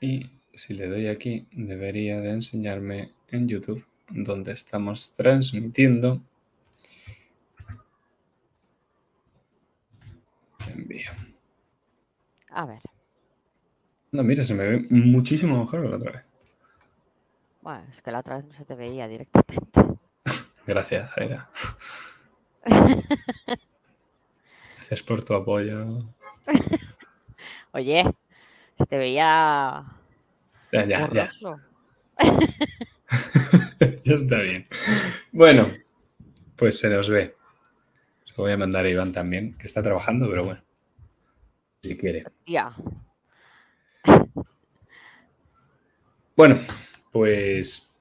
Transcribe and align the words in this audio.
Y 0.00 0.30
si 0.54 0.74
le 0.74 0.88
doy 0.88 1.08
aquí, 1.08 1.46
debería 1.52 2.20
de 2.20 2.30
enseñarme 2.30 3.12
en 3.28 3.48
YouTube, 3.48 3.84
donde 4.08 4.52
estamos 4.52 5.12
transmitiendo. 5.14 6.20
Envío. 10.66 11.10
A 12.50 12.66
ver. 12.66 12.80
No, 14.12 14.22
mira, 14.24 14.44
se 14.46 14.54
me 14.54 14.64
ve 14.68 14.86
muchísimo 14.90 15.62
mejor 15.62 15.84
la 15.84 15.96
otra 15.96 16.12
vez. 16.12 16.24
Bueno, 17.62 17.84
es 17.90 18.00
que 18.02 18.10
la 18.10 18.20
otra 18.20 18.38
vez 18.38 18.46
no 18.46 18.54
se 18.54 18.64
te 18.64 18.74
veía 18.74 19.06
directamente. 19.06 19.80
Gracias, 20.66 21.14
Zaira. 21.14 21.50
Gracias 24.76 25.02
por 25.02 25.22
tu 25.22 25.34
apoyo. 25.34 26.04
Oye, 27.72 28.04
se 28.80 28.86
te 28.86 28.96
veía. 28.98 29.84
Ya, 30.72 30.84
ya, 30.86 31.10
ya. 31.12 31.28
Ya 34.04 34.14
está 34.14 34.38
bien. 34.38 34.66
Bueno, 35.32 35.68
pues 36.56 36.78
se 36.78 36.88
nos 36.88 37.08
ve. 37.08 37.34
Se 38.24 38.34
lo 38.36 38.44
voy 38.44 38.52
a 38.52 38.56
mandar 38.56 38.84
a 38.84 38.90
Iván 38.90 39.12
también, 39.12 39.56
que 39.58 39.66
está 39.66 39.82
trabajando, 39.82 40.28
pero 40.28 40.44
bueno. 40.44 40.62
Si 41.82 41.96
quiere. 41.96 42.24
Ya. 42.46 42.74
Bueno, 46.36 46.58
pues 47.10 47.94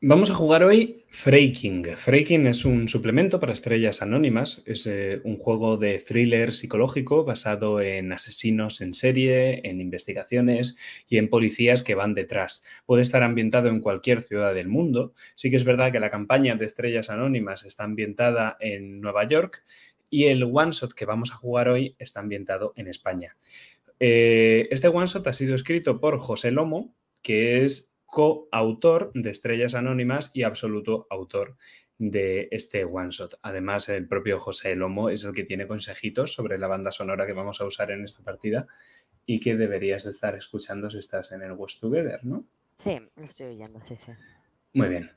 vamos 0.00 0.30
a 0.30 0.34
jugar 0.34 0.62
hoy 0.62 0.97
Freaking. 1.10 1.84
Freaking 1.96 2.46
es 2.46 2.66
un 2.66 2.86
suplemento 2.86 3.40
para 3.40 3.54
estrellas 3.54 4.02
anónimas. 4.02 4.62
Es 4.66 4.86
eh, 4.86 5.20
un 5.24 5.38
juego 5.38 5.78
de 5.78 5.98
thriller 5.98 6.52
psicológico 6.52 7.24
basado 7.24 7.80
en 7.80 8.12
asesinos 8.12 8.82
en 8.82 8.92
serie, 8.92 9.62
en 9.64 9.80
investigaciones 9.80 10.76
y 11.08 11.16
en 11.16 11.30
policías 11.30 11.82
que 11.82 11.94
van 11.94 12.14
detrás. 12.14 12.62
Puede 12.84 13.02
estar 13.02 13.22
ambientado 13.22 13.68
en 13.68 13.80
cualquier 13.80 14.20
ciudad 14.20 14.54
del 14.54 14.68
mundo. 14.68 15.14
Sí 15.34 15.50
que 15.50 15.56
es 15.56 15.64
verdad 15.64 15.92
que 15.92 16.00
la 16.00 16.10
campaña 16.10 16.56
de 16.56 16.66
estrellas 16.66 17.08
anónimas 17.08 17.64
está 17.64 17.84
ambientada 17.84 18.58
en 18.60 19.00
Nueva 19.00 19.26
York 19.26 19.64
y 20.10 20.24
el 20.24 20.44
one 20.44 20.72
shot 20.72 20.92
que 20.92 21.06
vamos 21.06 21.32
a 21.32 21.36
jugar 21.36 21.70
hoy 21.70 21.96
está 21.98 22.20
ambientado 22.20 22.74
en 22.76 22.86
España. 22.86 23.36
Eh, 23.98 24.68
este 24.70 24.88
one 24.88 25.06
shot 25.06 25.26
ha 25.26 25.32
sido 25.32 25.54
escrito 25.54 26.00
por 26.00 26.18
José 26.18 26.50
Lomo, 26.50 26.94
que 27.22 27.64
es 27.64 27.94
coautor 28.08 29.12
de 29.14 29.30
Estrellas 29.30 29.74
Anónimas 29.74 30.30
y 30.32 30.42
absoluto 30.42 31.06
autor 31.10 31.56
de 31.98 32.48
este 32.52 32.84
one 32.84 33.10
shot. 33.10 33.38
Además, 33.42 33.88
el 33.88 34.08
propio 34.08 34.40
José 34.40 34.74
Lomo 34.76 35.10
es 35.10 35.24
el 35.24 35.34
que 35.34 35.44
tiene 35.44 35.66
consejitos 35.66 36.32
sobre 36.32 36.58
la 36.58 36.68
banda 36.68 36.90
sonora 36.90 37.26
que 37.26 37.34
vamos 37.34 37.60
a 37.60 37.66
usar 37.66 37.90
en 37.90 38.04
esta 38.04 38.22
partida 38.22 38.66
y 39.26 39.40
que 39.40 39.56
deberías 39.56 40.04
de 40.04 40.10
estar 40.10 40.34
escuchando 40.36 40.88
si 40.88 40.98
estás 40.98 41.32
en 41.32 41.42
el 41.42 41.52
West 41.52 41.80
Together, 41.80 42.24
¿no? 42.24 42.46
Sí, 42.78 42.98
lo 43.16 43.24
estoy 43.24 43.46
oyendo, 43.48 43.80
sí, 43.84 43.96
sí. 43.96 44.12
Muy 44.72 44.88
bien. 44.88 45.10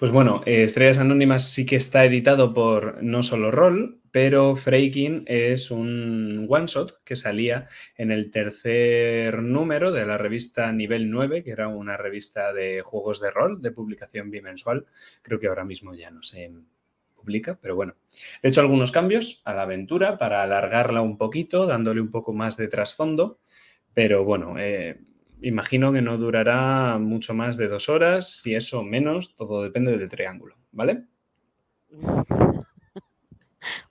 Pues 0.00 0.12
bueno, 0.12 0.40
eh, 0.46 0.62
Estrellas 0.62 0.96
Anónimas 0.96 1.52
sí 1.52 1.66
que 1.66 1.76
está 1.76 2.06
editado 2.06 2.54
por 2.54 3.02
No 3.02 3.22
Solo 3.22 3.50
Roll, 3.50 4.00
pero 4.10 4.56
Freaking 4.56 5.24
es 5.26 5.70
un 5.70 6.46
one 6.48 6.64
shot 6.66 7.04
que 7.04 7.16
salía 7.16 7.66
en 7.98 8.10
el 8.10 8.30
tercer 8.30 9.42
número 9.42 9.92
de 9.92 10.06
la 10.06 10.16
revista 10.16 10.72
Nivel 10.72 11.10
9, 11.10 11.44
que 11.44 11.50
era 11.50 11.68
una 11.68 11.98
revista 11.98 12.54
de 12.54 12.80
juegos 12.80 13.20
de 13.20 13.30
rol 13.30 13.60
de 13.60 13.72
publicación 13.72 14.30
bimensual. 14.30 14.86
Creo 15.20 15.38
que 15.38 15.48
ahora 15.48 15.66
mismo 15.66 15.94
ya 15.94 16.10
no 16.10 16.22
se 16.22 16.50
publica, 17.14 17.58
pero 17.60 17.76
bueno. 17.76 17.94
He 18.42 18.48
hecho 18.48 18.62
algunos 18.62 18.92
cambios 18.92 19.42
a 19.44 19.52
la 19.52 19.64
aventura 19.64 20.16
para 20.16 20.42
alargarla 20.42 21.02
un 21.02 21.18
poquito, 21.18 21.66
dándole 21.66 22.00
un 22.00 22.10
poco 22.10 22.32
más 22.32 22.56
de 22.56 22.68
trasfondo, 22.68 23.38
pero 23.92 24.24
bueno, 24.24 24.54
eh, 24.58 24.98
imagino 25.42 25.92
que 25.92 26.02
no 26.02 26.16
durará 26.18 26.98
mucho 26.98 27.34
más 27.34 27.56
de 27.56 27.68
dos 27.68 27.88
horas, 27.88 28.40
si 28.40 28.54
eso 28.54 28.82
menos, 28.82 29.34
todo 29.36 29.62
depende 29.62 29.96
del 29.96 30.08
triángulo, 30.08 30.56
¿vale? 30.72 31.04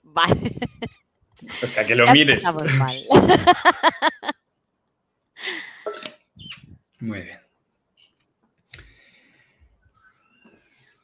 Vale. 0.02 0.56
O 1.62 1.66
sea, 1.68 1.86
que 1.86 1.94
lo 1.94 2.04
Ya 2.06 2.12
mires. 2.12 2.44
mal. 2.78 2.98
Muy 7.00 7.22
bien. 7.22 7.38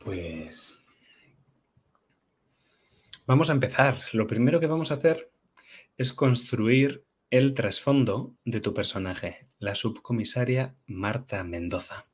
Pues 0.01 0.85
vamos 3.27 3.49
a 3.49 3.53
empezar. 3.55 3.99
Lo 4.13 4.27
primero 4.27 4.61
que 4.61 4.67
vamos 4.67 4.91
a 4.91 4.95
hacer 4.95 5.31
es 5.97 6.13
construir 6.13 7.06
el 7.31 7.55
trasfondo 7.55 8.37
de 8.45 8.61
tu 8.61 8.73
personaje, 8.73 9.49
la 9.59 9.75
subcomisaria 9.75 10.77
Marta 10.87 11.43
Mendoza. 11.43 12.05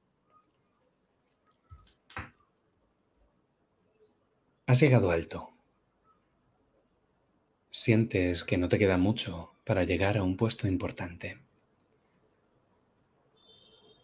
Has 4.67 4.81
llegado 4.81 5.11
alto. 5.11 5.51
Sientes 7.71 8.45
que 8.45 8.57
no 8.57 8.71
te 8.71 8.79
queda 8.79 8.97
mucho 8.97 9.53
para 9.65 9.85
llegar 9.85 10.17
a 10.17 10.23
un 10.23 10.39
puesto 10.39 10.67
importante. 10.67 11.39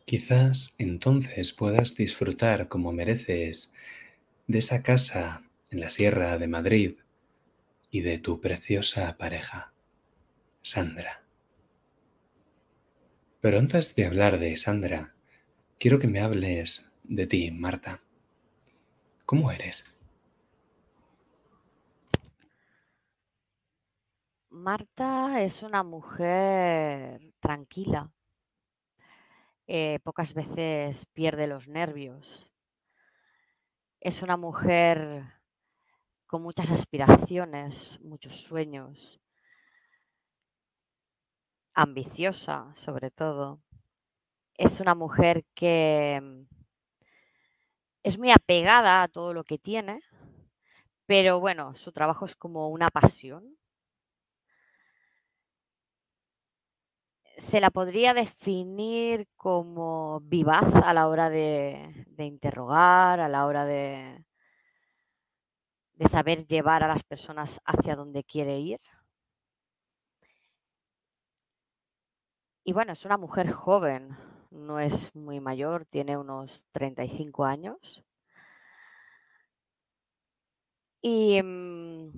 Quizás 0.04 0.74
entonces 0.76 1.54
puedas 1.54 1.96
disfrutar 1.96 2.68
como 2.68 2.92
mereces 2.92 3.72
de 4.46 4.58
esa 4.58 4.82
casa 4.82 5.42
en 5.70 5.80
la 5.80 5.88
Sierra 5.88 6.36
de 6.36 6.48
Madrid 6.48 6.96
y 7.90 8.02
de 8.02 8.18
tu 8.18 8.40
preciosa 8.40 9.16
pareja, 9.16 9.72
Sandra. 10.68 11.22
Pero 13.40 13.58
antes 13.58 13.94
de 13.96 14.04
hablar 14.06 14.38
de 14.38 14.56
Sandra, 14.56 15.14
quiero 15.78 15.98
que 15.98 16.08
me 16.08 16.20
hables 16.20 16.88
de 17.04 17.26
ti, 17.26 17.50
Marta. 17.50 18.02
¿Cómo 19.24 19.50
eres? 19.50 19.84
Marta 24.50 25.40
es 25.42 25.62
una 25.62 25.82
mujer 25.82 27.32
tranquila. 27.40 28.10
eh, 29.66 30.00
pocas 30.02 30.34
veces 30.34 31.06
pierde 31.12 31.46
los 31.46 31.68
nervios. 31.68 32.50
Es 34.00 34.22
una 34.22 34.36
mujer 34.36 35.24
con 36.26 36.42
muchas 36.42 36.70
aspiraciones, 36.70 38.00
muchos 38.02 38.42
sueños. 38.42 39.20
Ambiciosa, 41.80 42.72
sobre 42.74 43.12
todo. 43.12 43.60
Es 44.56 44.80
una 44.80 44.96
mujer 44.96 45.44
que 45.54 46.18
mm, 46.20 46.42
es 48.02 48.18
muy 48.18 48.32
apegada 48.32 49.04
a 49.04 49.06
todo 49.06 49.32
lo 49.32 49.44
que 49.44 49.58
tiene, 49.58 50.00
pero 51.06 51.38
bueno, 51.38 51.76
su 51.76 51.92
trabajo 51.92 52.24
es 52.24 52.34
como 52.34 52.68
una 52.68 52.90
pasión. 52.90 53.56
se 57.36 57.60
la 57.60 57.70
podría 57.70 58.12
definir 58.14 59.28
como 59.36 60.20
vivaz 60.22 60.74
a 60.74 60.92
la 60.92 61.06
hora 61.06 61.30
de, 61.30 62.06
interrogar, 62.18 63.20
a 63.20 63.28
la 63.28 63.46
hora 63.46 63.64
de, 63.64 64.24
de 65.94 66.08
saber 66.08 66.48
llevar 66.48 66.82
a 66.82 66.88
las 66.88 67.04
personas 67.04 67.60
hacia 67.64 67.94
donde 67.94 68.24
quiere 68.24 68.58
ir. 68.58 68.80
Y 72.68 72.72
bueno, 72.72 72.92
es 72.92 73.04
una 73.04 73.16
mujer 73.16 73.50
joven, 73.50 74.16
no 74.52 74.78
es 74.78 75.12
muy 75.16 75.40
mayor, 75.40 75.86
tiene 75.86 76.16
unos 76.16 76.66
35 76.72 77.44
años. 77.44 78.04
Y 81.02 81.40
mm, 81.42 82.10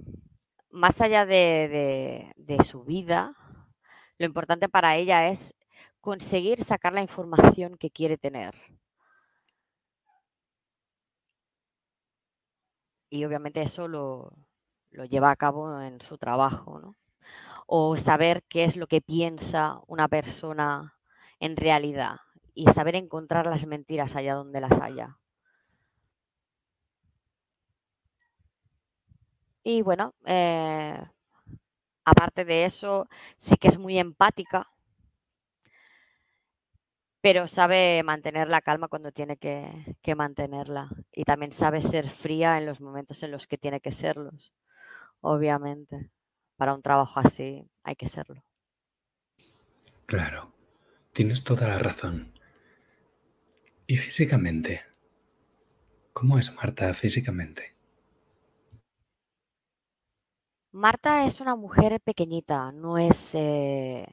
más 0.71 1.01
allá 1.01 1.27
de, 1.27 1.69
de- 1.69 2.33
de 2.37 2.65
su 2.65 2.85
vida, 2.85 3.35
lo 4.19 4.27
importante 4.27 4.69
para 4.69 4.97
ella 4.97 5.29
es 5.29 5.55
conseguir 6.01 6.65
sacar 6.65 6.93
la 6.95 7.03
información 7.03 7.77
que 7.79 7.91
quiere 7.91 8.19
tener. 8.19 8.55
Y 13.09 13.25
obviamente 13.25 13.63
eso 13.63 13.87
lo, 13.89 14.33
lo 14.91 15.05
lleva 15.05 15.31
a 15.31 15.37
cabo 15.37 15.81
en 15.81 16.01
su 16.01 16.19
trabajo, 16.19 16.81
¿no? 16.81 16.97
O 17.79 17.97
saber 17.97 18.43
qué 18.51 18.65
es 18.65 18.77
lo 18.77 18.87
que 18.87 19.01
piensa 19.01 19.81
una 19.87 20.09
persona 20.09 20.99
en 21.39 21.57
realidad 21.57 22.17
y 22.55 22.67
saber 22.67 22.97
encontrar 22.97 23.47
las 23.47 23.67
mentiras 23.67 24.15
allá 24.15 24.35
donde 24.35 24.61
las 24.61 24.79
haya. 24.81 25.19
Y 29.63 29.83
bueno, 29.83 30.15
eh, 30.27 30.99
aparte 32.05 32.45
de 32.45 32.65
eso, 32.67 33.09
sí 33.39 33.57
que 33.57 33.69
es 33.69 33.79
muy 33.79 33.99
empática, 33.99 34.69
pero 37.23 37.47
sabe 37.47 38.03
mantener 38.03 38.49
la 38.49 38.63
calma 38.63 38.89
cuando 38.89 39.13
tiene 39.13 39.37
que, 39.37 39.97
que 40.03 40.15
mantenerla. 40.15 40.89
Y 41.13 41.25
también 41.25 41.53
sabe 41.53 41.83
ser 41.83 42.09
fría 42.09 42.57
en 42.59 42.67
los 42.67 42.81
momentos 42.81 43.23
en 43.23 43.31
los 43.33 43.47
que 43.47 43.59
tiene 43.59 43.81
que 43.81 43.93
serlos, 43.93 44.53
obviamente. 45.23 46.11
Para 46.61 46.75
un 46.75 46.83
trabajo 46.83 47.19
así 47.21 47.65
hay 47.85 47.97
que 47.97 48.07
serlo. 48.07 48.45
Claro, 50.05 50.53
tienes 51.15 51.43
toda 51.43 51.67
la 51.67 51.79
razón. 51.79 52.39
¿Y 53.87 53.97
físicamente? 53.97 54.83
¿Cómo 56.13 56.39
es 56.39 56.55
Marta 56.55 56.93
físicamente? 56.93 57.75
Marta 60.73 61.25
es 61.25 61.41
una 61.41 61.57
mujer 61.57 61.99
pequeñita, 62.03 62.73
no 62.73 62.99
es 62.99 63.35
eh, 63.35 64.07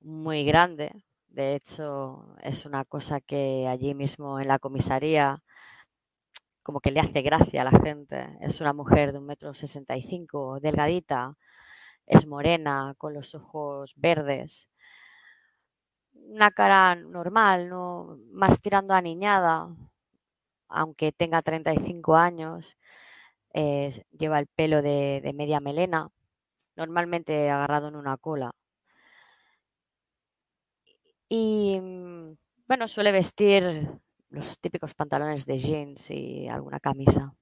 muy 0.00 0.46
grande. 0.46 1.04
De 1.28 1.56
hecho, 1.56 2.24
es 2.42 2.64
una 2.64 2.86
cosa 2.86 3.20
que 3.20 3.68
allí 3.68 3.92
mismo 3.92 4.40
en 4.40 4.48
la 4.48 4.58
comisaría 4.58 5.43
como 6.64 6.80
que 6.80 6.90
le 6.90 7.00
hace 7.00 7.22
gracia 7.22 7.62
a 7.62 7.64
la 7.64 7.80
gente. 7.80 8.26
Es 8.40 8.60
una 8.60 8.72
mujer 8.72 9.12
de 9.12 9.18
un 9.18 9.26
metro 9.26 9.54
sesenta 9.54 9.96
y 9.96 10.02
cinco, 10.02 10.58
delgadita, 10.60 11.36
es 12.06 12.26
morena, 12.26 12.94
con 12.98 13.14
los 13.14 13.34
ojos 13.36 13.94
verdes, 13.96 14.68
una 16.14 16.50
cara 16.50 16.94
normal, 16.96 17.68
¿no? 17.68 18.18
más 18.32 18.60
tirando 18.60 18.94
a 18.94 19.02
niñada, 19.02 19.68
aunque 20.68 21.12
tenga 21.12 21.42
35 21.42 22.16
años, 22.16 22.76
lleva 23.52 24.38
el 24.40 24.46
pelo 24.48 24.82
de, 24.82 25.20
de 25.22 25.32
media 25.32 25.60
melena, 25.60 26.10
normalmente 26.76 27.50
agarrado 27.50 27.88
en 27.88 27.96
una 27.96 28.16
cola. 28.16 28.52
Y 31.28 31.78
mm, 31.80 32.36
bueno, 32.68 32.88
suele 32.88 33.12
vestir 33.12 33.88
los 34.34 34.58
típicos 34.58 34.94
pantalones 34.94 35.46
de 35.46 35.58
jeans 35.58 36.10
y 36.10 36.48
alguna 36.48 36.80
camisa. 36.80 37.34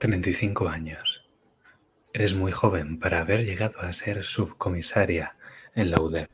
¿35 0.00 0.68
años? 0.68 1.24
Eres 2.12 2.34
muy 2.34 2.52
joven 2.52 2.98
para 2.98 3.20
haber 3.20 3.46
llegado 3.46 3.80
a 3.80 3.92
ser 3.92 4.22
subcomisaria 4.22 5.36
en 5.74 5.90
la 5.90 6.00
UDEF. 6.00 6.28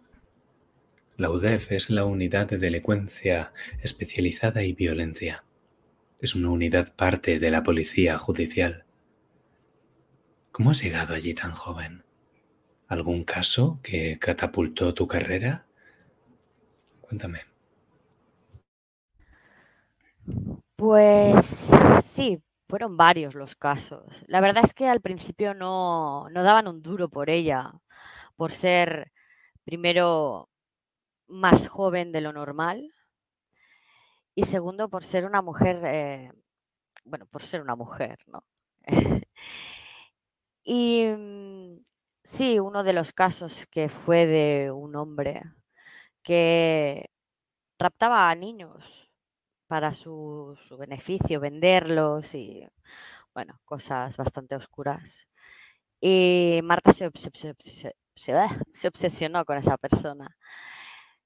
La 1.16 1.30
UDEF 1.30 1.70
es 1.70 1.90
la 1.90 2.04
Unidad 2.04 2.48
de 2.48 2.58
Delincuencia 2.58 3.52
Especializada 3.80 4.62
y 4.64 4.72
Violencia. 4.72 5.44
Es 6.20 6.34
una 6.34 6.50
unidad 6.50 6.96
parte 6.96 7.38
de 7.38 7.50
la 7.50 7.62
Policía 7.62 8.18
Judicial. 8.18 8.86
¿Cómo 10.50 10.72
has 10.72 10.82
llegado 10.82 11.14
allí 11.14 11.34
tan 11.34 11.52
joven? 11.52 12.04
¿Algún 12.90 13.22
caso 13.22 13.78
que 13.84 14.18
catapultó 14.18 14.92
tu 14.92 15.06
carrera? 15.06 15.64
Cuéntame. 17.00 17.38
Pues 20.74 21.70
sí, 22.02 22.42
fueron 22.68 22.96
varios 22.96 23.36
los 23.36 23.54
casos. 23.54 24.24
La 24.26 24.40
verdad 24.40 24.64
es 24.64 24.74
que 24.74 24.88
al 24.88 25.00
principio 25.00 25.54
no, 25.54 26.28
no 26.30 26.42
daban 26.42 26.66
un 26.66 26.82
duro 26.82 27.08
por 27.08 27.30
ella, 27.30 27.72
por 28.34 28.50
ser 28.50 29.12
primero 29.62 30.48
más 31.28 31.68
joven 31.68 32.10
de 32.10 32.22
lo 32.22 32.32
normal 32.32 32.92
y 34.34 34.46
segundo 34.46 34.88
por 34.88 35.04
ser 35.04 35.26
una 35.26 35.42
mujer, 35.42 35.80
eh, 35.84 36.32
bueno, 37.04 37.26
por 37.26 37.44
ser 37.44 37.60
una 37.60 37.76
mujer, 37.76 38.18
¿no? 38.26 38.42
y 40.64 41.04
mm, 41.06 41.89
sí, 42.24 42.58
uno 42.58 42.84
de 42.84 42.92
los 42.92 43.12
casos 43.12 43.66
que 43.66 43.88
fue 43.88 44.26
de 44.26 44.70
un 44.70 44.96
hombre 44.96 45.42
que 46.22 47.10
raptaba 47.78 48.30
a 48.30 48.34
niños 48.34 49.10
para 49.66 49.94
su, 49.94 50.58
beneficio, 50.78 51.40
venderlos 51.40 52.34
y, 52.34 52.66
bueno, 53.34 53.60
cosas 53.64 54.16
bastante 54.16 54.56
oscuras. 54.56 55.28
Y 56.00 56.60
Marta 56.64 56.92
se, 56.92 57.10
se, 57.14 57.54
se, 58.14 58.88
obsesionó 58.88 59.44
con 59.44 59.58
esa 59.58 59.78
persona. 59.78 60.36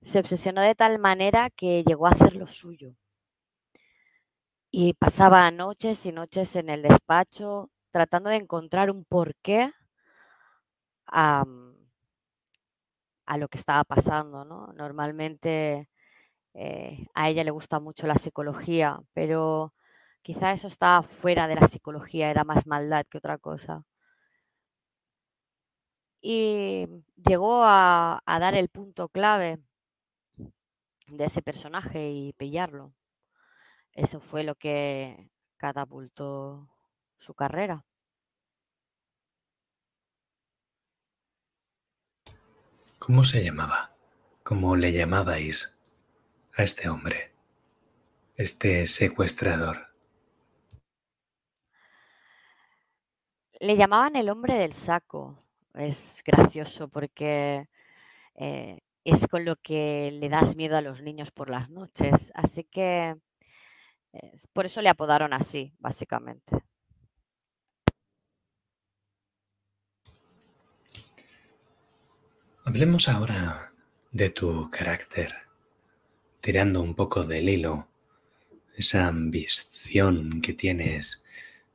Se 0.02 0.18
obsesionó 0.20 0.62
de 0.62 0.74
tal 0.74 0.98
manera 0.98 1.50
que 1.50 1.84
llegó 1.84 2.06
a 2.06 2.10
hacer 2.10 2.36
lo 2.36 2.46
suyo. 2.46 2.94
Y 4.70 4.94
pasaba 4.94 5.50
noches 5.50 6.04
y 6.06 6.12
noches 6.12 6.56
en 6.56 6.68
el 6.68 6.82
despacho 6.82 7.70
tratando 7.92 8.28
de 8.30 8.36
encontrar 8.36 8.90
un 8.90 9.04
porqué 9.04 9.72
a, 11.14 11.44
lo 13.38 13.48
que 13.48 13.58
estaba 13.58 13.84
pasando. 13.84 14.44
¿no? 14.44 14.72
Normalmente 14.74 15.88
eh, 16.54 17.06
a 17.14 17.28
ella 17.28 17.44
le 17.44 17.50
gusta 17.50 17.80
mucho 17.80 18.06
la 18.06 18.16
psicología, 18.18 19.00
pero 19.14 19.74
quizá 20.22 20.52
eso 20.52 20.68
estaba 20.68 21.02
fuera 21.02 21.48
de 21.48 21.56
la 21.56 21.68
psicología, 21.68 22.30
era 22.30 22.44
más 22.44 22.66
maldad 22.66 23.06
que 23.08 23.18
otra 23.18 23.38
cosa. 23.38 23.84
Y 26.20 26.88
llegó 27.26 27.62
a, 27.64 28.20
a 28.24 28.38
dar 28.38 28.54
el 28.54 28.68
punto 28.68 29.08
clave 29.08 29.58
de 31.08 31.24
ese 31.24 31.42
personaje 31.42 32.10
y 32.10 32.32
pillarlo. 32.34 32.94
Eso 33.92 34.20
fue 34.20 34.42
lo 34.44 34.54
que 34.56 35.30
catapultó 35.58 36.68
su 37.16 37.34
carrera. 37.34 37.84
¿Cómo 43.04 43.22
se 43.22 43.44
llamaba? 43.44 43.94
¿Cómo 44.42 44.76
le 44.76 44.90
llamabais 44.90 45.78
a 46.56 46.62
este 46.62 46.88
hombre? 46.88 47.34
Este 48.34 48.86
secuestrador. 48.86 49.88
Le 53.60 53.76
llamaban 53.76 54.16
el 54.16 54.30
hombre 54.30 54.54
del 54.54 54.72
saco. 54.72 55.38
Es 55.74 56.22
gracioso 56.24 56.88
porque 56.88 57.68
eh, 58.36 58.80
es 59.04 59.28
con 59.28 59.44
lo 59.44 59.56
que 59.56 60.10
le 60.10 60.30
das 60.30 60.56
miedo 60.56 60.78
a 60.78 60.80
los 60.80 61.02
niños 61.02 61.30
por 61.30 61.50
las 61.50 61.68
noches. 61.68 62.32
Así 62.34 62.64
que 62.64 63.16
eh, 64.14 64.32
por 64.54 64.64
eso 64.64 64.80
le 64.80 64.88
apodaron 64.88 65.34
así, 65.34 65.74
básicamente. 65.78 66.56
Hablemos 72.74 73.08
ahora 73.08 73.72
de 74.10 74.30
tu 74.30 74.68
carácter, 74.68 75.32
tirando 76.40 76.82
un 76.82 76.96
poco 76.96 77.22
del 77.22 77.48
hilo, 77.48 77.86
esa 78.76 79.06
ambición 79.06 80.40
que 80.42 80.54
tienes. 80.54 81.24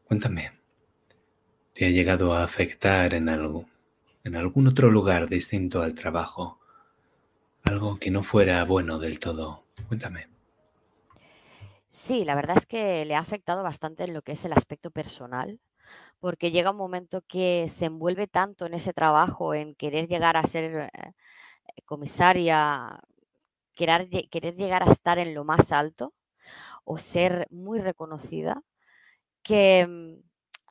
Cuéntame, 0.03 0.51
¿te 1.71 1.85
ha 1.85 1.89
llegado 1.89 2.33
a 2.33 2.43
afectar 2.43 3.13
en 3.13 3.29
algo, 3.29 3.65
en 4.25 4.35
algún 4.35 4.67
otro 4.67 4.91
lugar 4.91 5.29
distinto 5.29 5.83
al 5.83 5.95
trabajo? 5.95 6.59
Algo 7.63 7.95
que 7.95 8.11
no 8.11 8.21
fuera 8.21 8.65
bueno 8.65 8.99
del 8.99 9.21
todo. 9.21 9.63
Cuéntame. 9.87 10.27
Sí, 11.87 12.25
la 12.25 12.35
verdad 12.35 12.57
es 12.57 12.65
que 12.65 13.05
le 13.05 13.15
ha 13.15 13.19
afectado 13.19 13.63
bastante 13.63 14.03
en 14.03 14.13
lo 14.13 14.21
que 14.21 14.33
es 14.33 14.43
el 14.43 14.51
aspecto 14.51 14.91
personal, 14.91 15.61
porque 16.19 16.51
llega 16.51 16.71
un 16.71 16.77
momento 16.77 17.23
que 17.27 17.67
se 17.69 17.85
envuelve 17.85 18.27
tanto 18.27 18.65
en 18.65 18.73
ese 18.73 18.93
trabajo, 18.93 19.53
en 19.53 19.75
querer 19.75 20.07
llegar 20.07 20.37
a 20.37 20.43
ser 20.43 20.91
eh, 20.93 21.13
comisaria, 21.85 22.99
querer, 23.75 24.09
querer 24.29 24.55
llegar 24.55 24.83
a 24.83 24.91
estar 24.91 25.19
en 25.19 25.33
lo 25.33 25.45
más 25.45 25.71
alto 25.71 26.13
o 26.85 26.97
ser 26.99 27.47
muy 27.51 27.79
reconocida, 27.79 28.63
que 29.43 29.87
mm, 29.87 30.21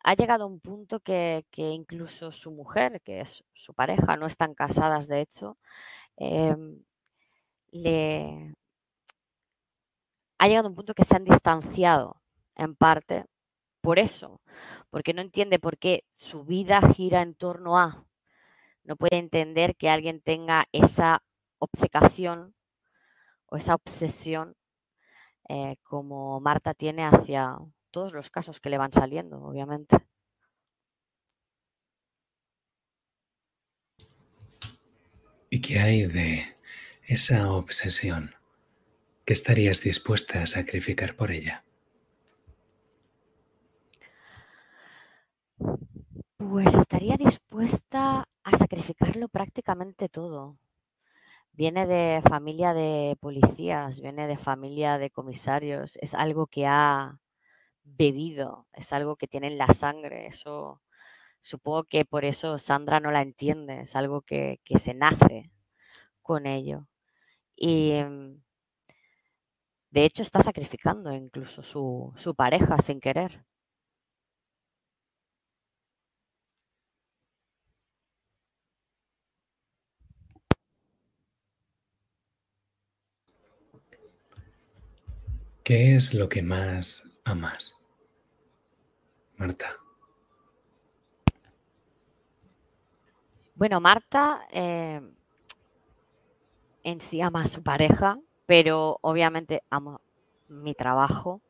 ha 0.05 0.15
llegado 0.15 0.45
a 0.45 0.47
un 0.49 0.61
punto 0.61 1.01
que, 1.01 1.47
que 1.51 1.71
incluso 1.71 2.33
su 2.33 2.51
mujer, 2.53 3.01
que 3.03 3.21
es 3.21 3.45
su 3.55 3.75
pareja, 3.75 4.17
no 4.17 4.27
están 4.27 4.55
casadas 4.55 5.09
de 5.09 5.21
hecho, 5.23 5.59
em, 6.17 6.83
le 7.73 8.55
ha 10.39 10.49
llegado 10.49 10.69
a 10.69 10.71
un 10.71 10.77
punto 10.77 10.95
que 10.95 11.05
se 11.05 11.17
han 11.17 11.25
distanciado 11.25 12.21
en 12.57 12.75
parte 12.77 13.27
por 13.89 13.99
eso, 13.99 14.43
porque 14.91 15.15
no 15.15 15.23
entiende 15.23 15.59
por 15.59 15.79
qué 15.79 16.05
su 16.11 16.45
vida 16.45 16.79
gira 16.93 17.23
en 17.23 17.35
torno 17.35 17.79
a, 17.79 18.07
no 18.85 18.97
puede 18.97 19.17
entender 19.17 19.77
que 19.77 19.89
alguien 19.89 20.21
tenga 20.21 20.69
esa 20.73 21.23
obcecación 21.57 22.55
o 23.47 23.57
esa 23.57 23.75
obsesión 23.75 24.57
eh, 25.49 25.77
como 25.85 26.39
Marta 26.39 26.75
tiene 26.75 27.07
hacia 27.07 27.57
todos 27.91 28.13
los 28.13 28.29
casos 28.29 28.61
que 28.61 28.69
le 28.69 28.77
van 28.77 28.93
saliendo, 28.93 29.43
obviamente. 29.43 29.97
¿Y 35.49 35.63
qué 35.63 35.79
hay 35.79 36.05
de 36.05 36.43
esa 37.05 37.51
obsesión? 37.53 38.35
¿Qué 39.25 39.33
estarías 39.33 39.81
dispuesta 39.81 40.43
a 40.43 40.47
sacrificar 40.47 41.17
por 41.17 41.31
ella? 41.31 41.65
Pues 46.37 46.75
estaría 46.75 47.17
dispuesta 47.17 48.25
a 48.45 48.57
sacrificarlo 48.57 49.29
prácticamente 49.29 50.09
todo. 50.09 50.59
Viene 51.53 51.87
de 51.87 52.23
familia 52.23 52.75
de 52.75 53.17
policías, 53.21 54.01
viene 54.01 54.27
de 54.29 54.39
familia 54.39 54.99
de 54.99 55.11
comisarios, 55.11 55.97
es 56.01 56.15
algo 56.15 56.47
que 56.47 56.67
ha 56.67 57.21
bebido, 57.85 58.67
es 58.73 58.93
algo 58.93 59.17
que 59.17 59.29
tiene 59.29 59.49
en 59.49 59.59
la 59.59 59.69
sangre, 59.69 60.27
eso 60.27 60.81
Supongo 61.43 61.85
que 61.85 62.05
por 62.05 62.25
eso 62.25 62.59
Sandra 62.59 63.01
no 63.01 63.11
la 63.11 63.23
entiende, 63.23 63.81
es 63.83 63.97
algo 63.97 64.23
que, 64.23 64.61
que 64.65 64.79
se 64.79 64.95
nace 64.95 65.51
con 66.23 66.47
ello. 66.47 66.89
Y 67.57 67.95
mm, 68.05 68.43
de 69.91 70.05
hecho 70.05 70.23
está 70.23 70.41
sacrificando 70.43 71.13
incluso 71.15 71.63
su, 71.63 72.13
su 72.17 72.35
pareja 72.35 72.79
sin 72.79 73.01
querer. 73.01 73.45
¿Qué 85.69 85.95
es 85.95 86.15
lo 86.15 86.31
que 86.31 86.41
más 86.41 87.13
amas, 87.25 87.77
Marta? 89.37 89.67
Bueno, 93.55 93.79
Marta 93.79 94.49
eh, 94.51 95.03
en 96.85 97.01
sí 97.03 97.21
ama 97.21 97.43
a 97.43 97.49
su 97.49 97.63
pareja, 97.63 98.19
pero 98.47 98.97
obviamente 99.03 99.63
amo 99.69 100.01
mi 100.49 100.73
trabajo. 100.73 101.43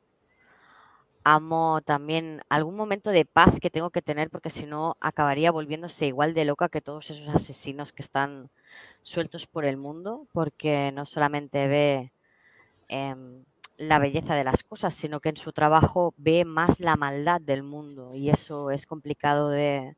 Amo 1.22 1.80
también 1.82 2.42
algún 2.48 2.74
momento 2.74 3.10
de 3.10 3.24
paz 3.24 3.60
que 3.60 3.70
tengo 3.70 3.90
que 3.90 4.02
tener 4.02 4.30
porque 4.30 4.50
si 4.50 4.66
no 4.66 4.96
acabaría 5.00 5.52
volviéndose 5.52 6.08
igual 6.08 6.34
de 6.34 6.44
loca 6.44 6.68
que 6.68 6.80
todos 6.80 7.08
esos 7.10 7.28
asesinos 7.28 7.92
que 7.92 8.02
están 8.02 8.50
sueltos 9.04 9.46
por 9.46 9.64
el 9.64 9.76
mundo, 9.76 10.26
porque 10.32 10.90
no 10.92 11.04
solamente 11.04 11.68
ve 11.68 12.12
em, 12.88 13.44
la 13.78 13.98
belleza 14.00 14.34
de 14.34 14.44
las 14.44 14.64
cosas, 14.64 14.94
sino 14.94 15.20
que 15.20 15.30
en 15.30 15.36
su 15.36 15.52
trabajo 15.52 16.12
ve 16.16 16.44
más 16.44 16.80
la 16.80 16.96
maldad 16.96 17.40
del 17.40 17.62
mundo 17.62 18.14
y 18.14 18.28
eso 18.28 18.70
es 18.70 18.86
complicado 18.86 19.50
de, 19.50 19.96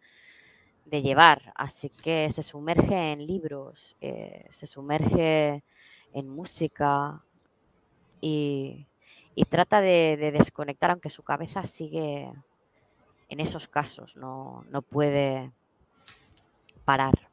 llevar. 0.91 1.53
Así 1.55 1.89
que 1.89 2.29
se 2.31 2.43
sumerge 2.43 3.13
en 3.13 3.27
libros, 3.27 3.97
eh, 4.01 4.45
se 4.51 4.67
sumerge 4.67 5.65
en 6.13 6.29
música 6.29 7.23
y, 8.21 8.87
trata 9.49 9.81
de, 9.81 10.31
desconectar, 10.33 10.91
aunque 10.91 11.09
su 11.09 11.23
cabeza 11.23 11.67
sigue 11.67 12.31
en 13.29 13.41
esos 13.41 13.69
casos, 13.69 14.17
no, 14.17 14.65
no 14.69 14.83
puede 14.83 15.53
parar. 16.85 17.30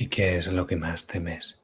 ¿Y 0.00 0.06
qué 0.06 0.36
es 0.36 0.46
lo 0.46 0.64
que 0.64 0.76
más 0.76 1.08
temes? 1.08 1.60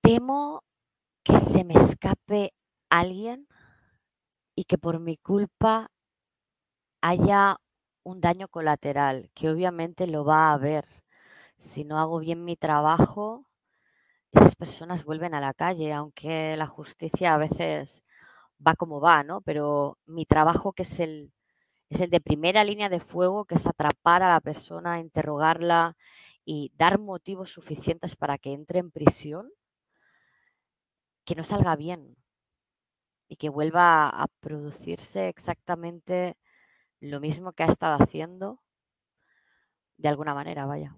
Temo 0.00 0.64
que 1.22 1.38
se 1.38 1.62
me 1.62 1.74
escape 1.74 2.52
alguien 2.90 3.46
y 4.56 4.64
que 4.64 4.78
por 4.78 4.98
mi 4.98 5.16
culpa 5.16 5.92
haya 7.00 7.58
un 8.02 8.20
daño 8.20 8.48
colateral, 8.48 9.30
que 9.32 9.48
obviamente 9.48 10.08
lo 10.08 10.24
va 10.24 10.48
a 10.48 10.54
haber. 10.54 10.84
Si 11.56 11.84
no 11.84 12.00
hago 12.00 12.18
bien 12.18 12.44
mi 12.44 12.56
trabajo, 12.56 13.46
esas 14.32 14.56
personas 14.56 15.04
vuelven 15.04 15.34
a 15.34 15.40
la 15.40 15.54
calle, 15.54 15.92
aunque 15.92 16.56
la 16.56 16.66
justicia 16.66 17.34
a 17.34 17.38
veces 17.38 18.02
va 18.66 18.74
como 18.74 19.00
va, 19.00 19.22
¿no? 19.22 19.40
Pero 19.42 19.98
mi 20.04 20.26
trabajo, 20.26 20.72
que 20.72 20.82
es 20.82 20.98
el 20.98 21.32
es 21.90 22.00
el 22.00 22.10
de 22.10 22.20
primera 22.20 22.64
línea 22.64 22.88
de 22.88 23.00
fuego, 23.00 23.44
que 23.44 23.54
es 23.54 23.66
atrapar 23.66 24.22
a 24.22 24.32
la 24.32 24.40
persona, 24.40 25.00
interrogarla 25.00 25.96
y 26.44 26.72
dar 26.76 26.98
motivos 26.98 27.50
suficientes 27.50 28.16
para 28.16 28.38
que 28.38 28.52
entre 28.52 28.78
en 28.78 28.90
prisión, 28.90 29.50
que 31.24 31.34
no 31.34 31.44
salga 31.44 31.76
bien 31.76 32.16
y 33.28 33.36
que 33.36 33.48
vuelva 33.48 34.08
a 34.08 34.26
producirse 34.40 35.28
exactamente 35.28 36.36
lo 37.00 37.20
mismo 37.20 37.52
que 37.52 37.62
ha 37.64 37.66
estado 37.66 38.02
haciendo, 38.02 38.62
de 39.98 40.08
alguna 40.08 40.34
manera, 40.34 40.66
vaya. 40.66 40.96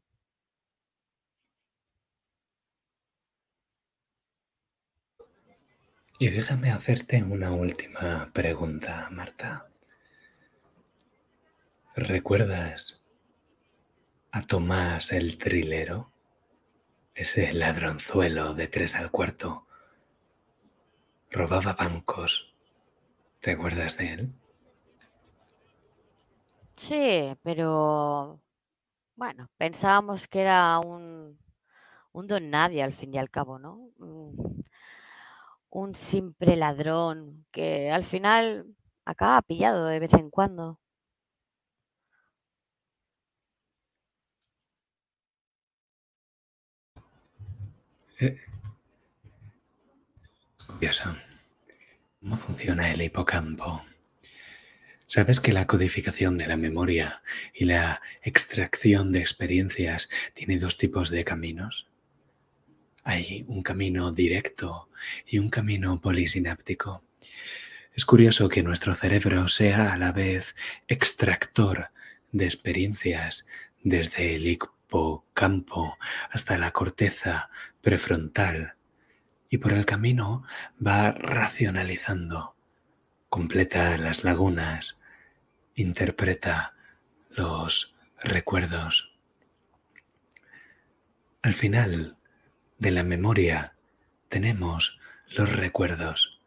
Y 6.18 6.28
déjame 6.28 6.70
hacerte 6.70 7.22
una 7.22 7.50
última 7.50 8.30
pregunta, 8.32 9.08
Marta. 9.10 9.69
¿Recuerdas 12.02 13.04
a 14.32 14.40
Tomás 14.40 15.12
el 15.12 15.36
Trilero? 15.36 16.10
Ese 17.14 17.52
ladronzuelo 17.52 18.54
de 18.54 18.68
tres 18.68 18.96
al 18.96 19.10
cuarto. 19.10 19.66
Robaba 21.30 21.74
bancos. 21.74 22.54
¿Te 23.40 23.50
acuerdas 23.50 23.98
de 23.98 24.12
él? 24.14 24.32
Sí, 26.74 27.36
pero 27.42 28.40
bueno, 29.14 29.50
pensábamos 29.58 30.26
que 30.26 30.40
era 30.40 30.78
un, 30.78 31.38
un 32.12 32.26
don 32.26 32.48
nadie 32.48 32.82
al 32.82 32.94
fin 32.94 33.12
y 33.12 33.18
al 33.18 33.28
cabo, 33.28 33.58
¿no? 33.58 33.74
Un, 33.98 34.64
un 35.68 35.94
simple 35.94 36.56
ladrón 36.56 37.44
que 37.50 37.90
al 37.90 38.04
final 38.04 38.74
acaba 39.04 39.42
pillado 39.42 39.84
de 39.84 40.00
vez 40.00 40.14
en 40.14 40.30
cuando. 40.30 40.79
¿Cómo 52.20 52.36
funciona 52.36 52.90
el 52.90 53.00
hipocampo? 53.00 53.82
¿Sabes 55.06 55.40
que 55.40 55.54
la 55.54 55.66
codificación 55.66 56.36
de 56.36 56.46
la 56.46 56.58
memoria 56.58 57.22
y 57.54 57.64
la 57.64 58.02
extracción 58.22 59.10
de 59.10 59.20
experiencias 59.20 60.10
tiene 60.34 60.58
dos 60.58 60.76
tipos 60.76 61.08
de 61.08 61.24
caminos? 61.24 61.88
Hay 63.04 63.46
un 63.48 63.62
camino 63.62 64.12
directo 64.12 64.90
y 65.26 65.38
un 65.38 65.48
camino 65.48 65.98
polisináptico. 66.00 67.02
Es 67.94 68.04
curioso 68.04 68.50
que 68.50 68.62
nuestro 68.62 68.94
cerebro 68.94 69.48
sea 69.48 69.94
a 69.94 69.98
la 69.98 70.12
vez 70.12 70.54
extractor 70.88 71.90
de 72.32 72.44
experiencias 72.44 73.46
desde 73.82 74.36
el 74.36 74.46
campo 75.34 75.96
hasta 76.30 76.58
la 76.58 76.70
corteza 76.72 77.50
prefrontal 77.80 78.74
y 79.48 79.58
por 79.58 79.72
el 79.72 79.86
camino 79.86 80.44
va 80.84 81.12
racionalizando, 81.12 82.56
completa 83.28 83.96
las 83.98 84.24
lagunas, 84.24 85.00
interpreta 85.74 86.74
los 87.30 87.94
recuerdos. 88.22 89.12
Al 91.42 91.54
final 91.54 92.16
de 92.78 92.90
la 92.90 93.02
memoria 93.02 93.76
tenemos 94.28 94.98
los 95.28 95.50
recuerdos. 95.56 96.40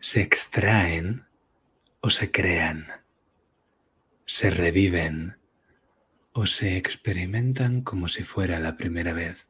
Se 0.00 0.22
extraen 0.22 1.26
o 2.00 2.10
se 2.10 2.32
crean, 2.32 2.86
se 4.24 4.50
reviven 4.50 5.41
o 6.32 6.46
se 6.46 6.76
experimentan 6.76 7.82
como 7.82 8.08
si 8.08 8.24
fuera 8.24 8.58
la 8.58 8.76
primera 8.76 9.12
vez. 9.12 9.48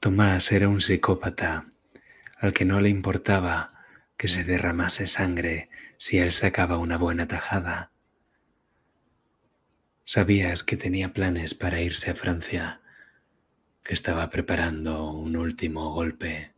Tomás 0.00 0.50
era 0.52 0.68
un 0.68 0.80
psicópata 0.80 1.66
al 2.38 2.54
que 2.54 2.64
no 2.64 2.80
le 2.80 2.88
importaba 2.88 3.84
que 4.16 4.28
se 4.28 4.44
derramase 4.44 5.06
sangre 5.06 5.68
si 5.98 6.18
él 6.18 6.32
sacaba 6.32 6.78
una 6.78 6.96
buena 6.96 7.28
tajada. 7.28 7.92
Sabías 10.04 10.64
que 10.64 10.78
tenía 10.78 11.12
planes 11.12 11.54
para 11.54 11.82
irse 11.82 12.10
a 12.10 12.14
Francia, 12.14 12.80
que 13.82 13.94
estaba 13.94 14.28
preparando 14.30 15.12
un 15.12 15.36
último 15.36 15.92
golpe. 15.92 16.54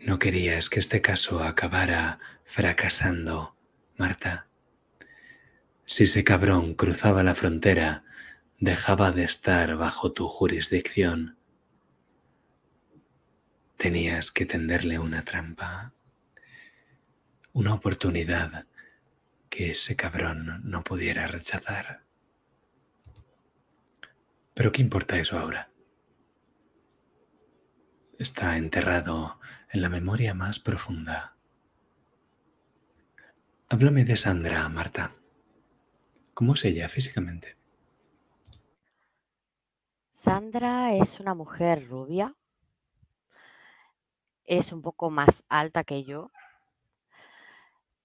No 0.00 0.20
querías 0.20 0.70
que 0.70 0.78
este 0.78 1.02
caso 1.02 1.42
acabara 1.42 2.20
fracasando, 2.44 3.56
Marta. 3.96 4.46
Si 5.86 6.04
ese 6.04 6.22
cabrón 6.22 6.74
cruzaba 6.74 7.24
la 7.24 7.34
frontera, 7.34 8.04
dejaba 8.60 9.10
de 9.10 9.24
estar 9.24 9.76
bajo 9.76 10.12
tu 10.12 10.28
jurisdicción. 10.28 11.36
Tenías 13.76 14.30
que 14.30 14.46
tenderle 14.46 15.00
una 15.00 15.24
trampa, 15.24 15.92
una 17.52 17.74
oportunidad 17.74 18.66
que 19.50 19.72
ese 19.72 19.96
cabrón 19.96 20.60
no 20.62 20.84
pudiera 20.84 21.26
rechazar. 21.26 22.04
Pero 24.54 24.70
¿qué 24.70 24.80
importa 24.80 25.18
eso 25.18 25.38
ahora? 25.40 25.72
Está 28.16 28.56
enterrado 28.56 29.37
en 29.70 29.82
la 29.82 29.88
memoria 29.88 30.34
más 30.34 30.58
profunda. 30.58 31.36
Háblame 33.68 34.04
de 34.04 34.16
Sandra, 34.16 34.68
Marta. 34.68 35.12
¿Cómo 36.32 36.54
es 36.54 36.64
ella 36.64 36.88
físicamente? 36.88 37.56
Sandra 40.10 40.94
es 40.94 41.20
una 41.20 41.34
mujer 41.34 41.86
rubia. 41.88 42.34
Es 44.44 44.72
un 44.72 44.80
poco 44.80 45.10
más 45.10 45.44
alta 45.48 45.84
que 45.84 46.04
yo. 46.04 46.30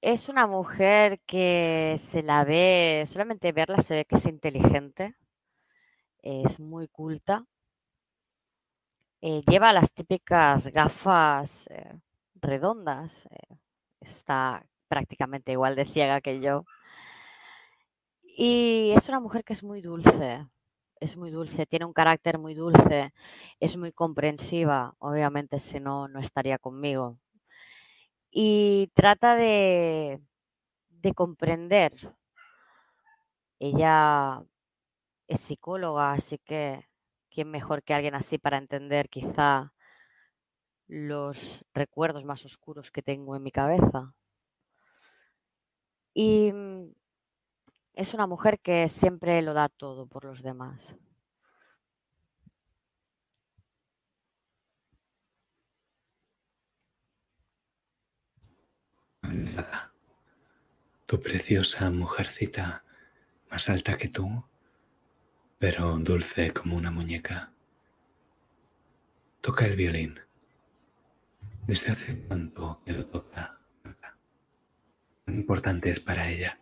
Es 0.02 0.28
una 0.28 0.48
mujer 0.48 1.22
que 1.26 1.96
se 1.98 2.24
la 2.24 2.44
ve, 2.44 3.06
solamente 3.08 3.54
verla 3.54 3.80
se 3.80 3.96
ve 3.96 4.06
que 4.06 4.16
es 4.16 4.26
inteligente, 4.26 5.16
es 6.22 6.60
muy 6.60 6.90
culta. 6.90 7.46
Eh, 9.26 9.42
lleva 9.48 9.72
las 9.72 9.90
típicas 9.94 10.68
gafas 10.68 11.68
eh, 11.68 11.94
redondas. 12.42 13.26
eh, 13.28 13.56
está 14.02 14.66
prácticamente 14.90 15.54
igual 15.54 15.76
de 15.78 15.86
ciega 15.86 16.20
que 16.22 16.42
yo. 16.42 16.66
Y 18.24 18.92
es 18.96 19.08
una 19.10 19.20
mujer 19.22 19.44
que 19.44 19.54
es 19.54 19.64
muy 19.64 19.82
dulce, 19.82 20.46
es 21.00 21.16
muy 21.18 21.32
dulce, 21.32 21.66
tiene 21.66 21.86
un 21.86 21.94
carácter 21.94 22.38
muy 22.40 22.54
dulce, 22.56 23.14
es 23.60 23.78
muy 23.78 23.92
comprensiva, 23.94 24.96
obviamente 25.00 25.60
si 25.60 25.80
no, 25.80 26.08
no 26.08 26.20
estaría 26.20 26.58
conmigo. 26.58 27.18
Y 28.32 28.90
trata 28.96 29.36
de, 29.36 30.20
de 30.90 31.14
comprender. 31.14 31.94
Ella 33.60 34.44
es 35.28 35.40
psicóloga, 35.42 36.14
así 36.14 36.38
que 36.40 36.86
quién 37.34 37.50
mejor 37.50 37.84
que 37.84 37.94
alguien 37.94 38.16
así 38.16 38.38
para 38.38 38.58
entender 38.58 39.10
quizá 39.10 39.74
los 40.88 41.66
recuerdos 41.74 42.26
más 42.26 42.46
oscuros 42.46 42.92
que 42.92 43.02
tengo 43.02 43.36
en 43.36 43.44
mi 43.44 43.52
cabeza. 43.52 44.14
Y 46.14 46.52
mm, 46.54 46.94
es 47.96 48.14
una 48.14 48.28
mujer 48.28 48.60
que 48.60 48.88
siempre 48.90 49.42
lo 49.42 49.54
da 49.54 49.70
todo 49.70 50.06
por 50.06 50.26
los 50.26 50.44
demás. 50.44 50.96
Tu 61.08 61.20
preciosa 61.20 61.90
mujercita, 61.90 62.84
más 63.50 63.70
alta 63.70 63.98
que 63.98 64.10
tú, 64.10 64.46
pero 65.64 65.98
dulce 65.98 66.52
como 66.52 66.76
una 66.76 66.92
muñeca. 66.92 67.54
Toca 69.40 69.66
el 69.66 69.78
violín. 69.78 70.20
¿Desde 71.66 71.94
hace 71.94 72.20
cuánto 72.28 72.82
que 72.86 72.92
lo 72.92 73.06
toca? 73.06 73.62
¿Cuán 75.24 75.36
importante 75.38 75.92
es 75.92 76.02
para 76.02 76.28
ella? 76.28 76.60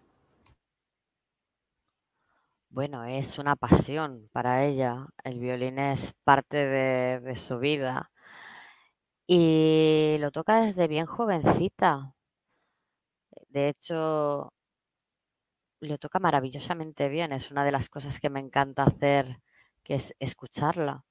Bueno, 2.69 3.03
es 3.05 3.39
una 3.39 3.55
pasión 3.55 4.29
para 4.31 4.65
ella. 4.65 5.07
El 5.23 5.39
violín 5.39 5.79
es 5.79 6.13
parte 6.23 6.57
de 6.57 7.35
su 7.37 7.57
vida. 7.57 8.11
Y 9.25 10.17
lo 10.19 10.29
toca 10.29 10.61
desde 10.61 10.87
bien 10.87 11.07
jovencita. 11.07 12.13
De 13.49 13.69
hecho, 13.69 14.53
lo 15.81 15.97
toca 15.97 16.19
maravillosamente 16.19 17.09
bien. 17.09 17.31
Es 17.33 17.51
una 17.51 17.65
de 17.65 17.71
las 17.71 17.89
cosas 17.89 18.19
que 18.19 18.29
me 18.29 18.39
encanta 18.39 18.83
hacer, 18.83 19.41
que 19.83 19.95
es 19.95 20.15
escucharla. 20.19 21.03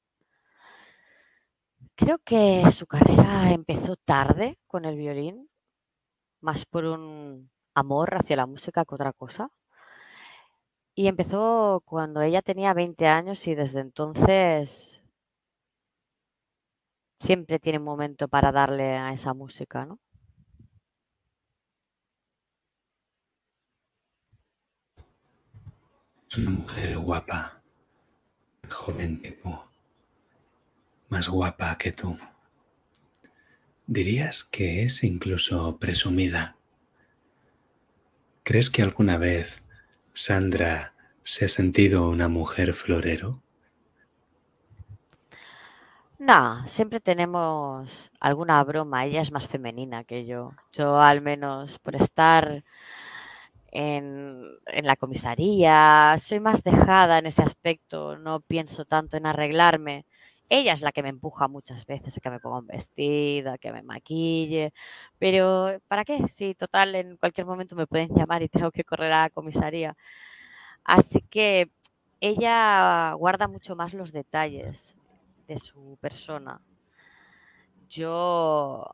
Creo 1.94 2.18
que 2.18 2.70
su 2.70 2.86
carrera 2.86 3.52
empezó 3.52 3.96
tarde 3.96 4.58
con 4.66 4.84
el 4.84 4.96
violín, 4.96 5.50
más 6.40 6.66
por 6.66 6.84
un 6.86 7.50
amor 7.74 8.14
hacia 8.16 8.36
la 8.36 8.46
música 8.46 8.84
que 8.84 8.94
otra 8.94 9.12
cosa. 9.12 9.50
Y 10.94 11.08
empezó 11.08 11.82
cuando 11.84 12.22
ella 12.22 12.42
tenía 12.42 12.74
20 12.74 13.06
años 13.06 13.46
y 13.48 13.54
desde 13.54 13.80
entonces 13.80 15.02
siempre 17.20 17.58
tiene 17.60 17.78
un 17.78 17.84
momento 17.84 18.28
para 18.28 18.50
darle 18.52 18.96
a 18.96 19.12
esa 19.12 19.32
música, 19.34 19.86
¿no? 19.86 19.98
Es 26.30 26.38
una 26.38 26.50
mujer 26.50 26.96
guapa, 26.96 27.60
joven 28.68 29.20
que 29.20 29.32
tú, 29.32 29.52
más 31.08 31.28
guapa 31.28 31.76
que 31.76 31.90
tú. 31.90 32.16
Dirías 33.88 34.44
que 34.44 34.84
es 34.84 35.02
incluso 35.02 35.78
presumida. 35.78 36.54
¿Crees 38.44 38.70
que 38.70 38.82
alguna 38.82 39.18
vez 39.18 39.64
Sandra 40.12 40.94
se 41.24 41.46
ha 41.46 41.48
sentido 41.48 42.08
una 42.08 42.28
mujer 42.28 42.74
florero? 42.74 43.42
No, 46.20 46.64
siempre 46.68 47.00
tenemos 47.00 48.12
alguna 48.20 48.62
broma. 48.62 49.04
Ella 49.04 49.20
es 49.20 49.32
más 49.32 49.48
femenina 49.48 50.04
que 50.04 50.26
yo. 50.26 50.52
Yo 50.70 51.00
al 51.00 51.22
menos 51.22 51.80
por 51.80 51.96
estar 51.96 52.62
en, 53.72 54.44
la 54.82 54.96
comisaría, 54.96 56.16
soy 56.18 56.40
más 56.40 56.62
dejada 56.64 57.18
en 57.18 57.26
ese 57.26 57.42
aspecto. 57.42 58.16
No 58.18 58.40
pienso 58.40 58.84
tanto 58.84 59.16
en 59.16 59.26
arreglarme. 59.26 60.06
Ella 60.48 60.72
es 60.72 60.82
la 60.82 60.92
que 60.92 61.02
me 61.02 61.10
empuja 61.10 61.46
muchas 61.48 61.86
veces 61.86 62.16
a 62.16 62.20
que 62.20 62.30
me 62.30 62.40
ponga 62.40 62.58
un 62.58 62.66
vestido, 62.66 63.52
a 63.52 63.58
que 63.58 63.72
me 63.72 63.82
maquille. 63.82 64.72
Pero 65.18 65.80
¿para 65.88 66.04
qué? 66.04 66.26
Si 66.28 66.54
total 66.54 66.94
en 66.96 67.16
cualquier 67.16 67.46
momento 67.46 67.76
me 67.76 67.86
pueden 67.86 68.08
llamar 68.14 68.42
y 68.42 68.48
tengo 68.48 68.70
que 68.72 68.84
correr 68.84 69.12
a 69.12 69.22
la 69.22 69.30
comisaría. 69.30 69.96
Así 70.84 71.20
que 71.30 71.70
ella 72.20 73.12
guarda 73.14 73.48
mucho 73.48 73.76
más 73.76 73.94
los 73.94 74.12
detalles 74.12 74.96
de 75.46 75.58
su 75.58 75.98
persona. 76.00 76.60
Yo 77.88 78.86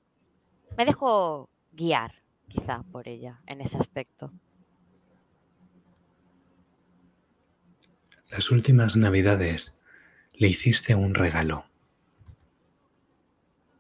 me 0.77 0.85
dejo 0.85 1.51
guiar, 1.73 2.15
quizá, 2.49 2.83
por 2.93 3.09
ella 3.09 3.41
en 3.47 3.61
ese 3.61 3.79
aspecto. 3.79 4.31
Las 8.31 8.51
últimas 8.51 8.97
navidades 8.97 9.81
le 10.33 10.49
hiciste 10.49 10.97
un 10.97 11.15
regalo. 11.15 11.67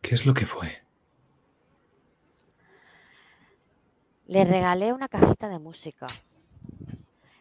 ¿Qué 0.00 0.14
es 0.14 0.24
lo 0.24 0.34
que 0.34 0.46
fue? 0.46 0.68
Le 4.28 4.44
regalé 4.44 4.92
una 4.92 5.08
cajita 5.08 5.48
de 5.48 5.58
música. 5.58 6.06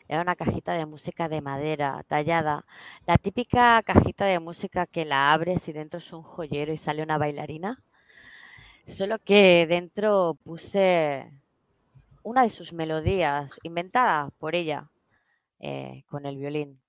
Era 0.07 0.21
una 0.21 0.35
cajita 0.35 0.73
de 0.73 0.87
música 0.87 1.29
de 1.29 1.41
madera, 1.41 2.03
tallada. 2.07 2.65
La 3.05 3.19
típica 3.19 3.83
cajita 3.83 4.25
de 4.25 4.39
música 4.39 4.87
que 4.87 5.05
la 5.05 5.31
abres 5.31 5.67
y 5.67 5.73
dentro 5.73 5.99
es 5.99 6.11
un 6.11 6.23
joyero 6.23 6.73
y 6.73 6.77
sale 6.77 7.03
una 7.03 7.19
bailarina. 7.19 7.83
Solo 8.87 9.19
que 9.19 9.67
dentro 9.67 10.39
puse 10.43 11.31
una 12.23 12.41
de 12.41 12.49
sus 12.49 12.73
melodías, 12.73 13.59
inventada 13.61 14.31
por 14.39 14.55
ella, 14.55 14.89
eh, 15.59 16.03
con 16.07 16.25
el 16.25 16.37
violín. 16.37 16.81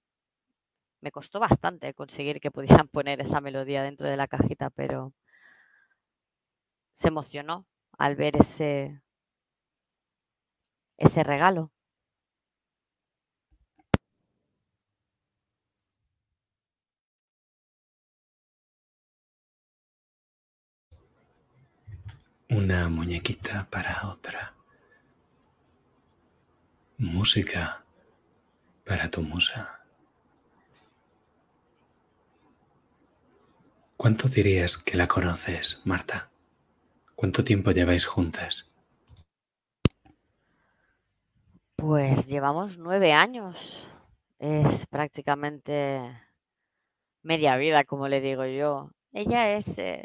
Me 1.00 1.10
costó 1.10 1.40
bastante 1.40 1.94
conseguir 1.94 2.40
que 2.40 2.50
pudieran 2.50 2.88
poner 2.92 3.20
esa 3.20 3.40
melodía 3.40 3.82
dentro 3.82 4.08
de 4.08 4.16
la 4.16 4.28
cajita, 4.28 4.70
pero 4.70 5.12
se 6.94 7.08
emocionó 7.08 7.66
al 7.98 8.16
ver 8.16 8.36
ese, 8.36 9.02
ese 10.98 11.22
regalo. 11.24 11.72
Una 22.48 22.88
muñequita 22.88 23.68
para 23.70 24.08
otra. 24.08 24.54
Música 26.98 27.84
para 28.84 29.10
tu 29.10 29.20
musa. 29.20 29.85
¿Cuánto 33.96 34.28
dirías 34.28 34.76
que 34.76 34.98
la 34.98 35.06
conoces, 35.06 35.80
Marta? 35.86 36.30
¿Cuánto 37.14 37.42
tiempo 37.42 37.70
lleváis 37.70 38.04
juntas? 38.04 38.66
Pues 41.76 42.26
llevamos 42.26 42.76
nueve 42.76 43.14
años. 43.14 43.86
Es 44.38 44.86
prácticamente 44.86 46.00
media 47.22 47.56
vida, 47.56 47.84
como 47.84 48.06
le 48.08 48.20
digo 48.20 48.44
yo. 48.44 48.90
Ella 49.12 49.56
es 49.56 49.78
eh, 49.78 50.04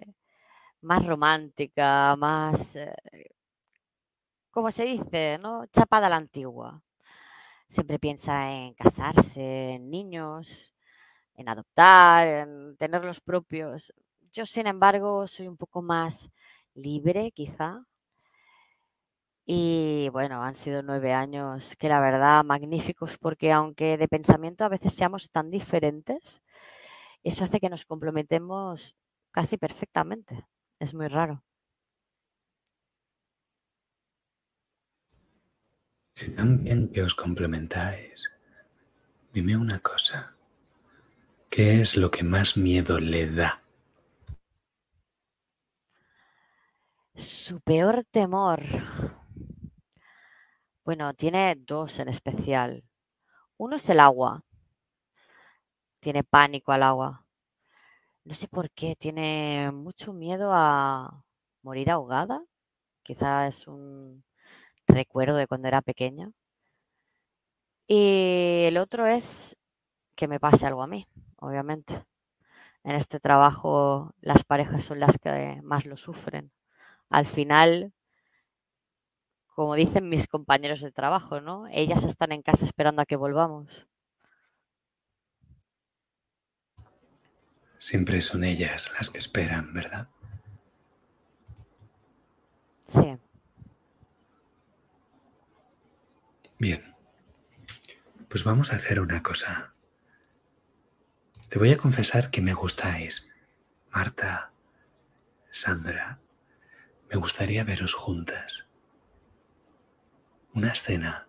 más 0.80 1.06
romántica, 1.06 2.15
más, 2.15 2.77
eh, 2.77 2.95
como 4.51 4.71
se 4.71 4.86
dice, 4.86 5.38
¿no? 5.38 5.65
Chapada 5.67 6.08
a 6.08 6.10
la 6.10 6.15
antigua. 6.15 6.82
Siempre 7.67 7.99
piensa 7.99 8.54
en 8.54 8.73
casarse, 8.73 9.71
en 9.73 9.89
niños, 9.89 10.73
en 11.41 11.49
adoptar, 11.49 12.27
en 12.27 12.77
tener 12.77 13.04
los 13.04 13.19
propios. 13.21 13.93
Yo, 14.32 14.45
sin 14.45 14.67
embargo, 14.67 15.27
soy 15.27 15.47
un 15.47 15.58
poco 15.58 15.82
más 15.82 16.30
libre, 16.73 17.32
quizá. 17.32 17.86
Y 19.45 20.10
bueno, 20.13 20.43
han 20.43 20.56
sido 20.56 20.82
nueve 20.84 21.13
años 21.13 21.75
que 21.77 21.89
la 21.89 21.99
verdad 21.99 22.43
magníficos 22.45 23.17
porque 23.17 23.51
aunque 23.51 23.97
de 23.97 24.08
pensamiento 24.08 24.63
a 24.63 24.69
veces 24.69 24.93
seamos 24.93 25.30
tan 25.32 25.49
diferentes, 25.51 26.41
eso 27.23 27.43
hace 27.43 27.60
que 27.60 27.69
nos 27.69 27.86
complementemos 27.86 28.95
casi 29.32 29.58
perfectamente. 29.58 30.45
Es 30.80 30.93
muy 30.93 31.08
raro. 31.08 31.43
Si 36.15 36.36
tan 36.36 36.63
bien 36.63 36.89
que 36.91 37.01
os 37.01 37.15
complementáis, 37.15 38.30
dime 39.34 39.58
una 39.58 39.80
cosa. 39.80 40.36
¿Qué 41.51 41.81
es 41.81 41.97
lo 41.97 42.09
que 42.09 42.23
más 42.23 42.55
miedo 42.55 42.97
le 42.97 43.29
da? 43.29 43.61
Su 47.13 47.59
peor 47.59 48.05
temor. 48.09 48.63
Bueno, 50.85 51.13
tiene 51.13 51.53
dos 51.57 51.99
en 51.99 52.07
especial. 52.07 52.85
Uno 53.57 53.75
es 53.75 53.89
el 53.89 53.99
agua. 53.99 54.45
Tiene 55.99 56.23
pánico 56.23 56.71
al 56.71 56.83
agua. 56.83 57.25
No 58.23 58.33
sé 58.33 58.47
por 58.47 58.71
qué, 58.71 58.95
tiene 58.95 59.71
mucho 59.73 60.13
miedo 60.13 60.51
a 60.53 61.25
morir 61.63 61.91
ahogada. 61.91 62.41
Quizá 63.03 63.47
es 63.47 63.67
un 63.67 64.23
recuerdo 64.87 65.35
de 65.35 65.47
cuando 65.47 65.67
era 65.67 65.81
pequeña. 65.81 66.31
Y 67.87 68.63
el 68.67 68.77
otro 68.77 69.05
es 69.05 69.57
que 70.15 70.29
me 70.29 70.39
pase 70.39 70.65
algo 70.65 70.83
a 70.83 70.87
mí, 70.87 71.07
obviamente. 71.41 72.06
En 72.84 72.95
este 72.95 73.19
trabajo 73.19 74.15
las 74.21 74.43
parejas 74.43 74.84
son 74.84 74.99
las 74.99 75.17
que 75.17 75.60
más 75.63 75.86
lo 75.86 75.97
sufren. 75.97 76.51
Al 77.10 77.25
final, 77.25 77.93
como 79.47 79.75
dicen 79.75 80.10
mis 80.10 80.27
compañeros 80.27 80.82
de 80.82 80.91
trabajo, 80.91 81.41
¿no? 81.41 81.67
Ellas 81.67 82.04
están 82.06 82.32
en 82.32 82.41
casa 82.41 82.65
esperando 82.65 83.01
a 83.01 83.06
que 83.06 83.17
volvamos. 83.17 83.88
Siempre 87.77 88.21
son 88.21 88.43
ellas 88.43 88.91
las 88.97 89.10
que 89.10 89.19
esperan, 89.19 89.73
¿verdad? 89.73 90.08
Sí. 92.86 93.17
Bien. 96.60 96.95
Pues 98.30 98.43
vamos 98.43 98.71
a 98.71 98.75
hacer 98.75 98.99
una 98.99 99.23
cosa. 99.23 99.70
Te 101.51 101.59
voy 101.59 101.73
a 101.73 101.77
confesar 101.77 102.31
que 102.31 102.41
me 102.41 102.53
gustáis. 102.53 103.29
Marta, 103.91 104.53
Sandra, 105.49 106.21
me 107.09 107.17
gustaría 107.17 107.65
veros 107.65 107.93
juntas. 107.93 108.65
Una 110.53 110.69
escena. 110.69 111.27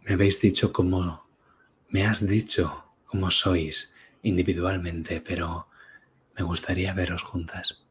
Me 0.00 0.14
habéis 0.14 0.40
dicho 0.40 0.72
cómo, 0.72 1.24
me 1.88 2.04
has 2.04 2.26
dicho 2.26 2.92
cómo 3.06 3.30
sois 3.30 3.94
individualmente, 4.24 5.20
pero 5.20 5.68
me 6.36 6.42
gustaría 6.42 6.94
veros 6.94 7.22
juntas. 7.22 7.86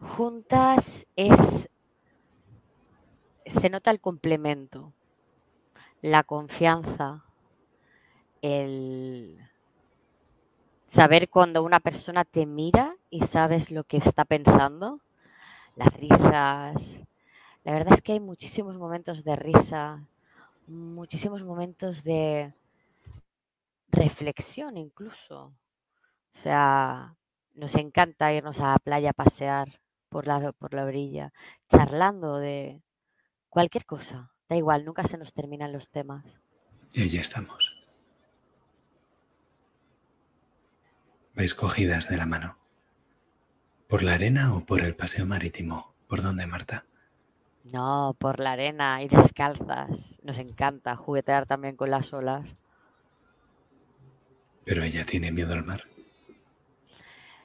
Juntas 0.00 1.06
es, 1.16 1.70
se 3.46 3.70
nota 3.70 3.90
el 3.90 4.02
complemento, 4.02 4.92
la 6.04 6.22
confianza, 6.22 7.24
el 8.42 9.38
saber 10.84 11.28
cuando 11.30 11.62
una 11.62 11.80
persona 11.80 12.24
te 12.24 12.46
mira 12.46 12.96
y 13.08 13.22
sabes 13.22 13.70
lo 13.70 13.84
que 13.84 13.96
está 13.96 14.24
pensando, 14.24 15.00
las 15.76 15.92
risas. 15.94 16.98
La 17.64 17.72
verdad 17.72 17.94
es 17.94 18.02
que 18.02 18.12
hay 18.12 18.20
muchísimos 18.20 18.76
momentos 18.78 19.24
de 19.24 19.36
risa, 19.36 20.06
muchísimos 20.66 21.44
momentos 21.44 22.04
de 22.04 22.54
reflexión 23.88 24.76
incluso. 24.76 25.54
O 26.34 26.38
sea, 26.38 27.16
nos 27.54 27.74
encanta 27.76 28.32
irnos 28.34 28.60
a 28.60 28.72
la 28.72 28.78
playa 28.78 29.10
a 29.10 29.14
pasear 29.14 29.80
por 30.10 30.26
la, 30.26 30.52
por 30.52 30.74
la 30.74 30.84
orilla, 30.84 31.32
charlando 31.68 32.38
de 32.38 32.82
cualquier 33.50 33.86
cosa. 33.86 34.33
Da 34.48 34.56
igual, 34.56 34.84
nunca 34.84 35.04
se 35.04 35.18
nos 35.18 35.32
terminan 35.32 35.72
los 35.72 35.90
temas. 35.90 36.24
Y 36.92 37.02
allí 37.02 37.18
estamos. 37.18 37.84
Vais 41.34 41.54
cogidas 41.54 42.08
de 42.08 42.16
la 42.16 42.26
mano. 42.26 42.58
¿Por 43.88 44.02
la 44.02 44.14
arena 44.14 44.54
o 44.54 44.64
por 44.64 44.80
el 44.80 44.94
paseo 44.94 45.26
marítimo? 45.26 45.94
¿Por 46.06 46.22
dónde, 46.22 46.46
Marta? 46.46 46.84
No, 47.64 48.14
por 48.18 48.40
la 48.40 48.52
arena 48.52 49.02
y 49.02 49.08
descalzas. 49.08 50.20
Nos 50.22 50.38
encanta 50.38 50.96
juguetear 50.96 51.46
también 51.46 51.76
con 51.76 51.90
las 51.90 52.12
olas. 52.12 52.48
Pero 54.64 54.82
ella 54.82 55.04
tiene 55.04 55.32
miedo 55.32 55.54
al 55.54 55.64
mar. 55.64 55.84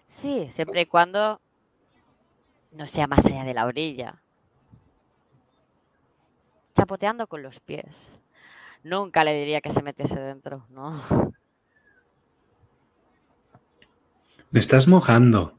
Sí, 0.06 0.50
siempre 0.50 0.82
y 0.82 0.86
cuando 0.86 1.40
no 2.74 2.88
sea 2.88 3.08
más 3.08 3.26
allá 3.26 3.44
de 3.44 3.54
la 3.54 3.66
orilla. 3.66 4.22
Chapoteando 6.90 7.28
con 7.28 7.44
los 7.44 7.60
pies. 7.60 8.10
Nunca 8.82 9.24
le 9.24 9.36
diría 9.36 9.62
que 9.62 9.70
se 9.70 9.84
metiese 9.84 10.20
dentro, 10.20 10.66
¿no? 10.70 11.00
Me 14.50 14.60
estás 14.60 14.88
mojando. 14.88 15.54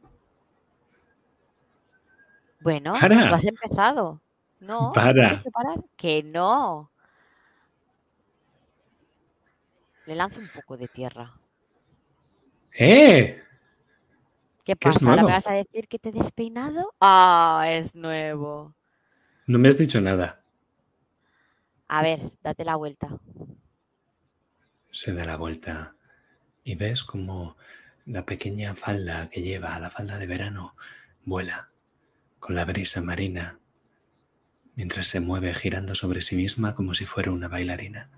Bueno, 2.59 2.95
Para. 3.01 3.29
tú 3.29 3.35
has 3.35 3.45
empezado. 3.45 4.21
No, 4.59 4.91
Para. 4.93 5.13
¿tienes 5.13 5.45
que 5.45 5.51
parar? 5.53 5.79
Que 5.97 6.25
no. 6.25 6.91
Le 10.07 10.17
lanzo 10.17 10.41
un 10.41 10.49
poco 10.53 10.77
de 10.77 10.89
tierra. 10.89 11.33
¡Eh! 12.73 13.41
¿Qué 14.65 14.75
¿Qué 14.75 14.77
pasa? 14.77 15.09
¿Ahora 15.09 15.23
me 15.23 15.31
vas 15.31 15.47
a 15.47 15.53
decir 15.53 15.87
que 15.87 16.01
te 16.01 16.09
he 16.09 16.13
despeinado? 16.13 16.93
Ah, 17.01 17.67
es 17.69 17.95
nuevo. 17.95 18.75
No 19.47 19.61
me 19.61 19.69
has 19.69 19.79
dicho 19.79 20.01
nada. 20.01 20.40
A 21.93 22.03
ver, 22.03 22.31
date 22.41 22.65
la 22.65 22.77
vuelta. 22.77 23.19
Se 24.93 25.13
da 25.13 25.25
la 25.25 25.37
vuelta 25.37 25.97
y 26.63 26.77
ves 26.77 27.03
como 27.03 27.57
la 28.07 28.25
pequeña 28.25 28.77
falda 28.77 29.29
que 29.29 29.43
lleva, 29.43 29.77
la 29.81 29.91
falda 29.91 30.17
de 30.17 30.29
verano, 30.29 30.77
vuela 31.25 31.71
con 32.39 32.55
la 32.55 32.65
brisa 32.65 33.03
marina 33.03 33.59
mientras 34.77 35.09
se 35.09 35.19
mueve 35.19 35.53
girando 35.53 35.97
sobre 35.97 36.23
sí 36.23 36.37
misma 36.37 36.77
como 36.77 36.95
si 36.95 37.07
fuera 37.07 37.33
una 37.33 37.49
bailarina. 37.49 38.09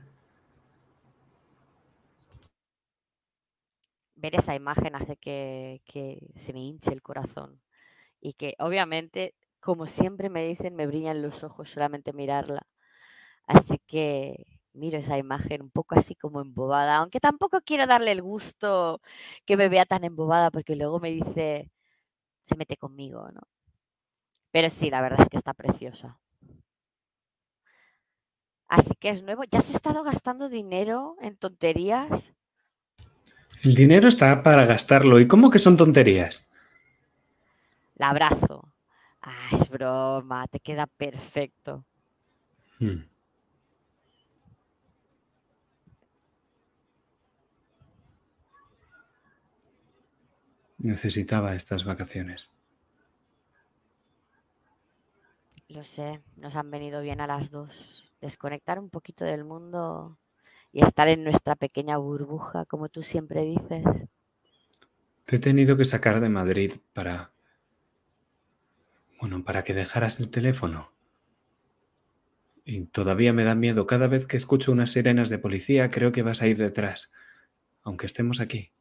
Ver 4.16 4.35
esa 4.35 4.54
imagen 4.54 4.96
hace 4.96 5.16
que, 5.16 5.80
que 5.87 6.30
se 6.37 6.52
me 6.52 6.61
hinche 6.61 6.92
el 6.92 7.00
corazón. 7.00 7.62
Y 8.20 8.35
que 8.35 8.54
obviamente, 8.58 9.35
como 9.61 9.87
siempre 9.87 10.28
me 10.28 10.46
dicen, 10.46 10.74
me 10.74 10.87
brillan 10.87 11.22
los 11.22 11.42
ojos 11.42 11.70
solamente 11.70 12.12
mirarla. 12.12 12.66
Así 13.46 13.78
que 13.87 14.46
miro 14.72 14.98
esa 14.98 15.18
imagen 15.18 15.62
un 15.62 15.70
poco 15.70 15.96
así 15.98 16.14
como 16.14 16.40
embobada, 16.40 16.96
aunque 16.96 17.20
tampoco 17.20 17.61
quiero 17.62 17.87
darle 17.87 18.12
el 18.12 18.22
gusto 18.22 19.00
que 19.44 19.57
me 19.57 19.68
vea 19.68 19.85
tan 19.87 20.05
embobada 20.05 20.50
porque 20.50 20.76
luego 20.76 21.00
me 21.00 21.11
dice, 21.11 21.70
se 22.44 22.57
mete 22.57 22.76
conmigo, 22.76 23.28
¿no? 23.33 23.42
Pero 24.50 24.70
sí, 24.70 24.90
la 24.90 25.00
verdad 25.00 25.20
es 25.22 25.28
que 25.28 25.37
está 25.37 25.55
preciosa. 25.55 26.18
Así 28.68 28.94
que 28.98 29.11
es 29.11 29.22
nuevo. 29.22 29.44
¿Ya 29.44 29.59
has 29.59 29.70
estado 29.70 30.02
gastando 30.02 30.48
dinero 30.48 31.16
en 31.20 31.37
tonterías? 31.37 32.33
El 33.62 33.74
dinero 33.74 34.09
está 34.09 34.42
para 34.42 34.66
gastarlo. 34.66 35.20
¿Y 35.20 35.28
cómo 35.28 35.50
que 35.50 35.59
son 35.59 35.76
tonterías? 35.76 36.50
La 37.96 38.11
abrazo. 38.11 38.72
Ah, 39.20 39.50
es 39.52 39.68
broma, 39.68 40.48
te 40.48 40.59
queda 40.59 40.87
perfecto. 40.87 41.85
Hmm. 42.78 43.05
Necesitaba 50.83 51.55
estas 51.55 51.85
vacaciones. 51.85 52.51
Lo 55.68 55.85
sé, 55.85 56.21
nos 56.37 56.57
han 56.57 56.73
venido 56.73 57.01
bien 57.01 57.21
a 57.21 57.29
las 57.29 57.53
dos. 57.53 58.12
Desconectar 58.21 58.81
un 58.81 58.90
poquito 58.90 59.25
del 59.25 59.45
mundo 59.45 60.18
y 60.73 60.83
estar 60.83 61.07
en 61.07 61.23
nuestra 61.23 61.55
pequeña 61.55 61.99
burbuja, 61.99 62.64
como 62.64 62.88
tú 62.88 63.05
siempre 63.05 63.42
dices. 63.45 63.85
Te 65.25 65.37
he 65.37 65.38
tenido 65.38 65.77
que 65.77 65.85
sacar 65.85 66.21
de 66.21 66.29
Madrid 66.29 66.75
para... 66.92 67.33
Bueno, 69.21 69.45
para 69.45 69.62
que 69.62 69.75
dejaras 69.75 70.18
el 70.18 70.31
teléfono. 70.31 70.92
Y 72.64 72.87
todavía 72.87 73.33
me 73.33 73.45
da 73.45 73.55
miedo. 73.55 73.87
Cada 73.87 74.09
vez 74.09 74.27
que 74.27 74.37
escucho 74.37 74.73
unas 74.73 74.90
sirenas 74.90 75.29
de 75.29 75.38
policía, 75.38 75.90
creo 75.90 76.11
que 76.11 76.23
vas 76.23 76.42
a 76.42 76.49
ir 76.49 76.59
detrás. 76.59 77.12
Aunque 77.83 78.07
estemos 78.07 78.40
aquí. 78.40 78.71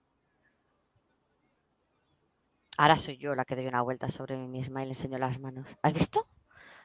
Ahora 2.81 2.97
soy 2.97 3.17
yo 3.17 3.35
la 3.35 3.45
que 3.45 3.55
doy 3.55 3.67
una 3.67 3.83
vuelta 3.83 4.09
sobre 4.09 4.35
mí 4.35 4.47
misma 4.47 4.81
y 4.81 4.85
le 4.85 4.91
enseño 4.93 5.19
las 5.19 5.39
manos. 5.39 5.67
¿Has 5.83 5.93
visto? 5.93 6.27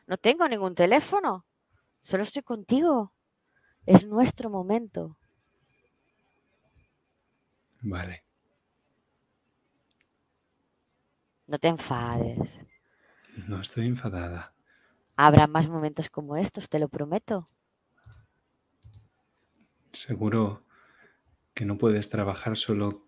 No 0.07 0.19
tengo 0.19 0.47
ningún 0.47 0.75
teléfono. 0.75 1.47
Solo 2.03 2.23
estoy 2.23 2.43
contigo. 2.43 3.15
Es 3.87 4.05
nuestro 4.07 4.51
momento. 4.51 5.17
Vale. 7.81 8.25
No 11.47 11.59
te 11.59 11.69
enfades. 11.69 12.61
No 13.49 13.63
estoy 13.63 13.87
enfadada. 13.87 14.53
Habrá 15.17 15.47
más 15.47 15.67
momentos 15.67 16.11
como 16.11 16.37
estos, 16.37 16.69
te 16.69 16.79
lo 16.79 16.91
prometo. 16.91 17.49
Seguro 19.93 20.63
que 21.55 21.65
no 21.65 21.79
puedes 21.79 22.11
trabajar 22.11 22.59
solo 22.59 23.07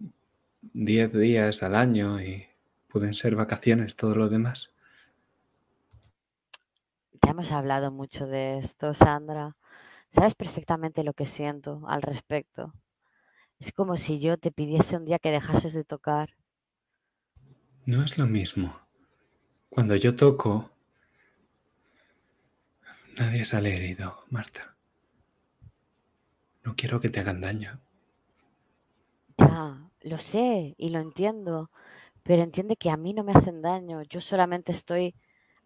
10 0.63 1.13
días 1.13 1.63
al 1.63 1.75
año 1.75 2.23
y 2.23 2.49
pueden 2.89 3.15
ser 3.15 3.37
vacaciones 3.37 3.97
todo 3.97 4.15
lo 4.15 4.29
demás. 4.29 4.73
Ya 7.23 7.31
hemos 7.31 7.53
hablado 7.53 7.91
mucho 7.91 8.27
de 8.27 8.59
esto, 8.59 8.95
Sandra. 8.95 9.57
Sabes 10.11 10.35
perfectamente 10.35 11.05
lo 11.05 11.13
que 11.13 11.27
siento 11.27 11.83
al 11.87 12.03
respecto. 12.03 12.75
Es 13.59 13.73
como 13.73 13.97
si 13.97 14.21
yo 14.21 14.39
te 14.39 14.51
pidiese 14.51 14.97
un 14.97 15.05
día 15.05 15.19
que 15.19 15.31
dejases 15.31 15.75
de 15.75 15.85
tocar. 15.85 16.31
No 17.85 18.03
es 18.03 18.19
lo 18.19 18.27
mismo. 18.27 18.89
Cuando 19.69 19.97
yo 19.97 20.15
toco, 20.15 20.71
nadie 23.19 23.45
sale 23.45 23.77
herido, 23.77 24.25
Marta. 24.31 24.77
No 26.65 26.75
quiero 26.77 27.01
que 27.01 27.09
te 27.09 27.21
hagan 27.21 27.41
daño. 27.41 27.81
Ya, 29.39 29.91
lo 30.03 30.19
sé 30.19 30.75
y 30.79 30.91
lo 30.91 31.01
entiendo, 31.01 31.71
pero 32.29 32.43
entiende 32.43 32.77
que 32.77 32.91
a 32.91 32.99
mí 32.99 33.15
no 33.15 33.25
me 33.25 33.33
hacen 33.33 33.63
daño. 33.63 34.03
Yo 34.03 34.21
solamente 34.21 34.71
estoy 34.71 35.15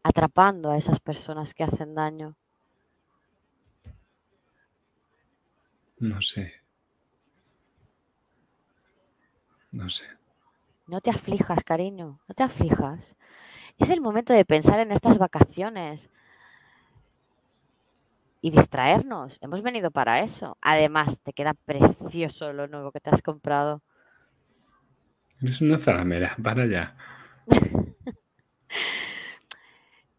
atrapando 0.05 0.71
a 0.71 0.77
esas 0.77 1.01
personas 1.01 1.55
que 1.55 1.65
hacen 1.65 1.97
daño. 1.97 2.37
No 5.99 6.23
sé. 6.23 6.63
No 9.73 9.91
sé. 9.91 10.05
No 10.87 11.01
te 11.01 11.11
aflijas, 11.11 11.65
cariño, 11.65 12.21
no 12.29 12.35
te 12.37 12.45
aflijas. 12.45 13.17
Es 13.77 13.91
el 13.91 14.01
momento 14.01 14.33
de 14.33 14.45
pensar 14.45 14.79
en 14.79 14.93
estas 14.93 15.19
vacaciones 15.19 16.11
y 18.41 18.53
distraernos. 18.53 19.39
Hemos 19.41 19.63
venido 19.63 19.91
para 19.91 20.21
eso. 20.21 20.57
Además, 20.61 21.23
te 21.23 21.33
queda 21.33 21.55
precioso 21.55 22.53
lo 22.53 22.69
nuevo 22.69 22.93
que 22.93 23.01
te 23.01 23.11
has 23.11 23.21
comprado. 23.21 23.83
Eres 25.43 25.61
una 25.61 25.79
zalamera, 25.79 26.37
para 26.41 26.63
allá. 26.63 26.97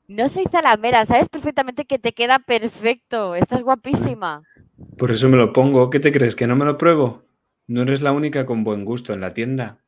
no 0.08 0.28
soy 0.28 0.44
zalamera, 0.52 1.06
sabes 1.06 1.30
perfectamente 1.30 1.86
que 1.86 1.98
te 1.98 2.12
queda 2.12 2.40
perfecto. 2.40 3.36
Estás 3.36 3.64
guapísima. 3.64 4.44
Por 4.98 5.12
eso 5.12 5.30
me 5.30 5.38
lo 5.38 5.54
pongo. 5.54 5.90
¿Qué 5.90 6.02
te 6.02 6.12
crees? 6.12 6.36
¿Que 6.36 6.46
no 6.46 6.58
me 6.58 6.66
lo 6.66 6.78
pruebo? 6.78 7.24
No 7.68 7.84
eres 7.84 8.02
la 8.02 8.12
única 8.12 8.46
con 8.46 8.66
buen 8.66 8.84
gusto 8.84 9.14
en 9.14 9.22
la 9.22 9.34
tienda. 9.34 9.80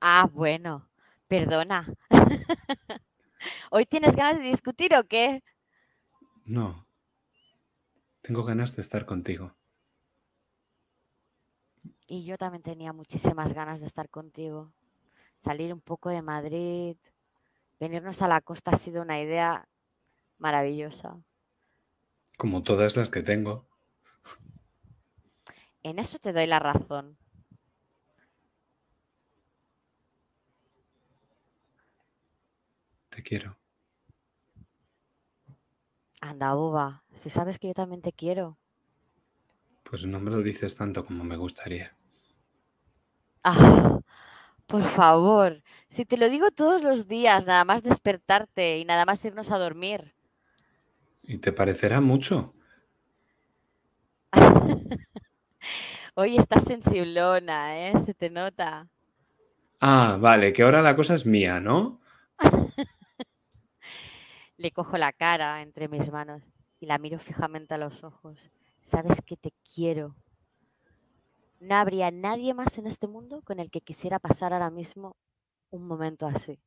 Ah, 0.00 0.28
bueno, 0.32 0.88
perdona. 1.26 1.84
¿Hoy 3.70 3.84
tienes 3.84 4.14
ganas 4.14 4.38
de 4.38 4.44
discutir 4.44 4.94
o 4.94 5.04
qué? 5.08 5.42
No. 6.44 6.86
Tengo 8.22 8.44
ganas 8.44 8.76
de 8.76 8.82
estar 8.82 9.06
contigo. 9.06 9.56
Y 12.06 12.24
yo 12.24 12.36
también 12.36 12.62
tenía 12.62 12.92
muchísimas 12.92 13.52
ganas 13.52 13.80
de 13.80 13.86
estar 13.86 14.08
contigo. 14.10 14.72
Salir 15.36 15.72
un 15.72 15.80
poco 15.80 16.10
de 16.10 16.22
Madrid, 16.22 16.96
venirnos 17.80 18.22
a 18.22 18.28
la 18.28 18.40
costa 18.40 18.72
ha 18.72 18.76
sido 18.76 19.02
una 19.02 19.20
idea 19.20 19.68
maravillosa. 20.38 21.18
Como 22.36 22.62
todas 22.62 22.96
las 22.96 23.08
que 23.08 23.22
tengo. 23.22 23.66
En 25.82 25.98
eso 25.98 26.18
te 26.18 26.32
doy 26.32 26.46
la 26.46 26.58
razón. 26.58 27.16
Te 33.10 33.22
quiero. 33.22 33.56
Anda, 36.20 36.54
boba, 36.54 37.04
si 37.16 37.30
sabes 37.30 37.58
que 37.58 37.68
yo 37.68 37.74
también 37.74 38.02
te 38.02 38.12
quiero. 38.12 38.58
Pues 39.94 40.06
no 40.06 40.18
me 40.18 40.32
lo 40.32 40.42
dices 40.42 40.74
tanto 40.74 41.06
como 41.06 41.22
me 41.22 41.36
gustaría. 41.36 41.94
Ah, 43.44 44.00
por 44.66 44.82
favor, 44.82 45.62
si 45.88 46.04
te 46.04 46.16
lo 46.16 46.28
digo 46.28 46.50
todos 46.50 46.82
los 46.82 47.06
días, 47.06 47.46
nada 47.46 47.64
más 47.64 47.84
despertarte 47.84 48.78
y 48.80 48.84
nada 48.84 49.04
más 49.04 49.24
irnos 49.24 49.52
a 49.52 49.58
dormir. 49.58 50.12
¿Y 51.22 51.38
te 51.38 51.52
parecerá 51.52 52.00
mucho? 52.00 52.54
Hoy 56.16 56.38
estás 56.38 56.64
sensiblona, 56.64 57.88
¿eh? 57.90 58.00
Se 58.00 58.14
te 58.14 58.30
nota. 58.30 58.88
Ah, 59.80 60.18
vale, 60.20 60.52
que 60.52 60.64
ahora 60.64 60.82
la 60.82 60.96
cosa 60.96 61.14
es 61.14 61.24
mía, 61.24 61.60
¿no? 61.60 62.00
Le 64.56 64.72
cojo 64.72 64.98
la 64.98 65.12
cara 65.12 65.62
entre 65.62 65.86
mis 65.86 66.10
manos 66.10 66.42
y 66.80 66.86
la 66.86 66.98
miro 66.98 67.20
fijamente 67.20 67.74
a 67.74 67.78
los 67.78 68.02
ojos. 68.02 68.50
Sabes 68.84 69.22
que 69.24 69.38
te 69.38 69.50
quiero. 69.74 70.14
No 71.58 71.74
habría 71.76 72.10
nadie 72.10 72.52
más 72.52 72.76
en 72.76 72.86
este 72.86 73.08
mundo 73.08 73.40
con 73.42 73.58
el 73.58 73.70
que 73.70 73.80
quisiera 73.80 74.18
pasar 74.18 74.52
ahora 74.52 74.70
mismo 74.70 75.16
un 75.70 75.86
momento 75.86 76.26
así. 76.26 76.60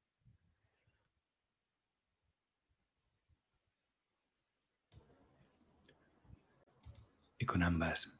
Y 7.37 7.45
con 7.45 7.61
ambas 7.61 8.17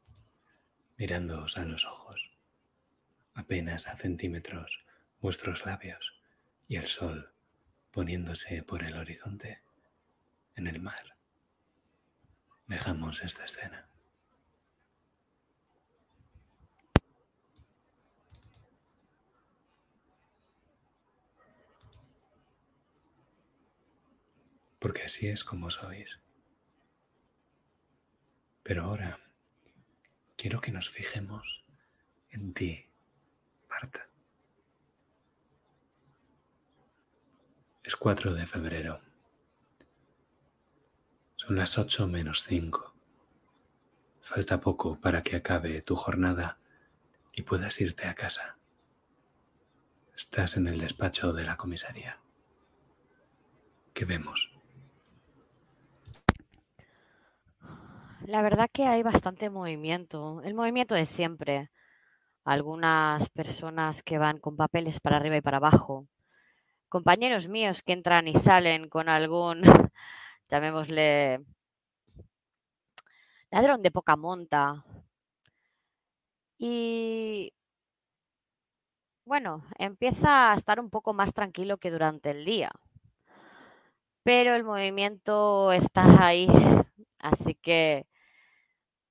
mirándoos 0.98 1.58
a 1.58 1.66
los 1.66 1.84
ojos, 1.84 2.32
apenas 3.34 3.88
a 3.88 3.98
centímetros 3.98 4.86
vuestros 5.20 5.66
labios 5.66 6.14
y 6.68 6.76
el 6.76 6.86
sol 6.86 7.34
poniéndose 7.90 8.62
por 8.62 8.84
el 8.84 8.96
horizonte 8.96 9.64
en 10.56 10.68
el 10.68 10.80
mar. 10.80 11.18
Dejamos 12.68 13.24
esta 13.24 13.46
escena. 13.46 13.87
Porque 24.88 25.04
así 25.04 25.28
es 25.28 25.44
como 25.44 25.70
sois. 25.70 26.18
Pero 28.64 28.86
ahora 28.86 29.20
quiero 30.38 30.62
que 30.62 30.72
nos 30.72 30.90
fijemos 30.90 31.66
en 32.30 32.54
ti, 32.54 32.90
Marta. 33.70 34.10
Es 37.84 37.98
4 37.98 38.34
de 38.34 38.48
febrero. 38.48 39.02
Son 41.36 41.58
las 41.58 41.78
8 41.78 42.08
menos 42.08 42.44
5. 42.44 42.96
Falta 44.22 44.62
poco 44.62 45.02
para 45.02 45.22
que 45.22 45.36
acabe 45.36 45.82
tu 45.82 45.98
jornada 45.98 46.60
y 47.34 47.42
puedas 47.42 47.82
irte 47.82 48.08
a 48.08 48.16
casa. 48.16 48.58
Estás 50.16 50.56
en 50.56 50.70
el 50.70 50.80
despacho 50.80 51.34
de 51.34 51.44
la 51.44 51.58
comisaría. 51.58 52.22
¿Qué 53.94 54.06
vemos? 54.06 54.57
La 58.26 58.42
verdad 58.42 58.70
que 58.72 58.86
hay 58.86 59.04
bastante 59.04 59.50
movimiento, 59.50 60.42
el 60.44 60.54
movimiento 60.54 60.96
de 60.96 61.06
siempre. 61.06 61.70
Algunas 62.46 63.30
personas 63.30 64.04
que 64.04 64.18
van 64.18 64.40
con 64.40 64.58
papeles 64.58 65.00
para 65.00 65.18
arriba 65.18 65.38
y 65.38 65.42
para 65.42 65.58
abajo. 65.58 66.08
Compañeros 66.90 67.48
míos 67.48 67.84
que 67.84 67.94
entran 67.94 68.28
y 68.28 68.36
salen 68.36 68.90
con 68.90 69.10
algún, 69.10 69.62
llamémosle, 70.50 71.42
ladrón 73.52 73.82
de 73.84 73.92
poca 73.92 74.16
monta. 74.16 74.84
Y 76.60 77.52
bueno, 79.26 79.64
empieza 79.78 80.52
a 80.52 80.56
estar 80.56 80.80
un 80.80 80.90
poco 80.90 81.14
más 81.14 81.34
tranquilo 81.34 81.78
que 81.78 81.92
durante 81.92 82.32
el 82.32 82.46
día. 82.46 82.72
Pero 84.24 84.54
el 84.56 84.64
movimiento 84.64 85.72
está 85.72 86.26
ahí. 86.26 86.48
Así 87.28 87.56
que 87.56 88.06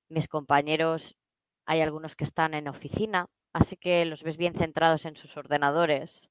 mis 0.09 0.29
compañeros, 0.29 1.17
hay 1.67 1.81
algunos 1.81 2.17
que 2.17 2.25
están 2.25 2.55
en 2.55 2.69
oficina, 2.69 3.27
así 3.53 3.77
que 3.77 4.05
los 4.05 4.23
ves 4.23 4.37
bien 4.37 4.55
centrados 4.55 5.05
en 5.05 5.17
sus 5.17 5.37
ordenadores. 5.37 6.31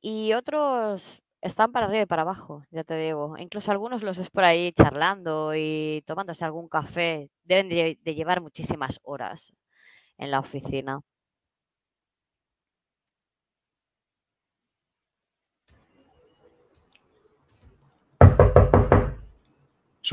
Y 0.00 0.32
otros 0.32 1.22
están 1.42 1.72
para 1.72 1.86
arriba 1.86 2.02
y 2.02 2.06
para 2.06 2.22
abajo, 2.22 2.64
ya 2.70 2.84
te 2.84 2.96
digo. 2.96 3.36
Incluso 3.38 3.70
algunos 3.70 4.02
los 4.02 4.16
ves 4.18 4.30
por 4.30 4.44
ahí 4.44 4.72
charlando 4.72 5.54
y 5.54 6.02
tomándose 6.06 6.44
algún 6.44 6.68
café. 6.68 7.30
Deben 7.44 7.68
de, 7.68 8.14
llevar 8.14 8.40
muchísimas 8.40 8.98
horas 9.02 9.52
en 10.18 10.30
la 10.30 10.40
oficina. 10.40 11.00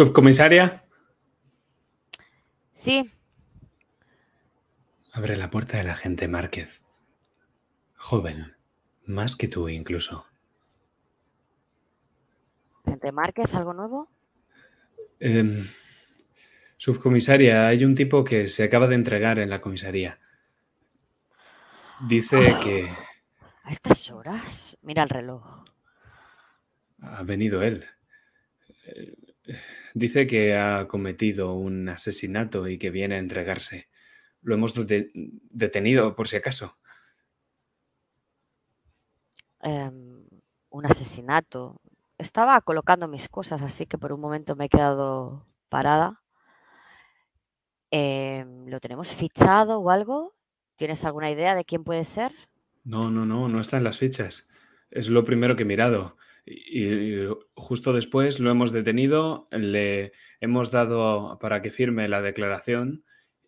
Subcomisaria. 0.01 0.83
Sí. 2.71 3.11
Abre 5.11 5.35
la 5.37 5.49
puerta 5.49 5.81
el 5.81 5.89
agente 5.89 6.27
Márquez. 6.27 6.83
Joven, 7.95 8.55
más 9.07 9.35
que 9.35 9.47
tú 9.47 9.69
incluso. 9.69 10.27
¿Agente 12.85 13.11
Márquez, 13.11 13.55
algo 13.55 13.73
nuevo? 13.73 14.07
Em, 15.19 15.67
subcomisaria, 16.77 17.65
hay 17.67 17.83
un 17.83 17.95
tipo 17.95 18.23
que 18.23 18.49
se 18.49 18.63
acaba 18.65 18.85
de 18.85 18.93
entregar 18.93 19.39
en 19.39 19.49
la 19.49 19.61
comisaría. 19.61 20.19
Dice 22.07 22.37
Ah. 22.37 22.59
que 22.63 22.87
¿A 23.63 23.71
estas 23.71 24.11
horas? 24.11 24.77
Mira 24.83 25.01
el 25.01 25.09
reloj. 25.09 25.65
ha 27.01 27.23
venido 27.23 27.63
él. 27.63 27.83
Dice 29.93 30.27
que 30.27 30.55
ha 30.55 30.87
cometido 30.87 31.53
un 31.53 31.89
asesinato 31.89 32.67
y 32.67 32.77
que 32.77 32.89
viene 32.91 33.15
a 33.15 33.19
entregarse. 33.19 33.89
Lo 34.41 34.55
hemos 34.55 34.73
de- 34.87 35.11
detenido 35.13 36.15
por 36.15 36.27
si 36.27 36.35
acaso. 36.37 36.77
Em, 39.61 40.23
un 40.69 40.85
asesinato. 40.85 41.81
Estaba 42.17 42.59
colocando 42.61 43.07
mis 43.07 43.29
cosas, 43.29 43.61
así 43.61 43.85
que 43.85 43.97
por 43.97 44.11
un 44.13 44.21
momento 44.21 44.55
me 44.55 44.65
he 44.65 44.69
quedado 44.69 45.45
parada. 45.69 46.21
Em, 47.91 48.67
¿Lo 48.67 48.79
tenemos 48.79 49.09
fichado 49.13 49.79
o 49.79 49.89
algo? 49.89 50.35
¿Tienes 50.75 51.03
alguna 51.05 51.31
idea 51.31 51.55
de 51.55 51.65
quién 51.65 51.83
puede 51.83 52.03
ser? 52.05 52.31
No, 52.83 53.09
no, 53.11 53.25
no, 53.25 53.47
no 53.47 53.59
está 53.61 53.77
en 53.77 53.83
las 53.83 53.97
fichas. 53.97 54.49
Es 54.91 55.09
lo 55.09 55.23
primero 55.25 55.55
que 55.55 55.63
he 55.63 55.65
mirado. 55.65 56.17
Y, 56.47 56.85
y 56.85 57.27
justo 57.55 57.93
después 57.93 58.39
lo 58.39 58.49
hemos 58.49 58.71
detenido, 58.71 59.47
le 59.51 60.13
hemos 60.39 60.71
dado 60.71 61.37
para 61.39 61.61
que 61.61 61.71
firme 61.71 62.07
la 62.07 62.21
declaración 62.21 63.03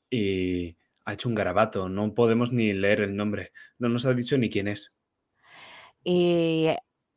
y 0.10 0.78
ha 1.06 1.14
hecho 1.14 1.30
un 1.30 1.36
garabato. 1.36 1.90
No 1.90 2.14
podemos 2.14 2.52
ni 2.52 2.74
leer 2.74 3.02
el 3.02 3.16
nombre. 3.16 3.52
No 3.78 3.90
nos 3.90 4.06
ha 4.06 4.14
dicho 4.14 4.38
ni 4.38 4.50
quién 4.50 4.68
es. 4.68 4.96
¿Y 6.04 6.68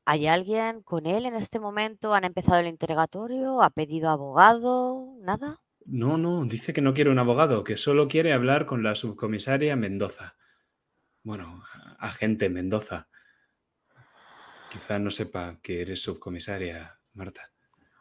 hay 0.04 0.26
alguien 0.26 0.82
con 0.82 1.06
él 1.06 1.26
en 1.26 1.34
este 1.34 1.60
momento? 1.60 2.14
¿Han 2.14 2.24
empezado 2.24 2.58
el 2.58 2.66
interrogatorio? 2.66 3.62
¿Ha 3.62 3.70
pedido 3.70 4.08
abogado? 4.08 5.16
¿Nada? 5.20 5.60
No, 5.84 6.16
no, 6.16 6.44
dice 6.44 6.72
que 6.72 6.80
no 6.80 6.94
quiere 6.94 7.10
un 7.10 7.18
abogado, 7.18 7.64
que 7.64 7.76
solo 7.76 8.08
quiere 8.08 8.32
hablar 8.32 8.66
con 8.66 8.82
la 8.82 8.94
subcomisaria 8.94 9.76
Mendoza. 9.76 10.36
Bueno, 11.22 11.62
agente 11.98 12.48
Mendoza. 12.48 13.08
Quizá 14.72 14.98
no 14.98 15.10
sepa 15.10 15.60
que 15.62 15.82
eres 15.82 16.00
subcomisaria, 16.00 16.98
Marta. 17.12 17.42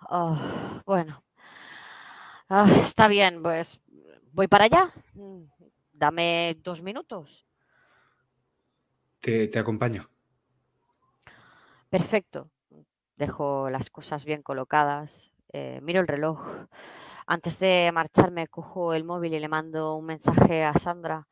Ah, 0.10 0.82
bueno. 0.86 1.22
Ah, 2.48 2.66
está 2.82 3.10
bien, 3.10 3.44
pues 3.44 3.80
voy 4.32 4.48
para 4.48 4.66
allá. 4.66 4.94
Dame 5.92 6.56
dos 6.64 6.82
minutos. 6.82 7.46
Te, 9.20 9.50
te 9.50 9.60
acompaño. 9.60 10.04
Perfecto. 11.90 12.50
Dejo 13.18 13.70
las 13.70 13.90
cosas 13.90 14.24
bien 14.24 14.42
colocadas. 14.42 15.34
eh, 15.54 15.80
miro 15.84 16.00
el 16.00 16.08
reloj. 16.08 16.40
Antes 17.28 17.60
de 17.60 17.92
marcharme, 17.94 18.48
cojo 18.48 18.94
el 18.94 19.04
móvil 19.04 19.34
y 19.34 19.40
le 19.40 19.50
mando 19.50 19.96
un 19.98 20.06
mensaje 20.06 20.64
a 20.64 20.74
Sandra. 20.74 21.28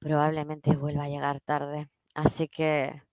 Probablemente 0.00 0.74
vuelva 0.76 1.04
a 1.04 1.08
llegar 1.08 1.40
tarde. 1.40 1.88
Así 2.14 2.48
que 2.48 3.05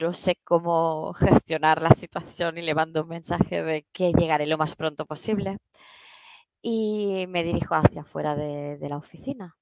no 0.00 0.12
sé 0.14 0.36
cómo 0.44 1.12
gestionar 1.14 1.82
la 1.82 1.90
situación 1.90 2.58
y 2.58 2.62
le 2.62 2.74
mando 2.74 3.02
un 3.02 3.08
mensaje 3.08 3.62
de 3.62 3.86
que 3.92 4.12
llegaré 4.12 4.46
lo 4.46 4.58
más 4.58 4.74
pronto 4.76 5.06
posible. 5.06 5.58
Y 6.62 7.26
me 7.28 7.44
dirijo 7.44 7.74
hacia 7.74 8.00
afuera 8.02 8.34
de, 8.34 8.78
de 8.78 8.88
la 8.88 8.96
oficina. 8.96 9.56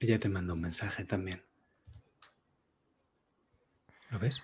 Ella 0.00 0.20
te 0.20 0.28
manda 0.28 0.52
un 0.52 0.60
mensaje 0.60 1.02
también. 1.06 1.42
¿Lo 4.10 4.18
ves? 4.20 4.40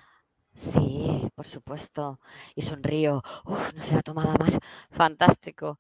Sí, 0.54 1.28
por 1.34 1.46
supuesto. 1.46 2.20
Y 2.54 2.62
sonrío. 2.62 3.22
Uf, 3.44 3.74
no 3.74 3.84
se 3.84 3.92
la 3.94 4.00
ha 4.00 4.02
tomado 4.02 4.30
a 4.30 4.34
mal. 4.38 4.58
Fantástico. 4.90 5.78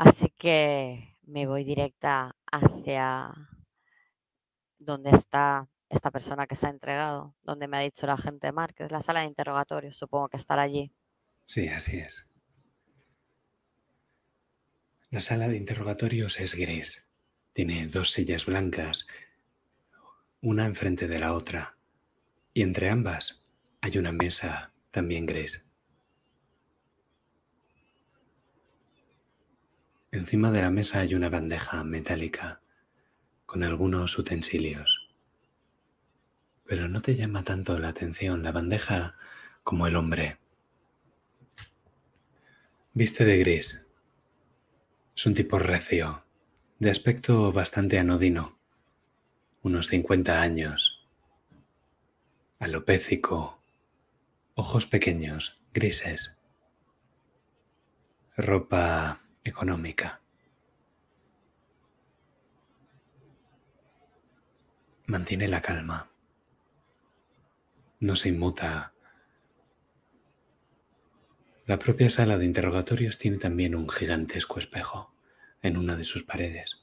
Así 0.00 0.30
que 0.38 1.18
me 1.24 1.46
voy 1.46 1.62
directa 1.62 2.34
hacia 2.50 3.34
donde 4.78 5.10
está 5.10 5.68
esta 5.90 6.10
persona 6.10 6.46
que 6.46 6.56
se 6.56 6.66
ha 6.66 6.70
entregado, 6.70 7.36
donde 7.42 7.68
me 7.68 7.76
ha 7.76 7.80
dicho 7.80 8.06
la 8.06 8.14
agente 8.14 8.50
Márquez, 8.50 8.90
la 8.90 9.02
sala 9.02 9.20
de 9.20 9.26
interrogatorios. 9.26 9.98
Supongo 9.98 10.30
que 10.30 10.38
estará 10.38 10.62
allí. 10.62 10.90
Sí, 11.44 11.68
así 11.68 11.98
es. 11.98 12.26
La 15.10 15.20
sala 15.20 15.48
de 15.48 15.58
interrogatorios 15.58 16.40
es 16.40 16.54
gris. 16.54 17.06
Tiene 17.52 17.86
dos 17.86 18.10
sillas 18.10 18.46
blancas, 18.46 19.06
una 20.40 20.64
enfrente 20.64 21.08
de 21.08 21.18
la 21.18 21.34
otra, 21.34 21.76
y 22.54 22.62
entre 22.62 22.88
ambas 22.88 23.46
hay 23.82 23.98
una 23.98 24.12
mesa 24.12 24.72
también 24.92 25.26
gris. 25.26 25.69
Encima 30.12 30.50
de 30.50 30.60
la 30.60 30.70
mesa 30.70 31.00
hay 31.00 31.14
una 31.14 31.28
bandeja 31.28 31.84
metálica 31.84 32.60
con 33.46 33.62
algunos 33.62 34.18
utensilios. 34.18 35.08
Pero 36.64 36.88
no 36.88 37.00
te 37.00 37.14
llama 37.14 37.44
tanto 37.44 37.78
la 37.78 37.90
atención 37.90 38.42
la 38.42 38.50
bandeja 38.50 39.14
como 39.62 39.86
el 39.86 39.94
hombre. 39.94 40.38
Viste 42.92 43.24
de 43.24 43.38
gris. 43.38 43.86
Es 45.16 45.26
un 45.26 45.34
tipo 45.34 45.60
recio, 45.60 46.24
de 46.80 46.90
aspecto 46.90 47.52
bastante 47.52 48.00
anodino, 48.00 48.58
unos 49.62 49.86
50 49.86 50.42
años, 50.42 51.06
alopécico, 52.58 53.62
ojos 54.54 54.86
pequeños, 54.86 55.60
grises, 55.72 56.42
ropa 58.36 59.20
económica. 59.44 60.20
Mantiene 65.06 65.48
la 65.48 65.60
calma. 65.60 66.10
No 67.98 68.16
se 68.16 68.28
inmuta. 68.28 68.92
La 71.66 71.78
propia 71.78 72.10
sala 72.10 72.38
de 72.38 72.46
interrogatorios 72.46 73.18
tiene 73.18 73.38
también 73.38 73.74
un 73.74 73.88
gigantesco 73.88 74.58
espejo 74.58 75.12
en 75.62 75.76
una 75.76 75.96
de 75.96 76.04
sus 76.04 76.22
paredes. 76.22 76.80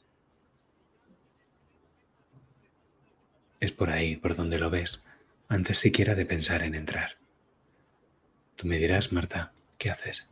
Es 3.59 3.71
por 3.71 3.89
ahí 3.89 4.15
por 4.15 4.35
donde 4.35 4.59
lo 4.59 4.69
ves, 4.69 5.03
antes 5.47 5.79
siquiera 5.79 6.13
de 6.13 6.25
pensar 6.25 6.63
en 6.63 6.75
entrar. 6.75 7.17
Tú 8.55 8.67
me 8.67 8.77
dirás, 8.77 9.11
Marta, 9.11 9.53
¿qué 9.77 9.89
haces? 9.89 10.29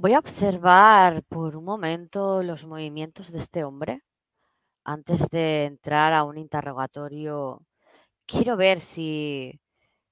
Voy 0.00 0.14
a 0.14 0.20
observar 0.20 1.24
por 1.24 1.56
un 1.56 1.64
momento 1.64 2.44
los 2.44 2.64
movimientos 2.64 3.32
de 3.32 3.38
este 3.38 3.64
hombre 3.64 4.04
antes 4.84 5.28
de 5.30 5.64
entrar 5.66 6.12
a 6.12 6.24
un 6.24 6.38
interrogatorio. 6.38 7.66
Quiero 8.26 8.56
ver 8.56 8.80
si 8.80 9.60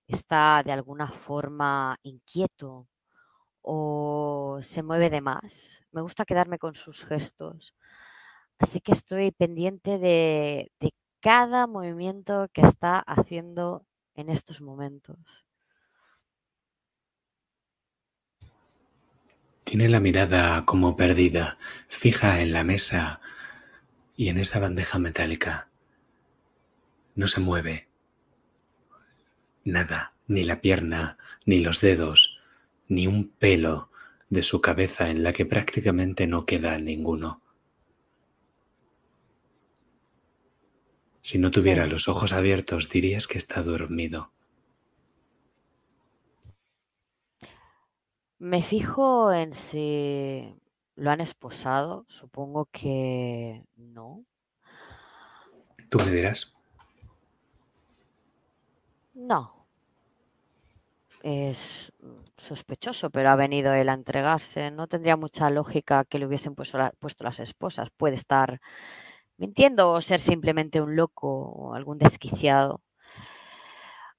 está 0.09 0.63
de 0.65 0.73
alguna 0.73 1.07
forma 1.09 1.99
inquieto 2.03 2.89
o 3.63 4.59
se 4.63 4.83
mueve 4.83 5.11
de 5.11 5.21
más. 5.21 5.83
Me 5.93 6.03
gusta 6.03 6.25
quedarme 6.25 6.59
con 6.59 6.75
sus 6.75 7.05
gestos. 7.05 7.75
Así 8.59 8.81
que 8.81 8.93
estoy 8.93 9.33
pendiente 9.33 9.99
de, 10.01 10.73
de 10.81 10.93
cada 11.21 11.69
movimiento 11.69 12.49
que 12.53 12.63
está 12.63 13.01
haciendo 13.01 13.87
en 14.17 14.31
estos 14.31 14.61
momentos. 14.61 15.46
Tiene 19.67 19.89
la 19.89 19.99
mirada 19.99 20.65
como 20.65 20.95
perdida, 20.95 21.59
fija 21.89 22.41
en 22.41 22.53
la 22.53 22.63
mesa 22.63 23.21
y 24.17 24.29
en 24.29 24.39
esa 24.39 24.61
bandeja 24.61 25.01
metálica. 25.01 25.71
No 27.17 27.27
se 27.27 27.41
mueve. 27.41 27.89
Nada, 29.65 30.15
ni 30.29 30.45
la 30.45 30.61
pierna, 30.61 31.19
ni 31.47 31.59
los 31.59 31.81
dedos, 31.81 32.39
ni 32.87 33.09
un 33.09 33.29
pelo 33.29 33.91
de 34.31 34.45
su 34.45 34.61
cabeza 34.61 35.11
en 35.11 35.25
la 35.25 35.33
que 35.33 35.47
prácticamente 35.47 36.29
no 36.29 36.47
queda 36.47 36.79
ninguno. 36.79 37.43
Si 41.23 41.39
no 41.39 41.51
tuviera 41.51 41.89
los 41.89 42.07
ojos 42.07 42.33
abiertos 42.33 42.89
dirías 42.89 43.27
que 43.27 43.39
está 43.39 43.65
dormido. 43.65 44.31
Me 48.39 48.63
fijo 48.63 49.33
en 49.33 49.55
si 49.55 50.55
lo 50.97 51.11
han 51.11 51.21
esposado. 51.21 52.05
Supongo 52.09 52.67
que 52.67 53.65
no. 53.77 54.25
Tú 55.89 55.99
me 55.99 56.11
dirás. 56.11 56.55
No. 59.15 59.67
Es 61.23 61.93
sospechoso, 62.37 63.11
pero 63.11 63.31
ha 63.31 63.37
venido 63.37 63.73
él 63.73 63.89
a 63.89 63.95
entregarse. 63.95 64.71
No 64.71 64.87
tendría 64.87 65.17
mucha 65.17 65.51
lógica 65.51 66.05
que 66.05 66.19
le 66.19 66.27
hubiesen 66.27 66.55
puesto, 66.55 66.79
puesto 66.99 67.25
las 67.25 67.41
esposas. 67.41 67.91
Puede 67.97 68.15
estar 68.17 68.61
mintiendo 69.39 69.93
o 69.93 70.01
ser 70.01 70.21
simplemente 70.21 70.81
un 70.81 70.95
loco 70.97 71.29
o 71.29 71.75
algún 71.75 71.99
desquiciado. 71.99 72.83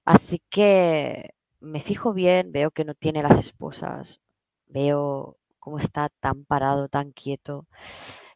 Así 0.05 0.41
que 0.49 1.35
me 1.59 1.81
fijo 1.81 2.13
bien, 2.13 2.51
veo 2.51 2.71
que 2.71 2.85
no 2.85 2.93
tiene 2.95 3.23
las 3.23 3.39
esposas, 3.39 4.21
veo 4.67 5.37
cómo 5.59 5.79
está 5.79 6.09
tan 6.19 6.45
parado, 6.45 6.87
tan 6.89 7.11
quieto. 7.11 7.67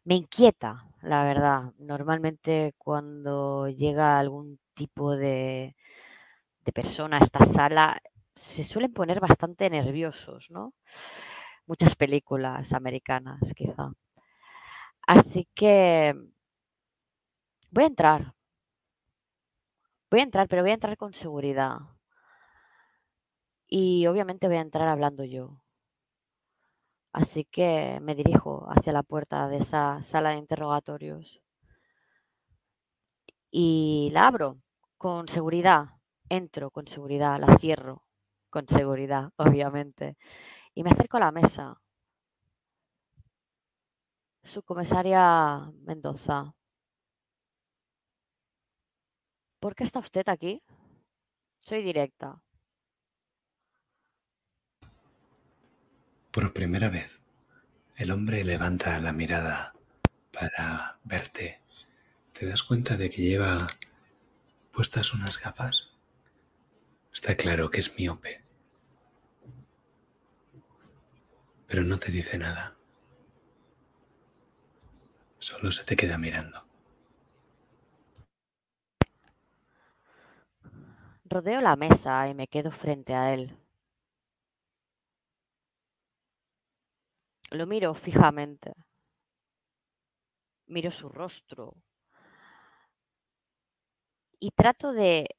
Me 0.04 0.16
inquieta, 0.16 0.88
la 1.02 1.24
verdad. 1.26 1.74
Normalmente 1.80 2.74
cuando 2.78 3.70
llega 3.70 4.20
algún 4.20 4.60
tipo 4.74 5.16
de, 5.16 5.76
persona 6.74 7.18
a 7.18 7.22
esta 7.22 7.46
sala, 7.46 8.02
se 8.36 8.64
suelen 8.64 8.94
poner 8.94 9.20
bastante 9.20 9.70
nerviosos, 9.70 10.52
¿no? 10.52 10.74
Muchas 11.68 11.96
películas 11.96 12.74
americanas, 12.74 13.54
quizá. 13.56 13.92
Así 15.08 15.48
que 15.54 16.16
voy 17.72 17.84
a 17.84 17.88
entrar. 17.88 18.34
Voy 20.10 20.20
a 20.20 20.24
entrar, 20.24 20.48
pero 20.48 20.62
voy 20.62 20.72
a 20.72 20.76
entrar 20.76 20.98
con 20.98 21.14
seguridad. 21.14 21.80
Y 23.74 24.06
obviamente 24.08 24.48
voy 24.48 24.58
a 24.58 24.62
entrar 24.62 24.90
hablando 24.90 25.24
yo. 25.24 25.62
Así 27.14 27.46
que 27.46 28.00
me 28.02 28.16
dirijo 28.16 28.68
hacia 28.70 28.92
la 28.94 29.02
puerta 29.04 29.48
de 29.48 29.58
esa 29.58 30.04
sala 30.04 30.32
de 30.32 30.38
interrogatorios. 30.38 31.42
Y 33.50 34.10
la 34.14 34.28
abro 34.28 34.62
con 34.98 35.28
seguridad. 35.30 35.86
Entro 36.30 36.72
con 36.72 36.88
seguridad, 36.88 37.40
la 37.40 37.58
cierro 37.58 38.04
con 38.50 38.68
seguridad, 38.68 39.32
obviamente. 39.38 40.18
Y 40.76 40.84
me 40.84 40.92
acerco 40.92 41.18
a 41.18 41.22
la 41.22 41.32
mesa. 41.32 41.82
Subcomisaria 44.44 45.72
Mendoza. 45.84 46.54
¿Por 49.62 49.76
qué 49.76 49.84
está 49.86 50.00
usted 50.00 50.28
aquí? 50.28 50.62
Soy 51.60 51.84
directa. 51.84 52.42
Por 56.32 56.54
primera 56.54 56.88
vez, 56.88 57.20
el 57.98 58.10
hombre 58.10 58.46
levanta 58.46 58.98
la 59.02 59.12
mirada 59.12 59.74
para 60.32 60.98
verte. 61.04 61.60
¿Te 62.32 62.46
das 62.46 62.64
cuenta 62.64 62.96
de 62.96 63.10
que 63.10 63.22
lleva 63.22 63.68
puestas 64.72 65.14
unas 65.14 65.38
gafas? 65.38 65.90
Está 67.14 67.36
claro 67.36 67.70
que 67.70 67.82
es 67.82 67.98
miope. 67.98 68.46
Pero 71.68 71.84
no 71.84 72.00
te 72.00 72.14
dice 72.14 72.38
nada. 72.38 72.78
Solo 75.38 75.70
se 75.74 75.84
te 75.84 75.98
queda 75.98 76.18
mirando. 76.18 76.66
Rodeo 81.26 81.60
la 81.60 81.76
mesa 81.76 82.30
y 82.30 82.34
me 82.34 82.48
quedo 82.48 82.72
frente 82.72 83.16
a 83.16 83.34
él. 83.34 83.61
Lo 87.52 87.68
miro 87.68 87.94
fijamente. 87.94 88.74
Miro 90.68 90.90
su 90.92 91.08
rostro. 91.10 91.76
Y 94.40 94.52
trato 94.52 94.92
de 94.94 95.36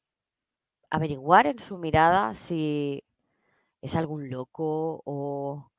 averiguar 0.91 1.47
en 1.47 1.59
su 1.59 1.79
mirada 1.79 2.35
si 2.35 3.03
es 3.83 3.97
algún 3.97 4.31
loco 4.31 5.03
o 5.05 5.71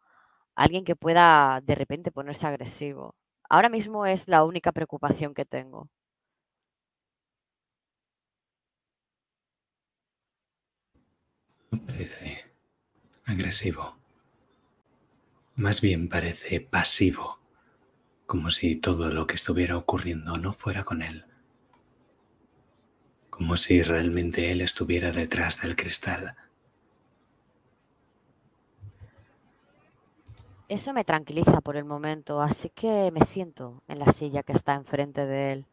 alguien 0.55 0.85
que 0.85 0.95
pueda 0.95 1.61
de 1.63 1.75
repente 1.75 2.11
ponerse 2.11 2.47
agresivo. 2.47 3.15
Ahora 3.49 3.69
mismo 3.69 4.05
es 4.05 4.27
la 4.27 4.43
única 4.45 4.71
preocupación 4.71 5.33
que 5.33 5.45
tengo. 5.45 5.89
Parece 11.87 12.53
agresivo. 13.25 14.02
Más 15.55 15.81
bien 15.81 16.09
parece 16.09 16.61
pasivo, 16.61 17.39
como 18.25 18.51
si 18.51 18.75
todo 18.75 19.09
lo 19.09 19.27
que 19.27 19.35
estuviera 19.35 19.77
ocurriendo 19.77 20.37
no 20.37 20.53
fuera 20.53 20.83
con 20.83 21.01
él 21.01 21.25
como 23.33 23.57
si 23.57 23.81
realmente 23.81 24.51
él 24.51 24.61
estuviera 24.61 25.11
detrás 25.11 25.59
del 25.59 25.75
cristal. 25.75 26.35
Eso 30.69 30.93
me 30.93 31.03
tranquiliza 31.03 31.59
por 31.61 31.75
el 31.75 31.83
momento, 31.83 32.43
así 32.43 32.69
que 32.69 33.09
me 33.11 33.25
siento 33.25 33.81
en 33.87 33.97
la 33.97 34.11
silla 34.11 34.43
que 34.43 34.53
está 34.53 34.75
enfrente 34.75 35.25
de 35.25 35.51
él. 35.51 35.65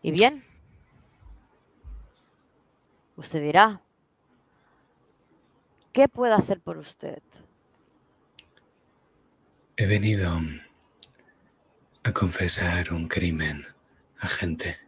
¿Y 0.00 0.12
bien? 0.12 0.42
Usted 3.16 3.42
dirá, 3.42 3.82
¿qué 5.98 6.08
puedo 6.08 6.32
hacer 6.36 6.60
por 6.60 6.78
usted? 6.78 7.20
He 9.76 9.84
venido 9.84 10.30
a 12.04 12.12
confesar 12.12 12.92
un 12.92 13.08
crimen 13.08 13.66
agente. 14.20 14.78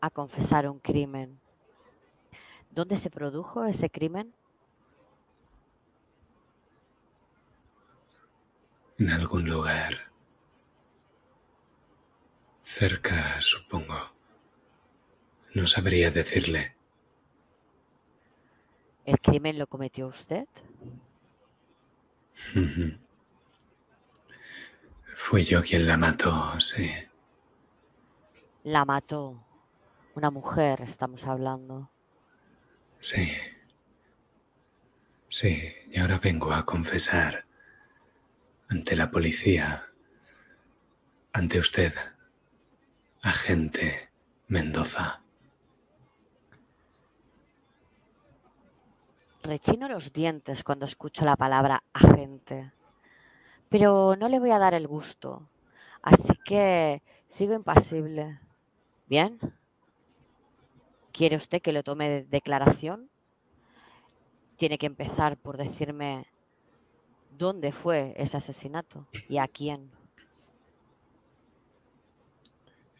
A 0.00 0.08
confesar 0.08 0.68
un 0.68 0.78
crimen. 0.78 1.40
¿Dónde 2.70 2.96
se 2.96 3.10
produjo 3.10 3.64
ese 3.64 3.90
crimen? 3.90 4.32
En 9.00 9.10
algún 9.10 9.48
lugar. 9.50 10.12
Cerca, 12.62 13.42
supongo. 13.42 14.14
No 15.54 15.66
sabría 15.66 16.12
decirle. 16.12 16.77
¿El 19.08 19.20
crimen 19.22 19.58
lo 19.58 19.66
cometió 19.66 20.06
usted? 20.06 20.46
Fui 25.16 25.44
yo 25.44 25.62
quien 25.62 25.86
la 25.86 25.96
mató, 25.96 26.60
sí. 26.60 26.90
La 28.64 28.84
mató. 28.84 29.42
Una 30.14 30.30
mujer, 30.30 30.82
estamos 30.82 31.24
hablando. 31.24 31.90
Sí. 32.98 33.32
Sí, 35.30 35.72
y 35.90 35.98
ahora 35.98 36.18
vengo 36.18 36.52
a 36.52 36.66
confesar 36.66 37.46
ante 38.68 38.94
la 38.94 39.10
policía, 39.10 39.86
ante 41.32 41.58
usted, 41.58 41.94
agente 43.22 44.10
Mendoza. 44.48 45.22
Rechino 49.48 49.88
los 49.88 50.12
dientes 50.12 50.62
cuando 50.62 50.84
escucho 50.84 51.24
la 51.24 51.34
palabra 51.34 51.82
agente 51.94 52.72
pero 53.68 54.16
no 54.16 54.28
le 54.28 54.38
voy 54.38 54.50
a 54.50 54.58
dar 54.58 54.74
el 54.74 54.86
gusto. 54.86 55.48
Así 56.02 56.32
que 56.44 57.02
sigo 57.26 57.54
impasible. 57.54 58.40
¿Bien? 59.06 59.38
¿Quiere 61.12 61.36
usted 61.36 61.60
que 61.60 61.72
le 61.72 61.82
tome 61.82 62.24
declaración? 62.24 63.10
Tiene 64.56 64.78
que 64.78 64.86
empezar 64.86 65.36
por 65.36 65.56
decirme 65.56 66.26
dónde 67.36 67.72
fue 67.72 68.14
ese 68.16 68.36
asesinato 68.36 69.06
y 69.28 69.38
a 69.38 69.48
quién. 69.48 69.90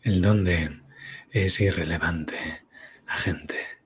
El 0.02 0.22
dónde 0.22 0.80
es 1.30 1.60
irrelevante, 1.60 2.36
agente. 3.06 3.77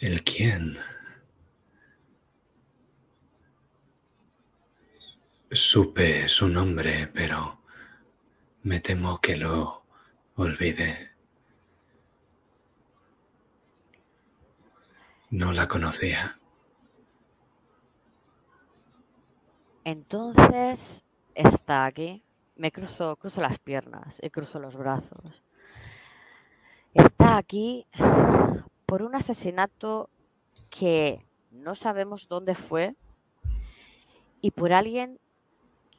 El 0.00 0.22
quién 0.22 0.78
Supe 5.50 6.28
su 6.28 6.48
nombre, 6.48 7.10
pero 7.12 7.58
me 8.62 8.80
temo 8.80 9.18
que 9.18 9.36
lo 9.36 9.82
olvidé. 10.36 11.10
No 15.30 15.52
la 15.52 15.66
conocía. 15.66 16.38
Entonces 19.84 21.02
está 21.34 21.86
aquí. 21.86 22.22
Me 22.56 22.70
cruzo, 22.70 23.16
cruzo 23.16 23.40
las 23.40 23.58
piernas 23.58 24.18
y 24.22 24.28
cruzo 24.30 24.58
los 24.58 24.76
brazos. 24.76 25.42
Está 26.92 27.38
aquí 27.38 27.86
por 28.88 29.02
un 29.02 29.14
asesinato 29.14 30.08
que 30.70 31.14
no 31.50 31.74
sabemos 31.74 32.26
dónde 32.26 32.54
fue 32.54 32.96
y 34.40 34.50
por 34.52 34.72
alguien 34.72 35.20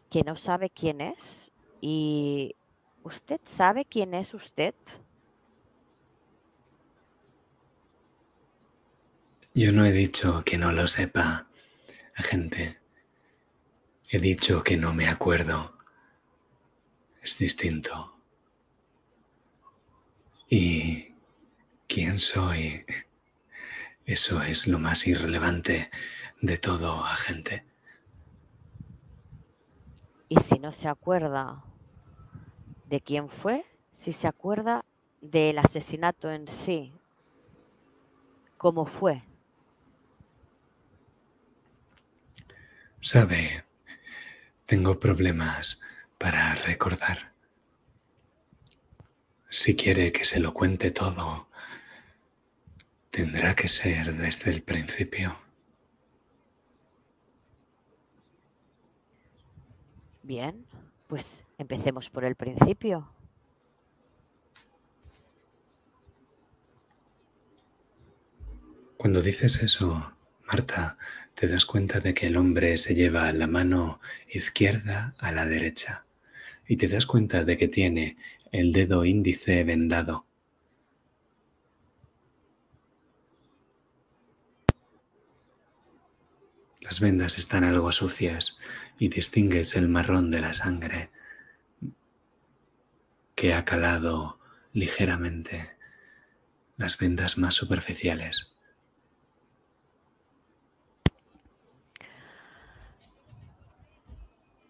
que 0.10 0.24
no 0.24 0.36
sabe 0.36 0.72
quién 0.72 1.00
es 1.00 1.52
y 1.82 2.56
¿usted 3.04 3.40
sabe 3.44 3.86
quién 3.86 4.16
es 4.16 4.34
usted? 4.34 4.74
Yo 9.54 9.72
no 9.72 9.86
he 9.86 9.92
dicho 9.92 10.44
que 10.44 10.58
no 10.58 10.72
lo 10.72 10.88
sepa, 10.88 11.48
agente. 12.16 12.80
He 14.10 14.18
dicho 14.18 14.64
que 14.64 14.78
no 14.78 14.96
me 14.96 15.08
acuerdo. 15.08 15.78
Es 17.22 17.38
distinto. 17.38 18.16
¿Y 20.50 21.09
quién 21.90 22.20
soy? 22.20 22.86
Eso 24.06 24.42
es 24.42 24.68
lo 24.68 24.80
más 24.80 25.08
irrelevante 25.08 25.90
de 26.40 26.58
todo, 26.58 27.04
agente. 27.04 27.66
Y 30.30 30.40
si 30.40 30.60
no 30.60 30.72
se 30.72 30.88
acuerda 30.88 31.64
de 32.86 33.02
quién 33.02 33.30
fue, 33.30 33.66
si 33.92 34.14
se 34.14 34.28
acuerda 34.28 34.86
del 35.20 35.58
asesinato 35.58 36.32
en 36.32 36.48
sí, 36.48 36.94
cómo 38.58 38.86
fue. 38.86 39.24
Sabe, 43.02 43.66
tengo 44.66 45.00
problemas 45.00 45.80
para 46.20 46.54
recordar. 46.56 47.34
Si 49.50 49.76
quiere 49.76 50.12
que 50.12 50.26
se 50.26 50.40
lo 50.40 50.54
cuente 50.54 50.92
todo, 50.92 51.49
tendrá 53.20 53.54
que 53.54 53.68
ser 53.68 54.14
desde 54.14 54.50
el 54.50 54.62
principio. 54.62 55.36
Bien, 60.24 60.66
pues 61.08 61.44
empecemos 61.58 62.10
por 62.10 62.24
el 62.24 62.36
principio. 62.36 63.12
Cuando 68.96 69.22
dices 69.22 69.62
eso, 69.64 70.14
Marta, 70.46 70.98
te 71.36 71.50
das 71.50 71.66
cuenta 71.66 72.00
de 72.00 72.14
que 72.14 72.28
el 72.28 72.38
hombre 72.38 72.78
se 72.78 72.96
lleva 72.96 73.34
la 73.34 73.48
mano 73.48 74.00
izquierda 74.30 75.14
a 75.18 75.34
la 75.34 75.46
derecha 75.46 76.06
y 76.70 76.78
te 76.78 76.88
das 76.88 77.06
cuenta 77.06 77.44
de 77.44 77.58
que 77.58 77.68
tiene 77.68 78.16
el 78.54 78.72
dedo 78.72 79.04
índice 79.04 79.66
vendado. 79.66 80.29
Las 86.90 87.02
vendas 87.02 87.38
están 87.38 87.64
algo 87.64 87.92
sucias 87.92 88.58
y 88.98 89.10
distingues 89.10 89.76
el 89.76 89.88
marrón 89.88 90.32
de 90.32 90.42
la 90.42 90.56
sangre 90.56 91.12
que 93.36 93.54
ha 93.54 93.64
calado 93.64 94.40
ligeramente 94.74 95.78
las 96.78 96.98
vendas 96.98 97.38
más 97.38 97.54
superficiales. 97.54 98.48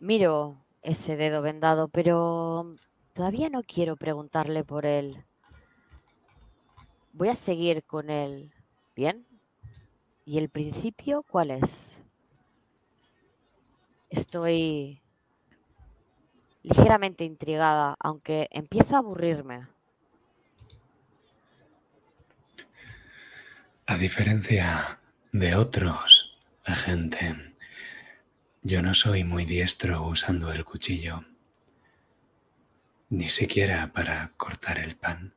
Miro 0.01 0.57
ese 0.81 1.15
dedo 1.15 1.41
vendado, 1.41 1.87
pero 1.87 2.75
todavía 3.13 3.47
no 3.47 3.63
quiero 3.63 3.95
preguntarle 3.95 4.65
por 4.65 4.85
él. 4.85 5.23
Voy 7.13 7.29
a 7.29 7.35
seguir 7.35 7.85
con 7.85 8.09
él. 8.09 8.51
¿Bien? 8.93 9.25
¿Y 10.25 10.37
el 10.37 10.49
principio 10.49 11.23
cuál 11.23 11.51
es? 11.51 11.98
Estoy 14.09 15.01
ligeramente 16.63 17.23
intrigada, 17.23 17.95
aunque 17.99 18.47
empiezo 18.51 18.95
a 18.95 18.99
aburrirme. 18.99 19.67
A 23.85 23.97
diferencia 23.97 24.99
de 25.31 25.55
otros, 25.55 26.37
agente, 26.63 27.51
yo 28.61 28.81
no 28.81 28.93
soy 28.93 29.23
muy 29.23 29.45
diestro 29.45 30.05
usando 30.05 30.51
el 30.51 30.65
cuchillo, 30.65 31.23
ni 33.09 33.29
siquiera 33.29 33.91
para 33.93 34.31
cortar 34.37 34.77
el 34.77 34.95
pan. 34.95 35.33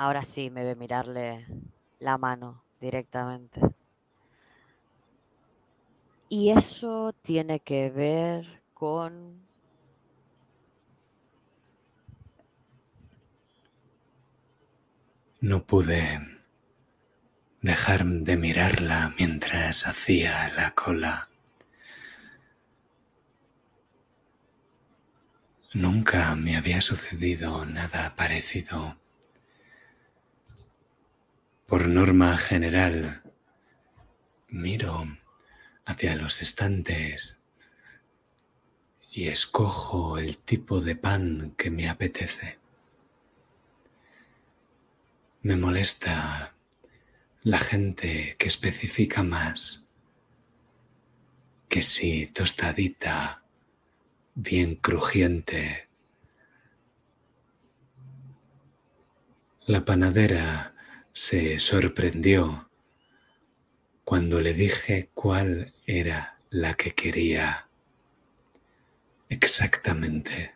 Ahora 0.00 0.22
sí 0.22 0.48
me 0.48 0.62
ve 0.62 0.76
mirarle 0.76 1.44
la 1.98 2.18
mano 2.18 2.62
directamente. 2.80 3.60
Y 6.28 6.50
eso 6.50 7.12
tiene 7.22 7.58
que 7.58 7.90
ver 7.90 8.62
con... 8.74 9.42
No 15.40 15.64
pude 15.66 16.20
dejar 17.60 18.04
de 18.04 18.36
mirarla 18.36 19.12
mientras 19.18 19.84
hacía 19.88 20.48
la 20.50 20.76
cola. 20.76 21.28
Nunca 25.74 26.36
me 26.36 26.56
había 26.56 26.80
sucedido 26.80 27.66
nada 27.66 28.14
parecido. 28.14 28.96
Por 31.68 31.86
norma 31.86 32.34
general, 32.38 33.22
miro 34.48 35.06
hacia 35.84 36.16
los 36.16 36.40
estantes 36.40 37.42
y 39.12 39.28
escojo 39.28 40.16
el 40.16 40.38
tipo 40.38 40.80
de 40.80 40.96
pan 40.96 41.52
que 41.58 41.70
me 41.70 41.90
apetece. 41.90 42.58
Me 45.42 45.56
molesta 45.58 46.54
la 47.42 47.58
gente 47.58 48.36
que 48.38 48.48
especifica 48.48 49.22
más 49.22 49.90
que 51.68 51.82
si 51.82 52.28
tostadita, 52.28 53.42
bien 54.34 54.74
crujiente. 54.74 55.90
La 59.66 59.84
panadera 59.84 60.72
se 61.18 61.58
sorprendió 61.58 62.70
cuando 64.04 64.40
le 64.40 64.54
dije 64.54 65.10
cuál 65.14 65.74
era 65.84 66.38
la 66.48 66.74
que 66.74 66.94
quería 66.94 67.68
exactamente. 69.28 70.54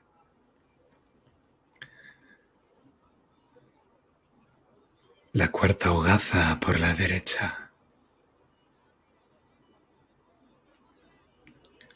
La 5.33 5.51
cuarta 5.51 5.91
hogaza 5.91 6.61
por 6.61 6.79
la 6.79 6.95
derecha. 6.95 7.73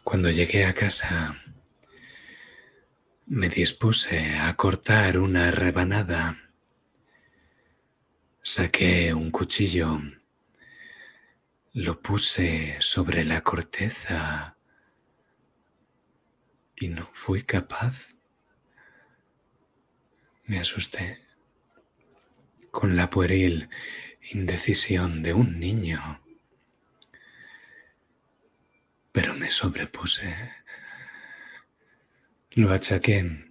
Cuando 0.02 0.28
llegué 0.28 0.64
a 0.66 0.74
casa, 0.74 1.36
me 3.26 3.48
dispuse 3.48 4.36
a 4.40 4.56
cortar 4.56 5.18
una 5.18 5.52
rebanada 5.52 6.45
Saqué 8.48 9.12
un 9.12 9.32
cuchillo, 9.32 10.00
lo 11.72 12.00
puse 12.00 12.76
sobre 12.80 13.24
la 13.24 13.40
corteza 13.40 14.56
y 16.76 16.86
no 16.86 17.10
fui 17.12 17.42
capaz. 17.42 18.10
Me 20.44 20.60
asusté 20.60 21.24
con 22.70 22.94
la 22.94 23.10
pueril 23.10 23.68
indecisión 24.30 25.24
de 25.24 25.32
un 25.32 25.58
niño, 25.58 26.22
pero 29.10 29.34
me 29.34 29.50
sobrepuse. 29.50 30.52
Lo 32.52 32.70
achaqué 32.70 33.44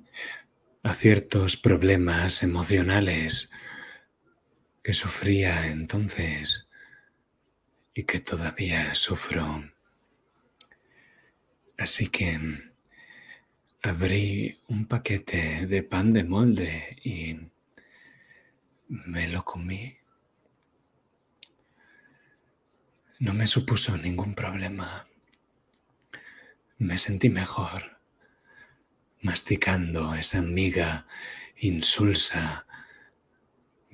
a 0.83 0.93
ciertos 0.93 1.57
problemas 1.57 2.43
emocionales 2.43 3.49
que 4.85 4.93
sufría 4.93 5.65
entonces 5.65 6.69
y 7.95 8.03
que 8.03 8.19
todavía 8.19 8.93
sufro. 8.93 9.71
Así 11.75 12.09
que 12.09 12.39
abrí 13.81 14.59
un 14.67 14.85
paquete 14.85 15.65
de 15.65 15.81
pan 15.81 16.13
de 16.13 16.23
molde 16.23 16.99
y 17.03 17.35
me 18.87 19.27
lo 19.27 19.43
comí. 19.43 19.97
No 23.17 23.33
me 23.33 23.47
supuso 23.47 23.97
ningún 23.97 24.35
problema. 24.35 25.07
Me 26.77 26.99
sentí 26.99 27.29
mejor 27.29 27.97
masticando 29.21 30.13
esa 30.13 30.43
miga 30.43 31.07
insulsa 31.55 32.64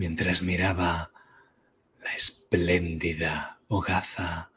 mientras 0.01 0.41
miraba 0.41 1.11
la 1.99 2.15
espléndida 2.15 3.61
hogaza 3.67 4.51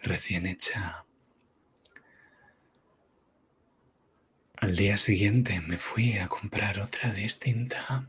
recién 0.00 0.46
hecha. 0.46 1.04
Al 4.54 4.76
día 4.76 4.96
siguiente 4.96 5.60
me 5.60 5.78
fui 5.78 6.18
a 6.18 6.28
comprar 6.28 6.78
otra 6.78 7.12
distinta. 7.12 8.08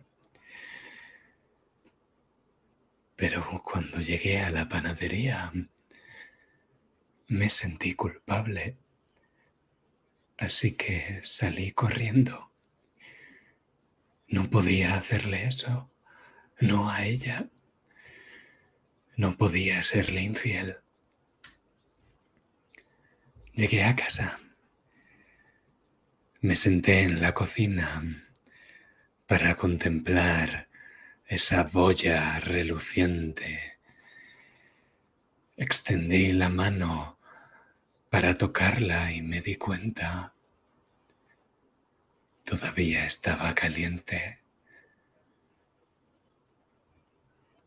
Pero 3.16 3.64
cuando 3.64 4.00
llegué 4.00 4.42
a 4.42 4.52
la 4.52 4.70
panadería 4.70 5.52
me 7.30 7.50
sentí 7.50 7.96
culpable. 7.96 8.78
Así 10.38 10.74
que 10.74 11.22
salí 11.24 11.72
corriendo. 11.72 12.52
No 14.28 14.52
podía 14.52 14.94
hacerle 14.94 15.46
eso, 15.46 15.90
no 16.60 16.90
a 16.90 17.06
ella. 17.06 17.50
No 19.16 19.38
podía 19.38 19.84
serle 19.84 20.22
infiel. 20.22 20.78
Llegué 23.54 23.84
a 23.84 23.96
casa. 23.96 24.40
Me 26.42 26.56
senté 26.56 27.02
en 27.02 27.22
la 27.22 27.34
cocina 27.34 28.26
para 29.28 29.56
contemplar 29.56 30.70
esa 31.26 31.64
boya 31.64 32.40
reluciente. 32.40 33.78
Extendí 35.58 36.32
la 36.32 36.50
mano 36.50 37.20
para 38.10 38.38
tocarla 38.38 39.12
y 39.12 39.22
me 39.22 39.42
di 39.42 39.56
cuenta. 39.56 40.34
Todavía 42.46 43.06
estaba 43.06 43.54
caliente, 43.54 44.39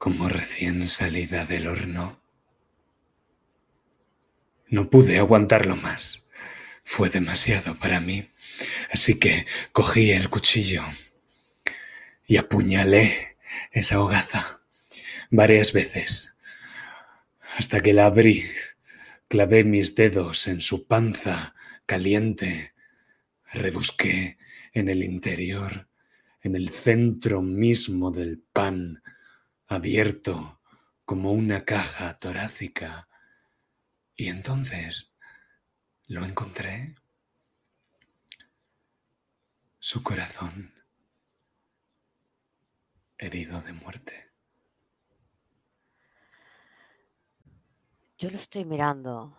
como 0.03 0.29
recién 0.29 0.89
salida 0.89 1.45
del 1.45 1.69
horno. 1.69 2.21
No 4.67 4.91
pude 4.91 5.17
aguantarlo 5.19 5.77
más. 5.77 6.27
Fue 6.83 7.09
demasiado 7.09 7.79
para 7.79 8.01
mí. 8.01 8.29
Así 8.91 9.21
que 9.21 9.47
cogí 9.71 10.11
el 10.11 10.29
cuchillo 10.29 10.83
y 12.27 12.37
apuñalé 12.37 13.37
esa 13.71 14.01
hogaza 14.01 14.63
varias 15.31 15.73
veces 15.73 16.35
hasta 17.57 17.81
que 17.81 17.93
la 17.93 18.07
abrí. 18.07 18.45
Clavé 19.29 19.63
mis 19.63 19.95
dedos 19.95 20.49
en 20.49 20.61
su 20.61 20.89
panza 20.89 21.55
caliente. 21.87 22.73
Rebusqué 23.53 24.37
en 24.73 24.89
el 24.89 25.05
interior, 25.05 25.87
en 26.43 26.57
el 26.57 26.71
centro 26.71 27.41
mismo 27.41 28.11
del 28.11 28.41
pan, 28.41 29.02
abierto 29.73 30.61
como 31.05 31.33
una 31.33 31.65
caja 31.65 32.19
torácica. 32.19 33.09
Y 34.15 34.29
entonces 34.29 35.13
lo 36.07 36.25
encontré. 36.25 36.95
Su 39.79 40.03
corazón 40.03 40.73
herido 43.19 43.61
de 43.63 43.73
muerte. 43.73 44.31
Yo 48.19 48.31
lo 48.31 48.37
estoy 48.37 48.65
mirando, 48.65 49.37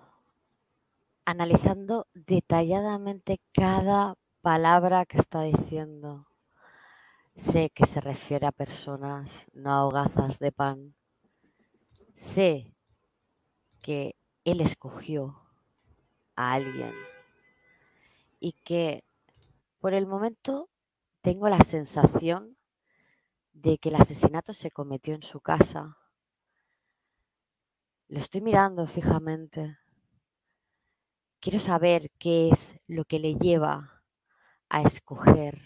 analizando 1.24 2.08
detalladamente 2.14 3.40
cada 3.54 4.16
palabra 4.42 5.06
que 5.06 5.18
está 5.18 5.42
diciendo. 5.44 6.28
Sé 7.36 7.70
que 7.70 7.86
se 7.86 8.00
refiere 8.02 8.46
a 8.46 8.52
personas, 8.52 9.48
no 9.54 9.72
a 9.72 9.86
hogazas 9.86 10.40
de 10.40 10.52
pan. 10.52 10.96
Sé 12.16 12.76
que 13.82 14.16
él 14.46 14.62
escogió 14.62 15.42
a 16.36 16.54
alguien 16.54 16.94
y 18.40 18.54
que 18.64 19.04
por 19.80 19.94
el 19.94 20.06
momento 20.06 20.70
tengo 21.22 21.50
la 21.50 21.60
sensación 21.60 22.58
de 23.54 23.78
que 23.78 23.90
el 23.90 23.96
asesinato 23.96 24.54
se 24.54 24.72
cometió 24.72 25.16
en 25.16 25.24
su 25.24 25.42
casa 25.42 25.98
lo 28.14 28.20
estoy 28.20 28.42
mirando 28.42 28.86
fijamente. 28.86 29.80
Quiero 31.40 31.60
saber 31.60 32.12
qué 32.20 32.50
es 32.50 32.76
lo 32.86 33.06
que 33.06 33.18
le 33.18 33.34
lleva 33.34 34.04
a 34.70 34.84
escoger, 34.84 35.62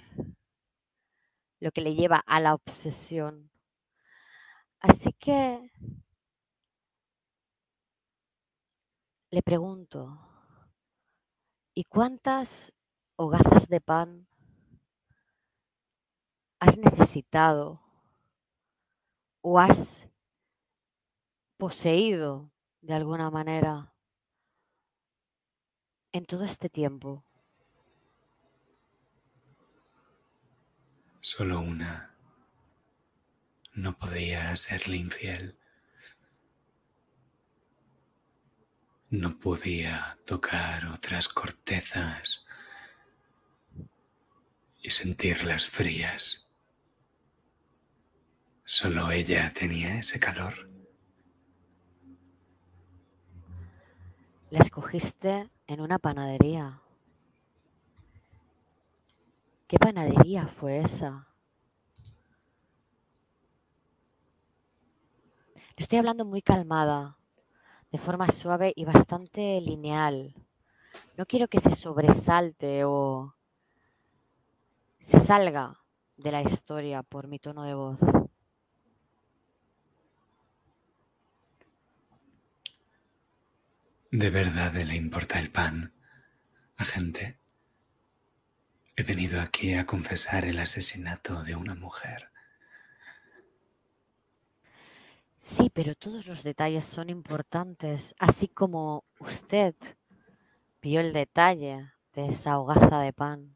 lo 1.59 1.71
que 1.71 1.81
le 1.81 1.95
lleva 1.95 2.21
a 2.25 2.39
la 2.39 2.53
obsesión. 2.53 3.51
Así 4.79 5.11
que 5.13 5.71
le 9.31 9.41
pregunto, 9.41 10.19
¿y 11.73 11.83
cuántas 11.83 12.73
hogazas 13.17 13.67
de 13.67 13.81
pan 13.81 14.27
has 16.59 16.77
necesitado 16.77 17.81
o 19.41 19.59
has 19.59 20.07
poseído 21.57 22.51
de 22.81 22.93
alguna 22.93 23.29
manera 23.31 23.93
en 26.13 26.25
todo 26.25 26.43
este 26.43 26.69
tiempo? 26.69 27.26
Solo 31.29 31.59
una. 31.59 32.15
No 33.73 33.97
podía 33.97 34.55
serle 34.55 34.95
infiel. 34.95 35.59
No 39.09 39.37
podía 39.37 40.17
tocar 40.25 40.85
otras 40.85 41.27
cortezas 41.27 42.45
y 44.81 44.89
sentirlas 44.89 45.67
frías. 45.67 46.49
Solo 48.63 49.11
ella 49.11 49.51
tenía 49.53 49.99
ese 49.99 50.21
calor. 50.21 50.69
La 54.49 54.59
escogiste 54.59 55.49
en 55.67 55.81
una 55.81 55.99
panadería. 55.99 56.81
¿Qué 59.67 59.77
panadería 59.77 60.47
fue 60.47 60.79
esa? 60.79 61.27
Le 65.75 65.83
estoy 65.83 65.99
hablando 65.99 66.23
muy 66.23 66.41
calmada, 66.41 67.17
de 67.91 67.97
forma 67.97 68.31
suave 68.31 68.71
y 68.73 68.85
bastante 68.85 69.59
lineal. 69.59 70.33
No 71.17 71.25
quiero 71.25 71.49
que 71.49 71.59
se 71.59 71.71
sobresalte 71.71 72.85
o 72.85 73.35
se 74.99 75.19
salga 75.19 75.77
de 76.15 76.31
la 76.31 76.41
historia 76.41 77.03
por 77.03 77.27
mi 77.27 77.37
tono 77.37 77.63
de 77.63 77.73
voz. 77.73 77.99
¿De 84.11 84.29
verdad 84.29 84.73
le 84.73 84.95
importa 84.95 85.39
el 85.39 85.51
pan, 85.51 85.93
agente? 86.77 87.37
He 88.99 89.03
venido 89.03 89.39
aquí 89.39 89.75
a 89.75 89.85
confesar 89.85 90.43
el 90.43 90.57
asesinato 90.57 91.43
de 91.43 91.55
una 91.55 91.75
mujer. 91.75 92.31
Sí, 95.37 95.69
pero 95.71 95.93
todos 95.93 96.25
los 96.25 96.41
detalles 96.41 96.83
son 96.83 97.11
importantes, 97.11 98.15
así 98.17 98.47
como 98.47 99.05
usted 99.19 99.75
vio 100.81 100.99
el 100.99 101.13
detalle 101.13 101.91
de 102.15 102.25
esa 102.29 102.57
hogaza 102.57 102.99
de 103.01 103.13
pan. 103.13 103.55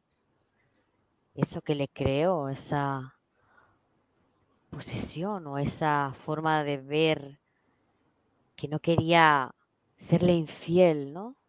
Eso 1.33 1.63
que 1.63 1.73
le 1.73 1.87
creó, 1.87 2.47
esa 2.47 3.17
posición 4.69 5.47
o 5.47 5.57
esa 5.57 6.13
forma 6.13 6.63
de 6.63 6.77
ver 6.77 7.39
que 8.55 8.67
no 8.67 8.79
quería 8.79 9.55
serle 9.97 10.33
infiel, 10.33 11.11
¿no? 11.13 11.40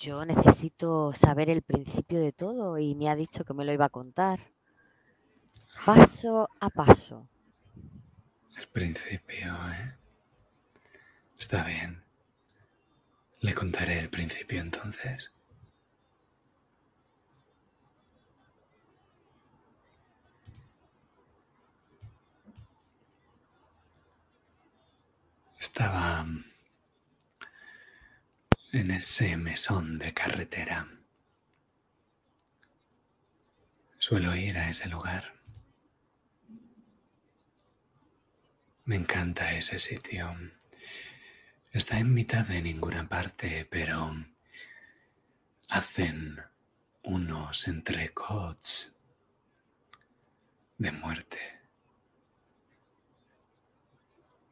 Yo 0.00 0.24
necesito 0.24 1.12
saber 1.12 1.50
el 1.50 1.60
principio 1.60 2.20
de 2.20 2.32
todo 2.32 2.78
y 2.78 2.94
me 2.94 3.10
ha 3.10 3.14
dicho 3.14 3.44
que 3.44 3.52
me 3.52 3.66
lo 3.66 3.72
iba 3.74 3.84
a 3.84 3.90
contar. 3.90 4.40
Paso 5.84 6.48
a 6.58 6.70
paso. 6.70 7.28
El 8.56 8.66
principio, 8.68 9.54
¿eh? 9.72 9.94
Está 11.38 11.64
bien. 11.64 12.02
Le 13.40 13.52
contaré 13.52 13.98
el 13.98 14.08
principio 14.08 14.62
entonces. 14.62 15.34
Estaba 25.58 26.24
en 28.72 28.92
ese 28.92 29.36
mesón 29.36 29.96
de 29.96 30.14
carretera. 30.14 30.88
Suelo 33.98 34.34
ir 34.36 34.58
a 34.58 34.70
ese 34.70 34.88
lugar. 34.88 35.34
Me 38.84 38.96
encanta 38.96 39.52
ese 39.52 39.78
sitio. 39.78 40.34
Está 41.72 41.98
en 41.98 42.14
mitad 42.14 42.46
de 42.46 42.62
ninguna 42.62 43.08
parte, 43.08 43.66
pero 43.68 44.14
hacen 45.68 46.40
unos 47.02 47.66
entrecots 47.66 48.98
de 50.78 50.92
muerte. 50.92 51.60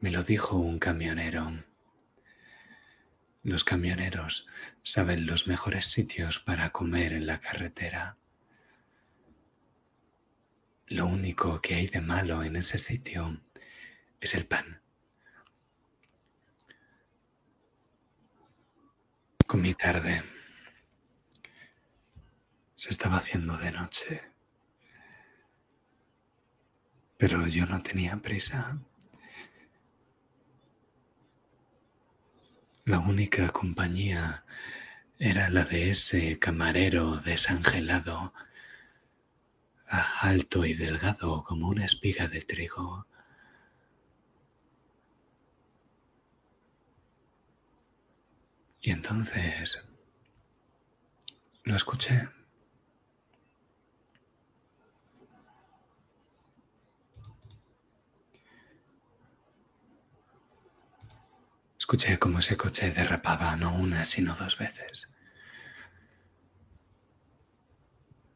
Me 0.00 0.10
lo 0.10 0.22
dijo 0.22 0.56
un 0.56 0.78
camionero. 0.78 1.67
Los 3.48 3.64
camioneros 3.64 4.46
saben 4.82 5.24
los 5.24 5.46
mejores 5.46 5.86
sitios 5.86 6.38
para 6.38 6.68
comer 6.68 7.14
en 7.14 7.26
la 7.26 7.40
carretera. 7.40 8.18
Lo 10.86 11.06
único 11.06 11.62
que 11.62 11.76
hay 11.76 11.86
de 11.86 12.02
malo 12.02 12.42
en 12.42 12.56
ese 12.56 12.76
sitio 12.76 13.40
es 14.20 14.34
el 14.34 14.44
pan. 14.44 14.82
Comí 19.46 19.72
tarde. 19.72 20.22
Se 22.74 22.90
estaba 22.90 23.16
haciendo 23.16 23.56
de 23.56 23.72
noche. 23.72 24.30
Pero 27.16 27.46
yo 27.46 27.64
no 27.64 27.82
tenía 27.82 28.18
prisa. 28.18 28.78
La 32.88 33.00
única 33.00 33.50
compañía 33.50 34.46
era 35.18 35.50
la 35.50 35.66
de 35.66 35.90
ese 35.90 36.38
camarero 36.38 37.18
desangelado, 37.18 38.32
alto 40.22 40.64
y 40.64 40.72
delgado 40.72 41.44
como 41.44 41.68
una 41.68 41.84
espiga 41.84 42.28
de 42.28 42.40
trigo. 42.40 43.06
Y 48.80 48.90
entonces 48.92 49.86
lo 51.64 51.76
escuché. 51.76 52.37
Escuché 61.90 62.18
cómo 62.18 62.40
ese 62.40 62.54
coche 62.58 62.90
derrapaba 62.90 63.56
no 63.56 63.74
una, 63.74 64.04
sino 64.04 64.34
dos 64.34 64.58
veces. 64.58 65.08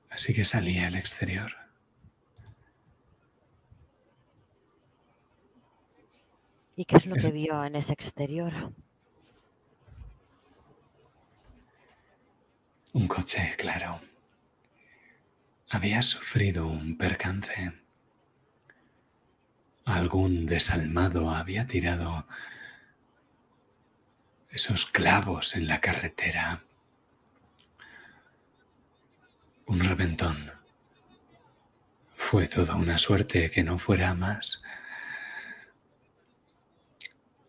Así 0.08 0.32
que 0.32 0.46
salí 0.46 0.78
al 0.78 0.94
exterior. 0.94 1.54
¿Y 6.76 6.86
qué 6.86 6.96
es 6.96 7.04
lo 7.04 7.14
que 7.14 7.30
vio 7.30 7.62
en 7.62 7.76
ese 7.76 7.92
exterior? 7.92 8.72
Un 12.94 13.06
coche, 13.06 13.54
claro. 13.58 14.00
Había 15.68 16.00
sufrido 16.00 16.68
un 16.68 16.96
percance. 16.96 17.74
Algún 19.84 20.46
desalmado 20.46 21.28
había 21.30 21.66
tirado 21.66 22.26
esos 24.52 24.84
clavos 24.86 25.56
en 25.56 25.66
la 25.66 25.80
carretera. 25.80 26.62
Un 29.66 29.80
reventón. 29.80 30.52
Fue 32.16 32.46
toda 32.46 32.74
una 32.76 32.98
suerte 32.98 33.50
que 33.50 33.64
no 33.64 33.78
fuera 33.78 34.14
más. 34.14 34.62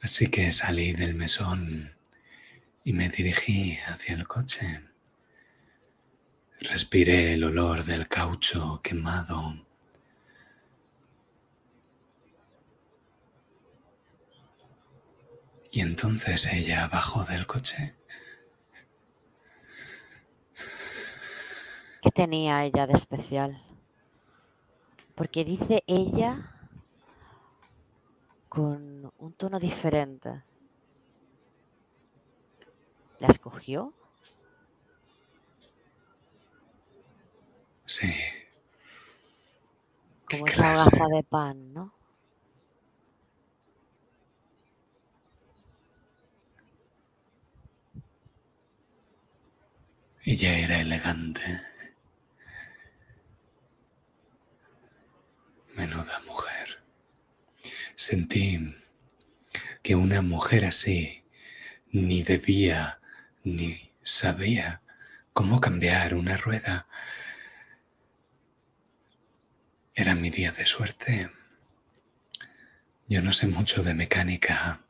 Así 0.01 0.27
que 0.27 0.51
salí 0.51 0.93
del 0.93 1.15
mesón 1.15 1.95
y 2.83 2.93
me 2.93 3.09
dirigí 3.09 3.77
hacia 3.87 4.15
el 4.15 4.27
coche. 4.27 4.83
Respiré 6.61 7.33
el 7.33 7.43
olor 7.43 7.83
del 7.83 8.07
caucho 8.07 8.81
quemado 8.81 9.65
Y 15.73 15.81
entonces 15.81 16.45
ella 16.53 16.87
bajó 16.87 17.23
del 17.23 17.47
coche. 17.47 17.95
¿Qué 21.99 22.11
tenía 22.11 22.63
ella 22.63 22.85
de 22.85 22.93
especial? 22.93 23.59
Porque 25.15 25.43
dice 25.43 25.83
ella 25.87 26.55
con 28.49 29.11
un 29.17 29.33
tono 29.33 29.59
diferente. 29.59 30.43
¿La 33.17 33.29
escogió? 33.29 33.95
Sí. 37.87 38.13
Como 40.29 40.45
esa 40.45 40.73
hogaza 40.73 41.07
de 41.07 41.23
pan, 41.23 41.73
¿no? 41.73 41.95
Ella 50.25 50.57
era 50.57 50.79
elegante. 50.79 51.61
Menuda 55.75 56.21
mujer. 56.25 56.81
Sentí 57.95 58.73
que 59.81 59.95
una 59.95 60.21
mujer 60.21 60.63
así 60.63 61.25
ni 61.91 62.23
debía 62.23 63.01
ni 63.43 63.91
sabía 64.03 64.81
cómo 65.33 65.59
cambiar 65.59 66.13
una 66.13 66.37
rueda. 66.37 66.87
Era 69.93 70.15
mi 70.15 70.29
día 70.29 70.53
de 70.53 70.65
suerte. 70.65 71.31
Yo 73.09 73.21
no 73.21 73.33
sé 73.33 73.47
mucho 73.47 73.83
de 73.83 73.93
mecánica, 73.93 74.85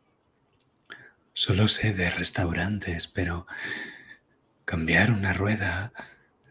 solo 1.33 1.67
sé 1.67 1.91
de 1.91 2.11
restaurantes, 2.11 3.07
pero 3.07 3.47
Cambiar 4.65 5.11
una 5.11 5.33
rueda 5.33 5.93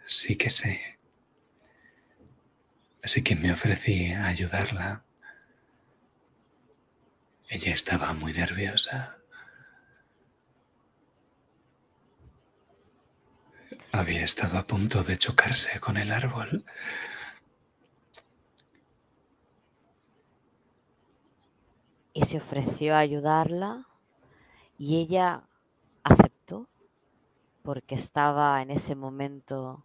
sí 0.06 0.36
que 0.36 0.50
sé. 0.50 0.98
Así 3.02 3.24
que 3.24 3.34
me 3.34 3.52
ofrecí 3.52 4.12
a 4.12 4.26
ayudarla. 4.26 5.04
Ella 7.48 7.74
estaba 7.74 8.12
muy 8.12 8.32
nerviosa. 8.32 9.18
Había 13.90 14.24
estado 14.24 14.58
a 14.58 14.66
punto 14.66 15.02
de 15.02 15.18
chocarse 15.18 15.80
con 15.80 15.96
el 15.96 16.12
árbol. 16.12 16.64
Y 22.14 22.24
se 22.24 22.38
ofreció 22.38 22.94
a 22.94 23.00
ayudarla 23.00 23.86
y 24.78 25.00
ella 25.00 25.42
aceptó 26.04 26.31
porque 27.62 27.94
estaba 27.94 28.60
en 28.62 28.70
ese 28.70 28.94
momento 28.94 29.84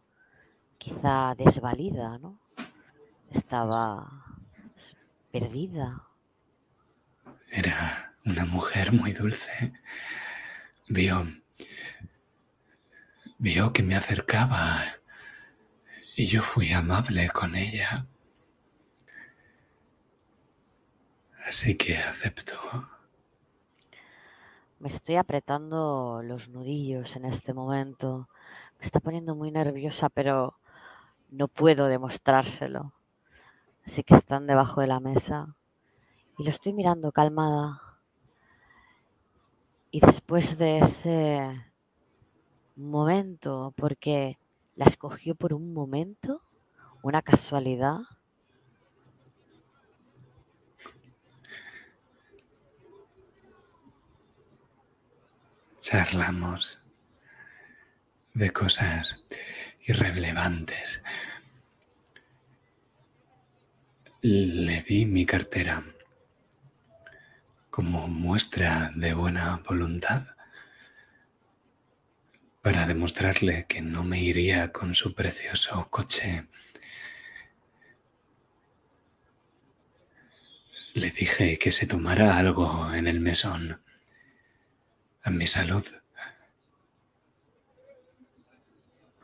quizá 0.78 1.36
desvalida, 1.36 2.18
¿no? 2.18 2.40
Estaba 3.32 4.26
perdida. 5.32 6.04
Era 7.50 8.16
una 8.26 8.46
mujer 8.46 8.92
muy 8.92 9.14
dulce. 9.14 9.74
Vio, 10.90 11.28
vio 13.38 13.74
que 13.74 13.84
me 13.84 13.96
acercaba 13.96 14.82
y 16.16 16.26
yo 16.26 16.42
fui 16.42 16.72
amable 16.72 17.30
con 17.30 17.56
ella. 17.56 18.08
Así 21.46 21.76
que 21.76 21.98
aceptó. 21.98 22.97
Me 24.80 24.90
estoy 24.90 25.16
apretando 25.16 26.22
los 26.24 26.50
nudillos 26.50 27.16
en 27.16 27.26
este 27.26 27.52
momento. 27.54 28.30
Me 28.78 28.86
está 28.86 29.00
poniendo 29.00 29.34
muy 29.34 29.50
nerviosa, 29.50 30.08
pero 30.08 30.60
no 31.30 31.48
puedo 31.48 31.88
demostrárselo. 31.88 32.94
Así 33.84 34.04
que 34.04 34.14
están 34.14 34.46
debajo 34.46 34.82
de 34.82 34.88
la 34.88 35.00
mesa 35.00 35.56
y 36.38 36.44
lo 36.44 36.52
estoy 36.52 36.74
mirando 36.74 37.12
calmada. 37.12 37.82
Y 39.90 40.00
después 40.00 40.60
de 40.60 40.78
ese 40.80 41.66
momento, 42.76 43.74
porque 43.76 44.38
la 44.76 44.86
escogió 44.86 45.34
por 45.34 45.54
un 45.56 45.74
momento, 45.74 46.44
una 47.02 47.24
casualidad, 47.24 48.02
charlamos 55.90 56.82
de 58.34 58.52
cosas 58.52 59.20
irrelevantes. 59.80 61.02
Le 64.22 64.82
di 64.82 65.06
mi 65.06 65.26
cartera 65.26 65.82
como 67.70 68.10
muestra 68.10 68.92
de 68.96 69.14
buena 69.14 69.62
voluntad 69.66 70.24
para 72.62 72.86
demostrarle 72.86 73.66
que 73.70 73.82
no 73.82 74.04
me 74.04 74.20
iría 74.20 74.74
con 74.74 74.94
su 74.94 75.16
precioso 75.16 75.88
coche. 75.90 76.50
Le 80.96 81.12
dije 81.12 81.58
que 81.58 81.72
se 81.72 81.88
tomara 81.88 82.38
algo 82.38 82.94
en 82.94 83.08
el 83.08 83.22
mesón. 83.22 83.87
Mi 85.30 85.46
salud. 85.46 85.86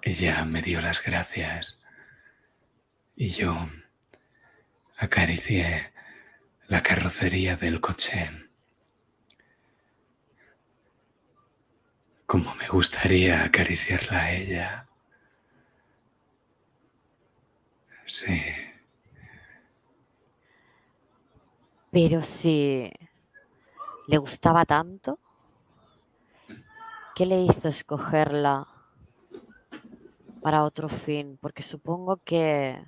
Ella 0.01 0.43
me 0.43 0.61
dio 0.61 0.81
las 0.81 1.01
gracias 1.01 1.79
y 3.15 3.29
yo 3.29 3.69
acaricié 4.97 5.93
la 6.67 6.81
carrocería 6.81 7.55
del 7.55 7.79
coche. 7.79 8.29
Como 12.25 12.53
me 12.55 12.67
gustaría 12.67 13.45
acariciarla 13.45 14.23
a 14.23 14.31
ella. 14.31 14.87
Sí. 18.05 18.41
Pero 21.91 22.23
si 22.23 22.91
le 24.07 24.17
gustaba 24.17 24.65
tanto, 24.65 25.22
¿qué 27.15 27.25
le 27.25 27.41
hizo 27.41 27.67
escogerla 27.67 28.67
para 30.41 30.63
otro 30.63 30.89
fin? 30.89 31.37
Porque 31.41 31.63
supongo 31.63 32.17
que 32.17 32.83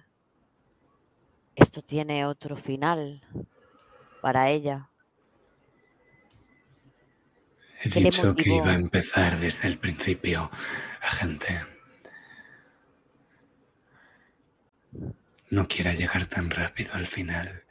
esto 1.56 1.82
tiene 1.82 2.26
otro 2.26 2.56
final 2.56 3.22
para 4.22 4.50
ella. 4.50 4.90
He 7.82 7.90
dicho 7.90 8.36
que 8.36 8.56
iba 8.56 8.72
a 8.72 8.74
empezar 8.74 9.38
desde 9.40 9.68
el 9.68 9.78
principio, 9.78 10.50
agente. 11.02 11.64
No 15.52 15.68
quiera 15.68 15.94
llegar 15.94 16.26
tan 16.26 16.50
rápido 16.50 16.96
al 16.96 17.06
final. 17.06 17.64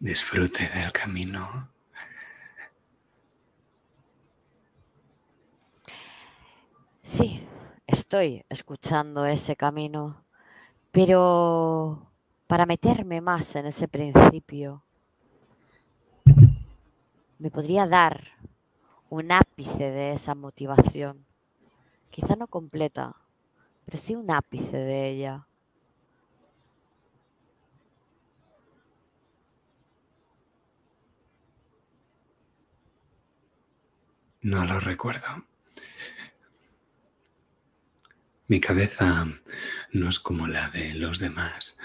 Disfrute 0.00 0.68
del 0.68 0.90
camino. 0.90 1.71
Sí, 7.02 7.42
estoy 7.86 8.44
escuchando 8.48 9.26
ese 9.26 9.56
camino, 9.56 10.24
pero 10.92 12.12
para 12.46 12.64
meterme 12.64 13.20
más 13.20 13.56
en 13.56 13.66
ese 13.66 13.88
principio, 13.88 14.84
me 17.38 17.50
podría 17.50 17.88
dar 17.88 18.28
un 19.10 19.32
ápice 19.32 19.90
de 19.90 20.12
esa 20.12 20.36
motivación. 20.36 21.26
Quizá 22.10 22.36
no 22.36 22.46
completa, 22.46 23.16
pero 23.84 23.98
sí 23.98 24.14
un 24.14 24.30
ápice 24.30 24.76
de 24.76 25.08
ella. 25.10 25.46
No 34.42 34.64
lo 34.64 34.78
recuerdo. 34.78 35.44
Mi 38.48 38.60
cabeza 38.60 39.26
no 39.92 40.08
es 40.08 40.18
como 40.18 40.46
la 40.46 40.68
de 40.70 40.94
los 40.94 41.18
demás. 41.18 41.78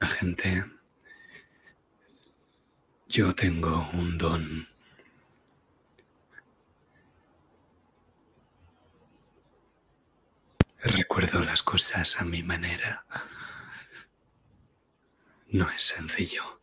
La 0.00 0.06
gente... 0.06 0.64
Yo 3.08 3.34
tengo 3.34 3.88
un 3.92 4.18
don. 4.18 4.66
Recuerdo 10.78 11.44
las 11.44 11.62
cosas 11.62 12.20
a 12.20 12.24
mi 12.24 12.42
manera. 12.42 13.06
No 15.48 15.70
es 15.70 15.82
sencillo. 15.82 16.60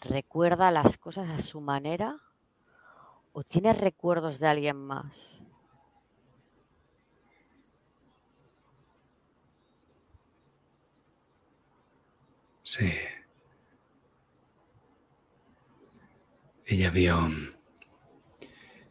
¿Recuerda 0.00 0.70
las 0.70 0.98
cosas 0.98 1.30
a 1.30 1.38
su 1.38 1.60
manera? 1.60 2.20
¿O 3.32 3.42
tiene 3.42 3.72
recuerdos 3.72 4.38
de 4.38 4.46
alguien 4.48 4.76
más? 4.76 5.40
Sí. 12.76 12.92
Ella 16.66 16.90
vio 16.90 17.30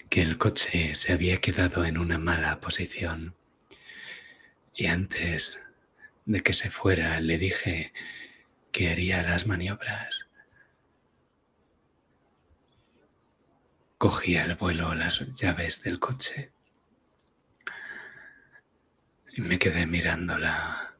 que 0.10 0.24
el 0.24 0.40
coche 0.40 0.96
se 0.96 1.14
había 1.14 1.38
quedado 1.38 1.86
en 1.86 2.00
una 2.00 2.18
mala 2.18 2.60
posición 2.62 3.36
y 4.74 4.88
antes 4.88 5.64
de 6.26 6.42
que 6.42 6.54
se 6.54 6.72
fuera 6.72 7.20
le 7.20 7.38
dije 7.38 7.94
que 8.72 8.90
haría 8.90 9.22
las 9.22 9.46
maniobras. 9.46 10.26
Cogía 14.00 14.46
el 14.46 14.56
vuelo 14.56 14.96
las 14.96 15.20
llaves 15.32 15.84
del 15.84 16.00
coche 16.00 16.52
y 19.36 19.42
me 19.42 19.60
quedé 19.60 19.86
mirándola, 19.86 20.96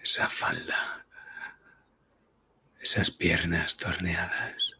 esa 0.00 0.30
falda 0.30 1.05
esas 2.86 3.10
piernas 3.10 3.78
torneadas, 3.78 4.78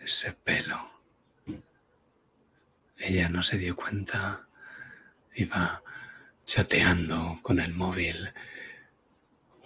ese 0.00 0.32
pelo. 0.32 0.80
Ella 2.98 3.28
no 3.28 3.40
se 3.44 3.56
dio 3.56 3.76
cuenta, 3.76 4.48
iba 5.36 5.84
chateando 6.42 7.38
con 7.40 7.60
el 7.60 7.72
móvil 7.72 8.34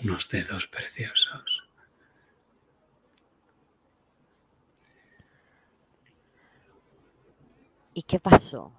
unos 0.03 0.29
dedos 0.29 0.67
preciosos. 0.67 1.67
¿Y 7.95 8.03
qué 8.03 8.21
pasó? 8.21 8.75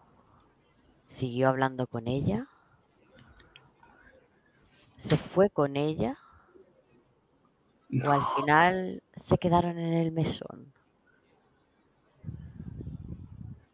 ¿Siguió 1.08 1.50
hablando 1.50 1.88
con 1.88 2.08
ella? 2.08 2.46
¿Se 4.96 5.18
fue 5.18 5.50
con 5.50 5.76
ella? 5.76 6.20
¿O 7.92 8.12
al 8.12 8.24
final 8.36 9.04
se 9.16 9.38
quedaron 9.38 9.80
en 9.80 9.94
el 9.94 10.12
mesón? 10.12 10.72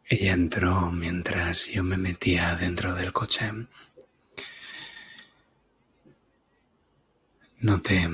Ella 0.08 0.34
entró 0.34 0.92
mientras 0.92 1.66
yo 1.66 1.84
me 1.84 1.98
metía 1.98 2.56
dentro 2.56 2.94
del 2.94 3.12
coche. 3.12 3.52
Noté 7.60 8.08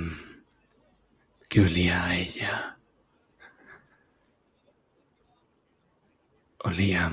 que 1.47 1.60
olía 1.60 2.06
a 2.06 2.16
ella. 2.16 2.78
Olía 6.60 7.12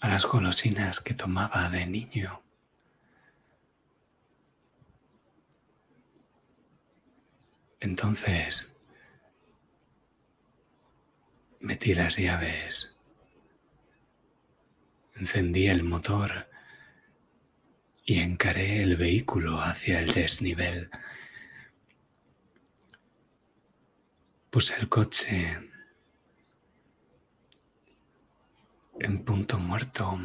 a 0.00 0.08
las 0.08 0.26
golosinas 0.26 1.00
que 1.00 1.14
tomaba 1.14 1.70
de 1.70 1.86
niño. 1.86 2.42
Entonces 7.80 8.76
metí 11.60 11.94
las 11.94 12.16
llaves, 12.16 12.96
encendí 15.14 15.68
el 15.68 15.82
motor 15.82 16.48
y 18.04 18.20
encaré 18.20 18.82
el 18.82 18.96
vehículo 18.96 19.60
hacia 19.60 20.00
el 20.00 20.12
desnivel. 20.12 20.90
Puse 24.50 24.76
el 24.76 24.88
coche 24.88 25.58
en 29.00 29.24
punto 29.24 29.58
muerto. 29.58 30.18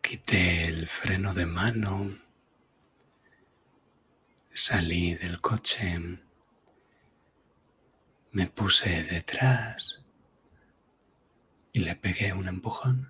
Quité 0.00 0.66
el 0.66 0.86
freno 0.86 1.34
de 1.34 1.46
mano 1.46 2.25
Salí 4.58 5.14
del 5.14 5.42
coche, 5.42 6.00
me 8.32 8.46
puse 8.46 9.02
detrás 9.02 10.02
y 11.74 11.80
le 11.80 11.94
pegué 11.94 12.32
un 12.32 12.48
empujón. 12.48 13.06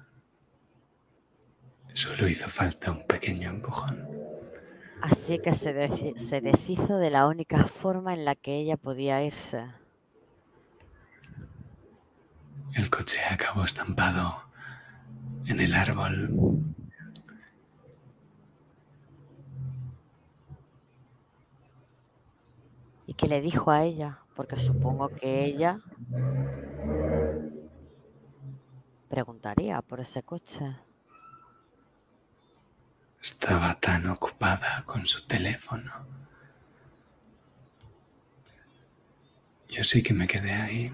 Solo 1.94 2.26
hizo 2.26 2.48
falta 2.48 2.90
un 2.90 3.06
pequeño 3.06 3.48
empujón. 3.48 4.08
Así 5.00 5.38
que 5.38 5.52
se, 5.52 6.14
se 6.18 6.40
deshizo 6.40 6.98
de 6.98 7.10
la 7.10 7.28
única 7.28 7.62
forma 7.68 8.12
en 8.12 8.24
la 8.24 8.34
que 8.34 8.56
ella 8.56 8.76
podía 8.76 9.22
irse. 9.22 9.70
El 12.74 12.90
coche 12.90 13.20
acabó 13.30 13.62
estampado 13.62 14.50
en 15.44 15.60
el 15.60 15.74
árbol 15.74 16.74
qué 23.14 23.26
le 23.26 23.40
dijo 23.40 23.70
a 23.70 23.84
ella? 23.84 24.18
Porque 24.34 24.58
supongo 24.58 25.08
que 25.08 25.44
ella 25.44 25.80
preguntaría 29.08 29.80
por 29.82 30.00
ese 30.00 30.22
coche. 30.22 30.76
Estaba 33.22 33.74
tan 33.80 34.06
ocupada 34.08 34.84
con 34.84 35.06
su 35.06 35.26
teléfono. 35.26 35.92
Yo 39.68 39.84
sí 39.84 40.02
que 40.02 40.14
me 40.14 40.26
quedé 40.26 40.52
ahí, 40.52 40.92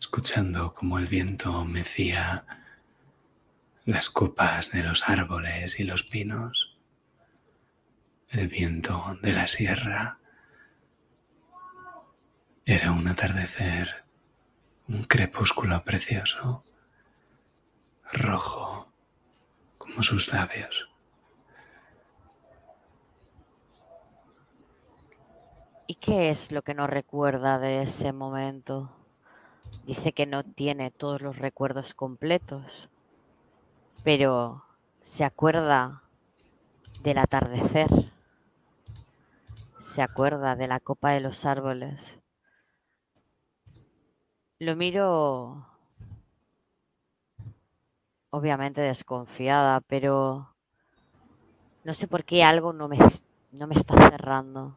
escuchando 0.00 0.72
cómo 0.72 0.98
el 0.98 1.06
viento 1.06 1.64
mecía 1.64 2.46
las 3.84 4.10
copas 4.10 4.72
de 4.72 4.82
los 4.82 5.08
árboles 5.08 5.78
y 5.78 5.84
los 5.84 6.02
pinos, 6.02 6.65
el 8.30 8.48
viento 8.48 9.18
de 9.22 9.32
la 9.32 9.48
sierra. 9.48 10.18
Era 12.64 12.92
un 12.92 13.06
atardecer, 13.06 14.04
un 14.88 15.04
crepúsculo 15.04 15.82
precioso, 15.84 16.64
rojo 18.12 18.88
como 19.78 20.02
sus 20.02 20.32
labios. 20.32 20.88
¿Y 25.88 25.94
qué 25.94 26.30
es 26.30 26.50
lo 26.50 26.62
que 26.62 26.74
no 26.74 26.88
recuerda 26.88 27.60
de 27.60 27.82
ese 27.82 28.12
momento? 28.12 28.90
Dice 29.84 30.12
que 30.12 30.26
no 30.26 30.42
tiene 30.42 30.90
todos 30.90 31.22
los 31.22 31.38
recuerdos 31.38 31.94
completos, 31.94 32.88
pero 34.02 34.64
se 35.02 35.24
acuerda 35.24 36.02
del 37.02 37.18
atardecer, 37.18 37.88
se 39.86 40.02
acuerda 40.02 40.56
de 40.56 40.66
la 40.66 40.80
copa 40.80 41.12
de 41.12 41.20
los 41.20 41.46
árboles. 41.46 42.18
Lo 44.58 44.74
miro 44.74 45.64
obviamente 48.30 48.80
desconfiada, 48.80 49.80
pero 49.80 50.54
no 51.84 51.94
sé 51.94 52.08
por 52.08 52.24
qué 52.24 52.42
algo 52.42 52.72
no 52.72 52.88
me, 52.88 52.98
no 53.52 53.66
me 53.68 53.74
está 53.74 53.94
cerrando. 54.10 54.76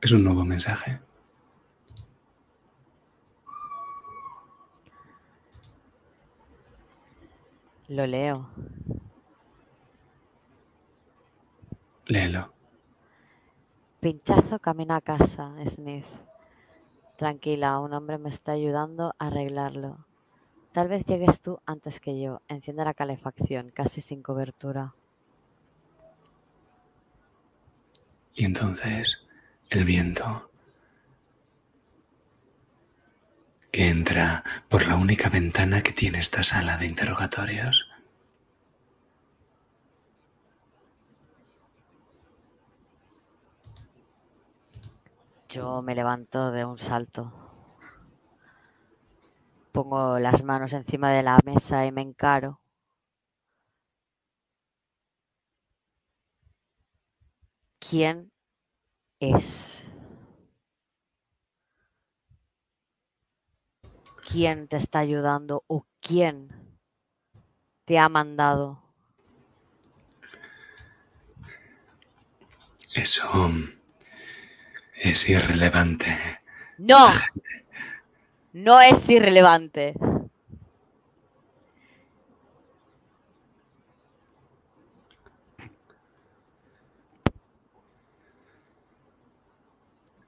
Es 0.00 0.12
un 0.12 0.22
nuevo 0.22 0.44
mensaje. 0.44 1.00
Lo 7.88 8.06
leo. 8.06 8.50
Léelo. 12.06 12.52
Pinchazo 14.00 14.58
camina 14.58 14.96
a 14.96 15.00
casa, 15.00 15.54
Sniff. 15.66 16.06
Tranquila, 17.16 17.80
un 17.80 17.94
hombre 17.94 18.18
me 18.18 18.28
está 18.28 18.52
ayudando 18.52 19.14
a 19.18 19.26
arreglarlo. 19.26 20.06
Tal 20.72 20.88
vez 20.88 21.04
llegues 21.06 21.40
tú 21.40 21.60
antes 21.66 21.98
que 21.98 22.20
yo. 22.20 22.42
Enciende 22.46 22.84
la 22.84 22.94
calefacción, 22.94 23.70
casi 23.70 24.00
sin 24.00 24.22
cobertura. 24.22 24.94
Y 28.34 28.44
entonces 28.44 29.26
el 29.70 29.84
viento 29.84 30.50
que 33.70 33.88
entra 33.88 34.44
por 34.68 34.86
la 34.86 34.96
única 34.96 35.28
ventana 35.28 35.82
que 35.82 35.92
tiene 35.92 36.20
esta 36.20 36.42
sala 36.42 36.76
de 36.78 36.86
interrogatorios. 36.86 37.88
Yo 45.48 45.80
me 45.82 45.94
levanto 45.94 46.50
de 46.52 46.64
un 46.64 46.76
salto. 46.76 47.32
Pongo 49.72 50.18
las 50.18 50.42
manos 50.44 50.72
encima 50.72 51.10
de 51.10 51.22
la 51.22 51.38
mesa 51.44 51.86
y 51.86 51.92
me 51.92 52.02
encaro. 52.02 52.60
¿Quién 57.78 58.30
es. 59.20 59.84
¿Quién 64.30 64.68
te 64.68 64.76
está 64.76 64.98
ayudando 64.98 65.64
o 65.68 65.86
quién 66.00 66.50
te 67.86 67.98
ha 67.98 68.10
mandado? 68.10 68.82
Eso 72.92 73.50
es 74.96 75.26
irrelevante. 75.30 76.14
No, 76.76 77.10
no 78.52 78.82
es 78.82 79.08
irrelevante. 79.08 79.94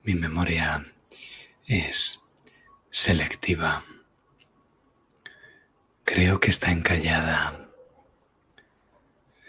Mi 0.05 0.15
memoria 0.15 0.87
es 1.67 2.10
selectiva. 2.91 3.85
Creo 6.05 6.41
que 6.41 6.51
está 6.51 6.73
encallada 6.73 7.69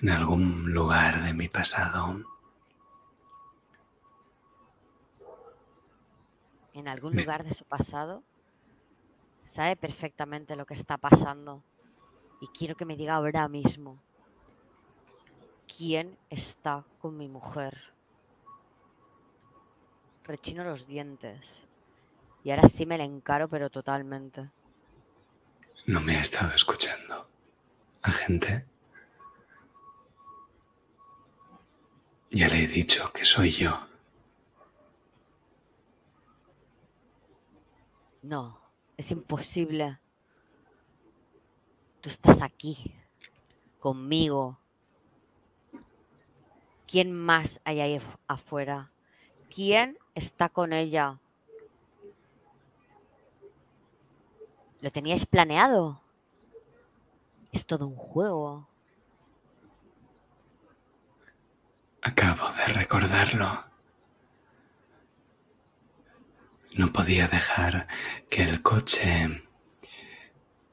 en 0.02 0.10
algún 0.10 0.74
lugar 0.74 1.24
de 1.24 1.34
mi 1.34 1.48
pasado. 1.48 2.24
En 6.74 6.88
algún 6.88 7.16
lugar 7.16 7.44
de 7.44 7.54
su 7.54 7.66
pasado 7.66 8.24
sabe 9.44 9.76
perfectamente 9.76 10.56
lo 10.56 10.66
que 10.66 10.74
está 10.74 10.98
pasando 10.98 11.64
y 12.40 12.48
quiero 12.48 12.76
que 12.76 12.86
me 12.86 12.96
diga 12.96 13.16
ahora 13.16 13.48
mismo 13.48 14.02
quién 15.68 16.18
está 16.30 16.86
con 17.00 17.18
mi 17.18 17.28
mujer 17.28 17.92
rechino 20.24 20.64
los 20.64 20.88
dientes. 20.88 21.68
Y 22.44 22.52
ahora 22.52 22.68
sí 22.68 22.86
me 22.86 22.98
le 22.98 23.04
encaro, 23.04 23.48
pero 23.48 23.70
totalmente. 23.70 24.50
No 25.86 26.02
me 26.02 26.16
ha 26.16 26.22
estado 26.22 26.54
escuchando. 26.56 27.28
Agente. 28.02 28.66
Ya 32.32 32.48
le 32.48 32.64
he 32.64 32.68
dicho 32.68 33.12
que 33.12 33.26
soy 33.26 33.52
yo. 33.52 33.78
No, 38.22 38.60
es 38.98 39.12
imposible. 39.12 40.00
Tú 42.00 42.10
estás 42.10 42.42
aquí, 42.42 42.96
conmigo. 43.80 44.58
¿Quién 46.88 47.14
más 47.14 47.62
hay 47.64 47.82
ahí 47.82 48.02
afuera? 48.28 48.92
¿Quién 49.54 49.98
está 50.16 50.50
con 50.50 50.74
ella. 50.74 51.20
¿Lo 54.82 54.92
teníais 54.92 55.28
planeado? 55.28 56.02
Es 57.52 57.68
todo 57.68 57.86
un 57.86 57.96
juego. 57.96 58.68
Acabo 62.02 62.50
de 62.54 62.74
recordarlo. 62.74 63.48
No 66.74 66.92
podía 66.92 67.28
dejar 67.28 67.88
que 68.28 68.42
el 68.44 68.64
coche 68.64 69.44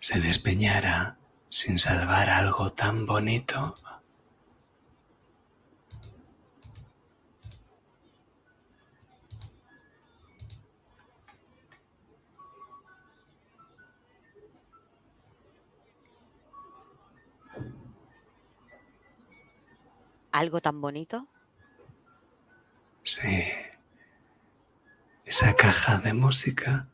se 0.00 0.20
despeñara 0.20 1.18
sin 1.50 1.78
salvar 1.78 2.30
algo 2.30 2.70
tan 2.70 3.04
bonito. 3.04 3.74
Algo 20.33 20.61
tan 20.61 20.81
bonito? 20.81 21.26
Sí. 23.03 23.45
Esa 25.24 25.55
caja 25.55 25.99
de 25.99 26.12
música 26.12 26.89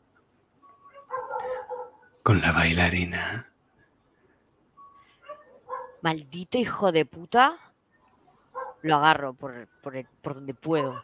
con 2.23 2.41
la 2.41 2.51
bailarina. 2.51 3.51
Maldito 6.01 6.57
hijo 6.57 6.91
de 6.91 7.05
puta. 7.05 7.57
Lo 8.81 8.95
agarro 8.95 9.33
por, 9.33 9.67
por, 9.81 10.05
por 10.21 10.35
donde 10.35 10.53
puedo. 10.53 11.03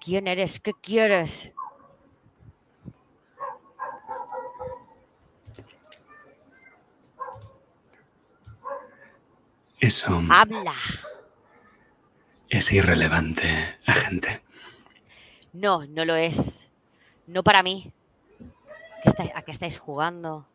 ¿Quién 0.00 0.26
eres? 0.26 0.60
¿Qué 0.60 0.72
quieres? 0.74 1.52
Eso 9.80 10.20
Habla. 10.30 10.74
Es 12.48 12.72
irrelevante, 12.72 13.78
agente. 13.86 14.42
No, 15.52 15.86
no 15.86 16.04
lo 16.04 16.14
es. 16.16 16.66
No 17.26 17.42
para 17.42 17.62
mí. 17.62 17.92
¿Qué 19.02 19.10
estáis- 19.10 19.32
¿A 19.34 19.42
qué 19.42 19.50
estáis 19.50 19.78
jugando? 19.78 20.46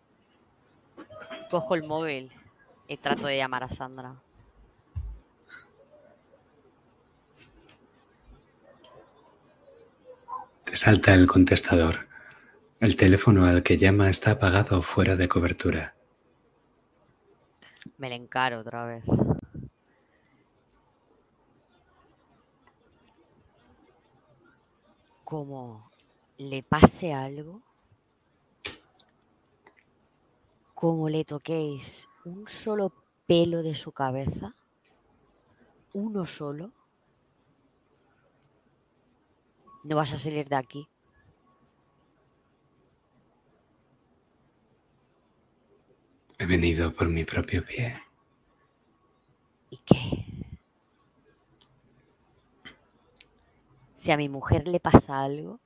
Cojo 1.50 1.76
el 1.76 1.84
móvil 1.84 2.32
y 2.88 2.98
trato 2.98 3.28
de 3.28 3.38
llamar 3.38 3.64
a 3.64 3.70
Sandra. 3.70 4.16
Te 10.66 10.76
salta 10.76 11.14
el 11.14 11.28
contestador. 11.28 12.08
El 12.80 12.96
teléfono 12.96 13.46
al 13.46 13.64
que 13.64 13.78
llama 13.78 14.10
está 14.10 14.32
apagado 14.32 14.80
o 14.80 14.82
fuera 14.82 15.16
de 15.16 15.28
cobertura. 15.28 15.96
Me 17.98 18.10
le 18.10 18.16
encaro 18.16 18.60
otra 18.60 18.86
vez. 18.86 19.04
Como 25.34 25.90
le 26.38 26.62
pase 26.62 27.12
algo, 27.12 27.64
como 30.76 31.10
le 31.10 31.26
toquéis 31.26 32.08
un 32.24 32.48
solo 32.48 32.94
pelo 33.26 33.64
de 33.64 33.74
su 33.74 33.92
cabeza, 33.92 34.56
uno 35.94 36.28
solo, 36.28 36.72
no 39.84 39.96
vas 39.96 40.14
a 40.14 40.20
salir 40.20 40.48
de 40.50 40.56
aquí. 40.56 40.88
He 46.38 46.46
venido 46.46 46.94
por 46.94 47.10
mi 47.10 47.24
propio 47.26 47.66
pie. 47.66 48.00
¿Y 49.72 49.78
qué? 49.78 50.33
Si 54.04 54.12
a 54.12 54.18
mi 54.18 54.28
mujer 54.28 54.68
le 54.68 54.82
pasa 54.82 55.24
algo, 55.24 55.62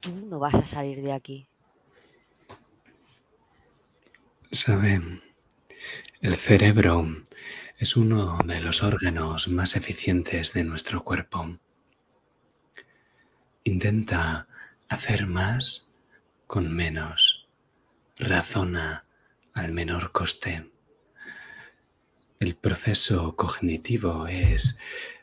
tú 0.00 0.10
no 0.26 0.38
vas 0.38 0.52
a 0.52 0.66
salir 0.66 1.00
de 1.00 1.14
aquí. 1.14 1.48
Saben, 4.50 5.22
el 6.20 6.36
cerebro 6.36 7.06
es 7.78 7.96
uno 7.96 8.40
de 8.44 8.60
los 8.60 8.82
órganos 8.82 9.48
más 9.48 9.74
eficientes 9.74 10.52
de 10.52 10.64
nuestro 10.64 11.02
cuerpo. 11.02 11.56
Intenta 13.64 14.48
hacer 14.90 15.26
más 15.26 15.86
con 16.46 16.70
menos. 16.70 17.48
Razona 18.18 19.06
al 19.54 19.72
menor 19.72 20.12
coste. 20.12 20.70
El 22.38 22.54
proceso 22.54 23.34
cognitivo 23.34 24.26
es 24.26 24.78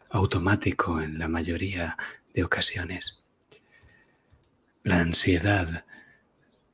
automático 0.10 1.02
en 1.02 1.20
la 1.20 1.28
mayoría 1.28 1.98
de 2.34 2.44
ocasiones. 2.44 3.24
La 4.84 5.00
ansiedad 5.00 5.86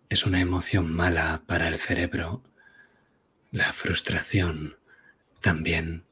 es 0.10 0.26
una 0.26 0.40
emoción 0.40 0.94
mala 0.94 1.44
para 1.46 1.68
el 1.68 1.78
cerebro. 1.78 2.44
La 3.52 3.74
frustración 3.74 4.78
también. 5.42 6.06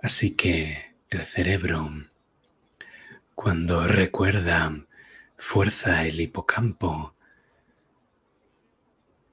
Así 0.00 0.34
que 0.36 0.96
el 1.10 1.22
cerebro, 1.22 1.90
cuando 3.34 3.86
recuerda, 3.86 4.86
fuerza 5.36 6.04
el 6.04 6.20
hipocampo 6.20 7.14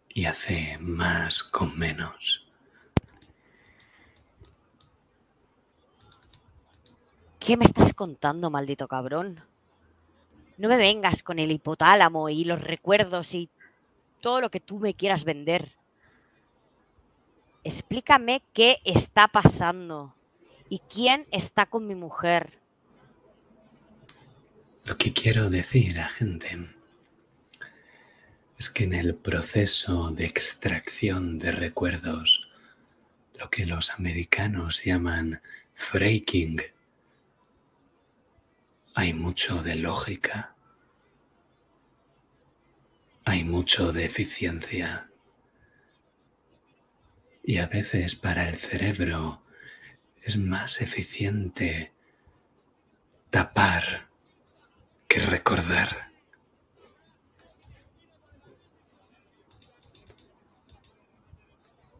y 0.08 0.26
hace 0.26 0.78
más 0.80 1.43
con 1.43 1.78
menos. 1.78 2.44
¿Qué 7.45 7.57
me 7.57 7.65
estás 7.65 7.93
contando, 7.93 8.49
maldito 8.49 8.87
cabrón? 8.87 9.39
No 10.57 10.67
me 10.67 10.77
vengas 10.77 11.21
con 11.21 11.37
el 11.37 11.51
hipotálamo 11.51 12.27
y 12.29 12.43
los 12.43 12.59
recuerdos 12.59 13.35
y 13.35 13.51
todo 14.19 14.41
lo 14.41 14.49
que 14.49 14.59
tú 14.59 14.79
me 14.79 14.95
quieras 14.95 15.25
vender. 15.25 15.75
Explícame 17.63 18.41
qué 18.51 18.79
está 18.83 19.27
pasando 19.27 20.15
y 20.69 20.79
quién 20.79 21.27
está 21.29 21.67
con 21.67 21.85
mi 21.85 21.93
mujer. 21.93 22.57
Lo 24.83 24.97
que 24.97 25.13
quiero 25.13 25.51
decir, 25.51 25.99
agente, 25.99 26.67
es 28.57 28.71
que 28.71 28.85
en 28.85 28.93
el 28.93 29.13
proceso 29.13 30.09
de 30.09 30.25
extracción 30.25 31.37
de 31.37 31.51
recuerdos, 31.51 32.49
lo 33.39 33.51
que 33.51 33.67
los 33.67 33.91
americanos 33.91 34.83
llaman 34.83 35.41
freaking, 35.75 36.59
hay 38.95 39.13
mucho 39.13 39.61
de 39.61 39.75
lógica, 39.75 40.55
hay 43.25 43.43
mucho 43.43 43.91
de 43.91 44.05
eficiencia 44.05 45.11
y 47.43 47.57
a 47.57 47.67
veces 47.67 48.15
para 48.15 48.47
el 48.47 48.55
cerebro 48.55 49.43
es 50.21 50.37
más 50.37 50.81
eficiente 50.81 51.93
tapar 53.29 54.07
que 55.09 55.19
recordar. 55.19 56.11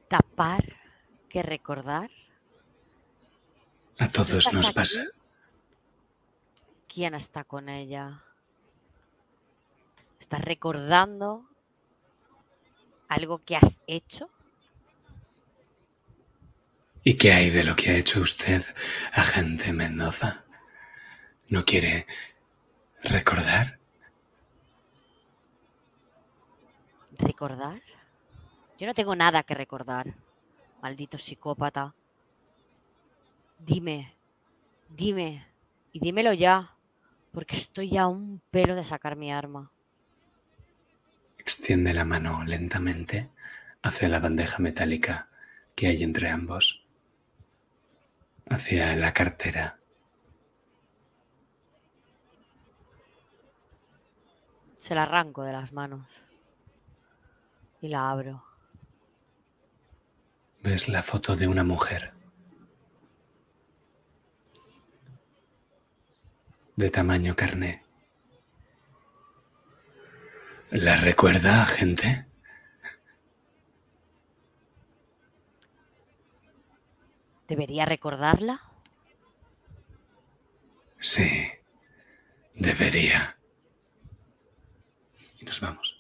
Tapar 0.08 0.78
que 1.28 1.44
recordar. 1.44 2.10
A 4.00 4.08
todos 4.08 4.52
nos 4.54 4.68
aquí? 4.68 4.76
pasa. 4.76 5.04
¿Quién 6.96 7.14
está 7.14 7.44
con 7.44 7.68
ella? 7.68 8.24
¿Estás 10.18 10.40
recordando 10.40 11.46
algo 13.10 13.44
que 13.44 13.58
has 13.58 13.82
hecho? 13.86 14.30
¿Y 17.04 17.16
qué 17.16 17.34
hay 17.34 17.50
de 17.50 17.66
lo 17.66 17.76
que 17.76 17.90
ha 17.90 17.98
hecho 17.98 18.22
usted, 18.22 18.64
agente 19.12 19.74
Mendoza? 19.74 20.46
¿No 21.50 21.66
quiere 21.66 22.08
recordar? 23.04 23.78
¿Recordar? 27.18 27.82
Yo 28.78 28.88
no 28.88 28.94
tengo 28.94 29.18
nada 29.18 29.44
que 29.44 29.54
recordar. 29.54 30.16
Maldito 30.82 31.18
psicópata. 31.18 31.94
Dime, 33.60 34.16
dime, 34.88 35.46
y 35.92 36.00
dímelo 36.00 36.32
ya, 36.32 36.75
porque 37.36 37.58
estoy 37.58 37.98
a 37.98 38.08
un 38.08 38.42
pelo 38.50 38.76
de 38.76 38.86
sacar 38.86 39.18
mi 39.18 39.32
arma. 39.32 39.70
Extiende 41.38 41.94
la 41.94 42.06
mano 42.06 42.46
lentamente 42.46 43.30
hacia 43.84 44.08
la 44.08 44.20
bandeja 44.20 44.60
metálica 44.60 45.28
que 45.76 45.88
hay 45.88 46.02
entre 46.02 46.30
ambos, 46.30 46.86
hacia 48.50 48.96
la 48.96 49.14
cartera. 49.14 49.78
Se 54.78 54.96
la 54.96 55.04
arranco 55.04 55.44
de 55.44 55.52
las 55.52 55.74
manos 55.74 56.08
y 57.82 57.90
la 57.90 58.10
abro. 58.10 58.46
Ves 60.64 60.88
la 60.88 61.04
foto 61.04 61.36
de 61.36 61.50
una 61.50 61.66
mujer 61.66 62.15
de 66.76 66.90
tamaño 66.90 67.36
carné. 67.36 67.84
¿La 70.72 70.98
recuerda, 70.98 71.64
agente? 71.64 72.26
¿Debería 77.48 77.86
recordarla? 77.86 78.62
Sí, 81.00 81.30
debería. 82.56 83.38
Y 85.40 85.46
nos 85.46 85.62
vamos. 85.62 85.95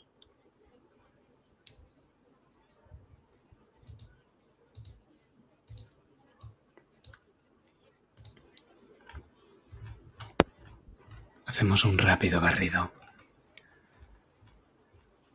Hacemos 11.55 11.85
un 11.85 11.97
rápido 11.97 12.41
barrido. 12.41 12.91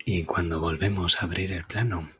Y 0.04 0.24
cuando 0.24 0.60
volvemos 0.60 1.16
a 1.16 1.24
abrir 1.24 1.50
el 1.50 1.64
plano, 1.64 2.10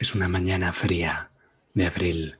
es 0.00 0.16
una 0.16 0.26
mañana 0.26 0.72
fría 0.72 1.30
de 1.74 1.86
abril. 1.86 2.38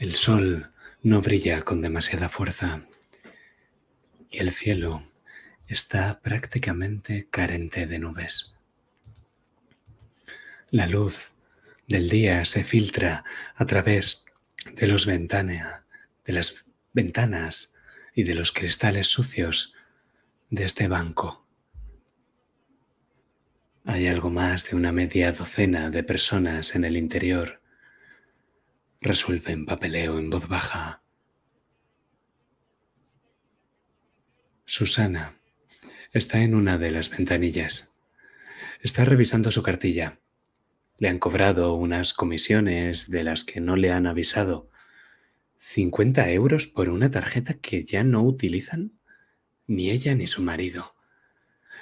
El 0.00 0.16
sol 0.16 0.72
no 1.04 1.20
brilla 1.20 1.62
con 1.62 1.82
demasiada 1.82 2.28
fuerza 2.28 2.82
y 4.28 4.38
el 4.38 4.50
cielo 4.50 5.08
está 5.68 6.18
prácticamente 6.18 7.28
carente 7.30 7.86
de 7.86 8.00
nubes. 8.00 8.56
La 10.72 10.88
luz 10.88 11.30
del 11.86 12.08
día 12.08 12.44
se 12.44 12.64
filtra 12.64 13.22
a 13.54 13.66
través 13.66 14.24
de 14.74 14.88
los 14.88 15.06
ventana, 15.06 15.84
de 16.24 16.32
las 16.32 16.64
ventanas 16.92 17.72
y 18.14 18.24
de 18.24 18.34
los 18.34 18.52
cristales 18.52 19.08
sucios 19.08 19.74
de 20.50 20.64
este 20.64 20.88
banco. 20.88 21.46
Hay 23.84 24.06
algo 24.06 24.30
más 24.30 24.70
de 24.70 24.76
una 24.76 24.92
media 24.92 25.32
docena 25.32 25.90
de 25.90 26.04
personas 26.04 26.74
en 26.74 26.84
el 26.84 26.96
interior. 26.96 27.60
Resuelven 29.00 29.66
papeleo 29.66 30.18
en 30.18 30.30
voz 30.30 30.46
baja. 30.46 31.02
Susana 34.64 35.38
está 36.12 36.40
en 36.40 36.54
una 36.54 36.78
de 36.78 36.90
las 36.90 37.10
ventanillas. 37.10 37.92
Está 38.80 39.04
revisando 39.04 39.50
su 39.50 39.62
cartilla. 39.62 40.20
Le 40.98 41.08
han 41.08 41.18
cobrado 41.18 41.74
unas 41.74 42.14
comisiones 42.14 43.10
de 43.10 43.24
las 43.24 43.44
que 43.44 43.60
no 43.60 43.76
le 43.76 43.90
han 43.90 44.06
avisado. 44.06 44.70
¿50 45.62 46.28
euros 46.32 46.66
por 46.66 46.88
una 46.88 47.08
tarjeta 47.12 47.54
que 47.54 47.84
ya 47.84 48.02
no 48.02 48.24
utilizan? 48.24 48.98
Ni 49.68 49.90
ella 49.90 50.12
ni 50.16 50.26
su 50.26 50.42
marido. 50.42 50.96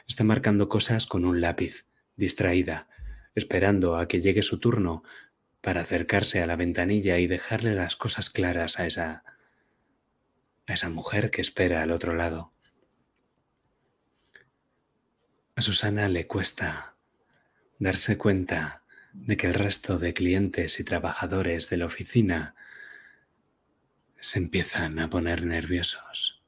Está 0.06 0.22
marcando 0.22 0.68
cosas 0.68 1.06
con 1.06 1.24
un 1.24 1.40
lápiz, 1.40 1.86
distraída, 2.14 2.88
esperando 3.34 3.96
a 3.96 4.06
que 4.06 4.20
llegue 4.20 4.42
su 4.42 4.58
turno 4.60 5.02
para 5.62 5.80
acercarse 5.80 6.42
a 6.42 6.46
la 6.46 6.56
ventanilla 6.56 7.18
y 7.18 7.26
dejarle 7.26 7.74
las 7.74 7.96
cosas 7.96 8.28
claras 8.28 8.78
a 8.78 8.86
esa 8.86 9.24
a 10.66 10.74
esa 10.74 10.90
mujer 10.90 11.30
que 11.30 11.40
espera 11.40 11.82
al 11.82 11.90
otro 11.90 12.14
lado. 12.14 12.52
A 15.56 15.62
Susana 15.62 16.08
le 16.08 16.26
cuesta 16.26 16.96
darse 17.78 18.18
cuenta 18.18 18.84
de 19.14 19.38
que 19.38 19.46
el 19.46 19.54
resto 19.54 19.98
de 19.98 20.12
clientes 20.12 20.78
y 20.80 20.84
trabajadores 20.84 21.70
de 21.70 21.78
la 21.78 21.86
oficina 21.86 22.54
se 24.20 24.38
empiezan 24.38 24.98
a 24.98 25.08
poner 25.08 25.44
nerviosos. 25.44 26.42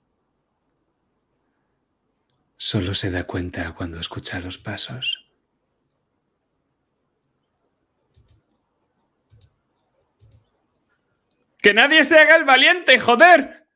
Solo 2.56 2.94
se 2.94 3.10
da 3.10 3.24
cuenta 3.24 3.74
cuando 3.74 3.98
escucha 3.98 4.40
los 4.40 4.58
pasos. 4.58 5.30
¡Que 11.60 11.72
nadie 11.74 12.04
se 12.04 12.18
haga 12.18 12.36
el 12.36 12.44
valiente, 12.44 12.98
joder! 12.98 13.66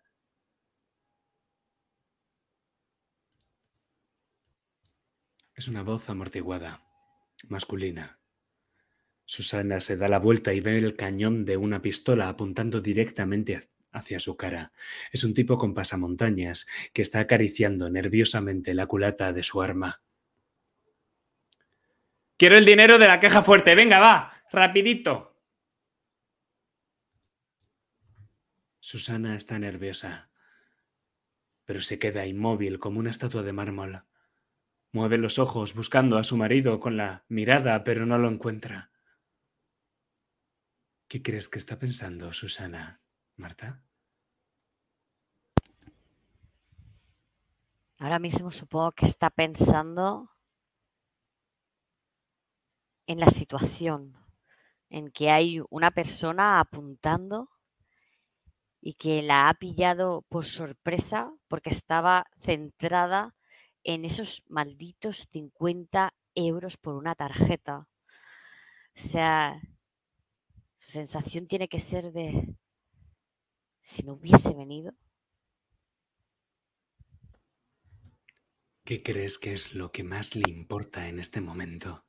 Es 5.54 5.68
una 5.68 5.82
voz 5.82 6.08
amortiguada, 6.10 6.84
masculina. 7.48 8.18
Susana 9.24 9.80
se 9.80 9.96
da 9.96 10.08
la 10.08 10.18
vuelta 10.18 10.52
y 10.52 10.60
ve 10.60 10.78
el 10.78 10.96
cañón 10.96 11.44
de 11.44 11.56
una 11.56 11.80
pistola 11.80 12.28
apuntando 12.28 12.80
directamente 12.80 13.54
hacia 13.96 14.20
su 14.20 14.36
cara. 14.36 14.72
Es 15.10 15.24
un 15.24 15.34
tipo 15.34 15.58
con 15.58 15.74
pasamontañas 15.74 16.66
que 16.92 17.02
está 17.02 17.20
acariciando 17.20 17.88
nerviosamente 17.90 18.74
la 18.74 18.86
culata 18.86 19.32
de 19.32 19.42
su 19.42 19.62
arma. 19.62 20.02
Quiero 22.36 22.56
el 22.56 22.66
dinero 22.66 22.98
de 22.98 23.08
la 23.08 23.18
queja 23.18 23.42
fuerte. 23.42 23.74
Venga, 23.74 23.98
va, 23.98 24.44
rapidito. 24.52 25.34
Susana 28.78 29.34
está 29.34 29.58
nerviosa, 29.58 30.30
pero 31.64 31.80
se 31.80 31.98
queda 31.98 32.26
inmóvil 32.26 32.78
como 32.78 33.00
una 33.00 33.10
estatua 33.10 33.42
de 33.42 33.52
mármol. 33.52 34.04
Mueve 34.92 35.18
los 35.18 35.38
ojos 35.38 35.74
buscando 35.74 36.18
a 36.18 36.24
su 36.24 36.36
marido 36.36 36.78
con 36.78 36.96
la 36.96 37.24
mirada, 37.28 37.82
pero 37.82 38.06
no 38.06 38.18
lo 38.18 38.28
encuentra. 38.28 38.92
¿Qué 41.08 41.22
crees 41.22 41.48
que 41.48 41.58
está 41.58 41.78
pensando 41.78 42.32
Susana, 42.32 43.00
Marta? 43.36 43.85
Ahora 47.98 48.18
mismo 48.18 48.50
supongo 48.50 48.92
que 48.92 49.06
está 49.06 49.30
pensando 49.30 50.30
en 53.06 53.20
la 53.20 53.30
situación 53.30 54.14
en 54.90 55.10
que 55.10 55.30
hay 55.30 55.62
una 55.70 55.90
persona 55.90 56.60
apuntando 56.60 57.48
y 58.82 58.94
que 58.94 59.22
la 59.22 59.48
ha 59.48 59.54
pillado 59.54 60.22
por 60.28 60.44
sorpresa 60.44 61.32
porque 61.48 61.70
estaba 61.70 62.26
centrada 62.36 63.34
en 63.82 64.04
esos 64.04 64.42
malditos 64.46 65.26
50 65.32 66.12
euros 66.34 66.76
por 66.76 66.96
una 66.96 67.14
tarjeta. 67.14 67.88
O 68.94 68.98
sea, 68.98 69.60
su 70.74 70.90
sensación 70.90 71.46
tiene 71.46 71.68
que 71.68 71.80
ser 71.80 72.12
de, 72.12 72.56
si 73.80 74.02
no 74.02 74.12
hubiese 74.12 74.52
venido. 74.52 74.92
¿Qué 78.86 79.02
crees 79.02 79.36
que 79.36 79.52
es 79.52 79.74
lo 79.74 79.90
que 79.90 80.04
más 80.04 80.36
le 80.36 80.48
importa 80.48 81.08
en 81.08 81.18
este 81.18 81.40
momento? 81.40 82.06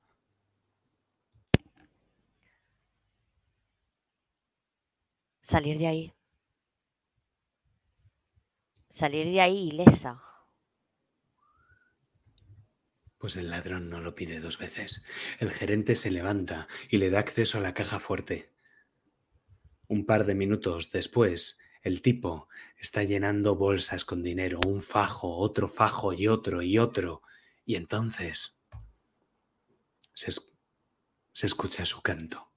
Salir 5.42 5.80
de 5.80 5.88
ahí. 5.88 6.14
Salir 8.90 9.26
de 9.26 9.42
ahí 9.42 9.70
ilesa. 9.70 10.22
Pues 13.18 13.38
el 13.38 13.50
ladrón 13.50 13.90
no 13.90 14.00
lo 14.00 14.14
pide 14.14 14.40
dos 14.40 14.60
veces. 14.60 15.04
El 15.40 15.50
gerente 15.50 15.96
se 15.96 16.12
levanta 16.12 16.68
y 16.92 17.00
le 17.00 17.10
da 17.10 17.18
acceso 17.18 17.58
a 17.58 17.62
la 17.62 17.74
caja 17.74 18.00
fuerte. 18.00 18.54
Un 19.88 20.06
par 20.06 20.28
de 20.28 20.36
minutos 20.36 20.92
después, 20.92 21.58
el 21.88 22.02
tipo 22.02 22.50
está 22.78 23.04
llenando 23.04 23.56
bolsas 23.56 24.04
con 24.04 24.22
dinero, 24.22 24.60
un 24.68 24.82
fajo, 24.82 25.38
otro 25.38 25.70
fajo 25.70 26.14
y 26.14 26.28
otro 26.28 26.62
y 26.62 26.78
otro. 26.78 27.22
Y 27.66 27.76
entonces 27.76 28.58
se, 30.14 30.32
se 31.34 31.46
escucha 31.48 31.86
su 31.86 32.02
canto. 32.02 32.52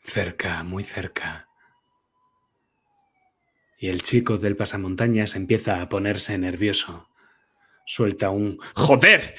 Cerca, 0.00 0.62
muy 0.64 0.84
cerca. 0.84 1.48
Y 3.78 3.88
el 3.88 4.02
chico 4.02 4.38
del 4.38 4.56
pasamontañas 4.56 5.34
empieza 5.34 5.80
a 5.80 5.88
ponerse 5.88 6.38
nervioso. 6.38 7.08
Suelta 7.84 8.30
un 8.30 8.58
¡Joder! 8.74 9.34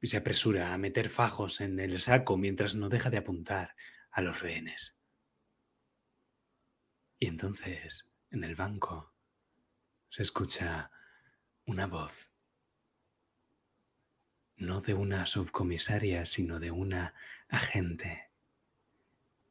y 0.00 0.06
se 0.06 0.18
apresura 0.18 0.72
a 0.72 0.78
meter 0.78 1.10
fajos 1.10 1.60
en 1.60 1.80
el 1.80 2.00
saco 2.00 2.36
mientras 2.36 2.74
no 2.74 2.88
deja 2.88 3.10
de 3.10 3.18
apuntar 3.18 3.74
a 4.10 4.20
los 4.20 4.40
rehenes. 4.40 5.00
Y 7.18 7.26
entonces, 7.26 8.12
en 8.30 8.44
el 8.44 8.54
banco, 8.54 9.12
se 10.08 10.22
escucha 10.22 10.90
una 11.66 11.86
voz, 11.86 12.30
no 14.56 14.80
de 14.80 14.94
una 14.94 15.26
subcomisaria, 15.26 16.24
sino 16.24 16.60
de 16.60 16.70
una 16.70 17.14
agente. 17.48 18.30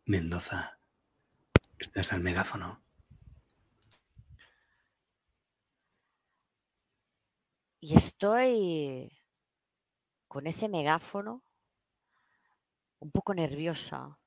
Mendoza, 0.06 0.80
estás 1.78 2.14
al 2.14 2.22
megáfono. 2.22 2.87
Y 7.80 7.96
estoy 7.96 9.22
con 10.28 10.48
ese 10.48 10.68
megáfono 10.68 11.44
un 13.00 13.12
poco 13.12 13.34
nerviosa. 13.34 14.20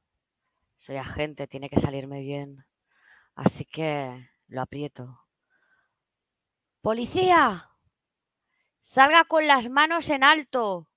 Soy 0.76 0.96
agente, 0.96 1.48
tiene 1.48 1.68
que 1.68 1.80
salirme 1.80 2.20
bien. 2.20 2.64
Así 3.34 3.64
que 3.64 4.30
lo 4.46 4.62
aprieto. 4.62 5.26
¡Policía! 6.80 7.70
¡Salga 8.78 9.24
con 9.24 9.46
las 9.46 9.68
manos 9.68 10.08
en 10.10 10.24
alto! 10.24 10.90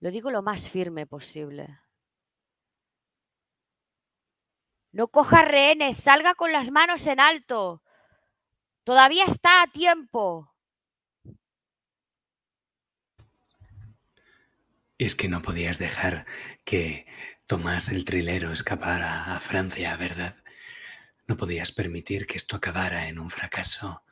Lo 0.00 0.10
digo 0.10 0.30
lo 0.30 0.42
más 0.42 0.68
firme 0.68 1.06
posible. 1.06 1.80
No 4.92 5.08
coja 5.08 5.42
rehenes, 5.42 5.96
salga 5.96 6.34
con 6.34 6.52
las 6.52 6.70
manos 6.70 7.06
en 7.06 7.18
alto. 7.18 7.82
Todavía 8.84 9.24
está 9.24 9.62
a 9.62 9.66
tiempo. 9.66 10.53
Es 14.98 15.14
que 15.16 15.28
no 15.28 15.42
podías 15.42 15.78
dejar 15.78 16.26
que 16.64 17.06
Tomás 17.46 17.90
el 17.90 18.06
trilero 18.06 18.52
escapara 18.52 19.34
a 19.34 19.38
Francia, 19.38 19.94
¿verdad? 19.98 20.36
No 21.26 21.36
podías 21.36 21.72
permitir 21.72 22.26
que 22.26 22.38
esto 22.38 22.56
acabara 22.56 23.08
en 23.08 23.18
un 23.18 23.28
fracaso. 23.28 24.02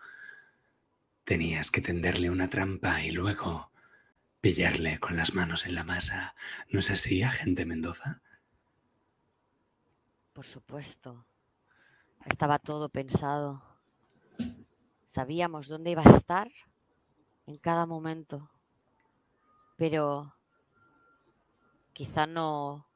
Tenías 1.24 1.70
que 1.70 1.80
tenderle 1.80 2.28
una 2.28 2.50
trampa 2.50 3.02
y 3.02 3.10
luego 3.10 3.72
pillarle 4.42 4.98
con 4.98 5.16
las 5.16 5.32
manos 5.34 5.64
en 5.64 5.74
la 5.74 5.84
masa. 5.84 6.34
¿No 6.68 6.80
es 6.80 6.90
así, 6.90 7.22
agente 7.22 7.64
Mendoza? 7.64 8.20
Por 10.34 10.44
supuesto. 10.44 11.26
estaba 12.26 12.58
todo 12.58 12.90
pensado. 12.90 13.62
Sabíamos 15.06 15.68
dónde 15.68 15.92
iba 15.92 16.02
a 16.04 16.16
estar 16.16 16.50
en 17.46 17.56
cada 17.56 17.86
momento, 17.86 18.50
pero 19.76 20.34
quizá 21.92 22.26
no 22.26 22.88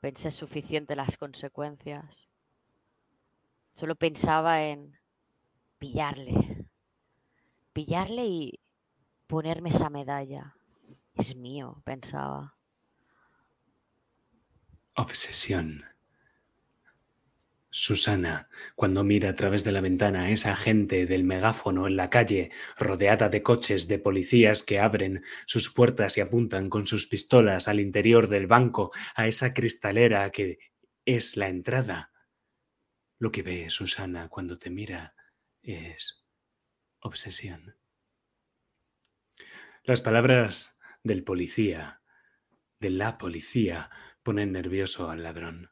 pensé 0.00 0.30
suficiente 0.30 0.96
las 0.96 1.16
consecuencias. 1.16 2.28
Solo 3.72 3.94
pensaba 3.94 4.62
en 4.64 4.98
pillarle, 5.78 6.66
pillarle 7.72 8.26
y 8.26 8.60
ponerme 9.26 9.70
esa 9.70 9.88
medalla. 9.90 10.56
Es 11.14 11.36
mío, 11.36 11.82
pensaba. 11.84 12.56
Obsesión. 14.94 15.91
Susana, 17.74 18.50
cuando 18.76 19.02
mira 19.02 19.30
a 19.30 19.34
través 19.34 19.64
de 19.64 19.72
la 19.72 19.80
ventana 19.80 20.24
a 20.24 20.30
esa 20.30 20.54
gente 20.54 21.06
del 21.06 21.24
megáfono 21.24 21.86
en 21.86 21.96
la 21.96 22.10
calle, 22.10 22.50
rodeada 22.76 23.30
de 23.30 23.42
coches 23.42 23.88
de 23.88 23.98
policías 23.98 24.62
que 24.62 24.78
abren 24.78 25.24
sus 25.46 25.72
puertas 25.72 26.18
y 26.18 26.20
apuntan 26.20 26.68
con 26.68 26.86
sus 26.86 27.06
pistolas 27.06 27.68
al 27.68 27.80
interior 27.80 28.28
del 28.28 28.46
banco, 28.46 28.92
a 29.14 29.26
esa 29.26 29.54
cristalera 29.54 30.28
que 30.28 30.58
es 31.06 31.38
la 31.38 31.48
entrada. 31.48 32.12
Lo 33.18 33.32
que 33.32 33.42
ve 33.42 33.70
Susana 33.70 34.28
cuando 34.28 34.58
te 34.58 34.68
mira 34.68 35.14
es 35.62 36.26
obsesión. 37.00 37.78
Las 39.82 40.02
palabras 40.02 40.78
del 41.02 41.24
policía, 41.24 42.02
de 42.80 42.90
la 42.90 43.16
policía, 43.16 43.88
ponen 44.22 44.52
nervioso 44.52 45.10
al 45.10 45.22
ladrón. 45.22 45.71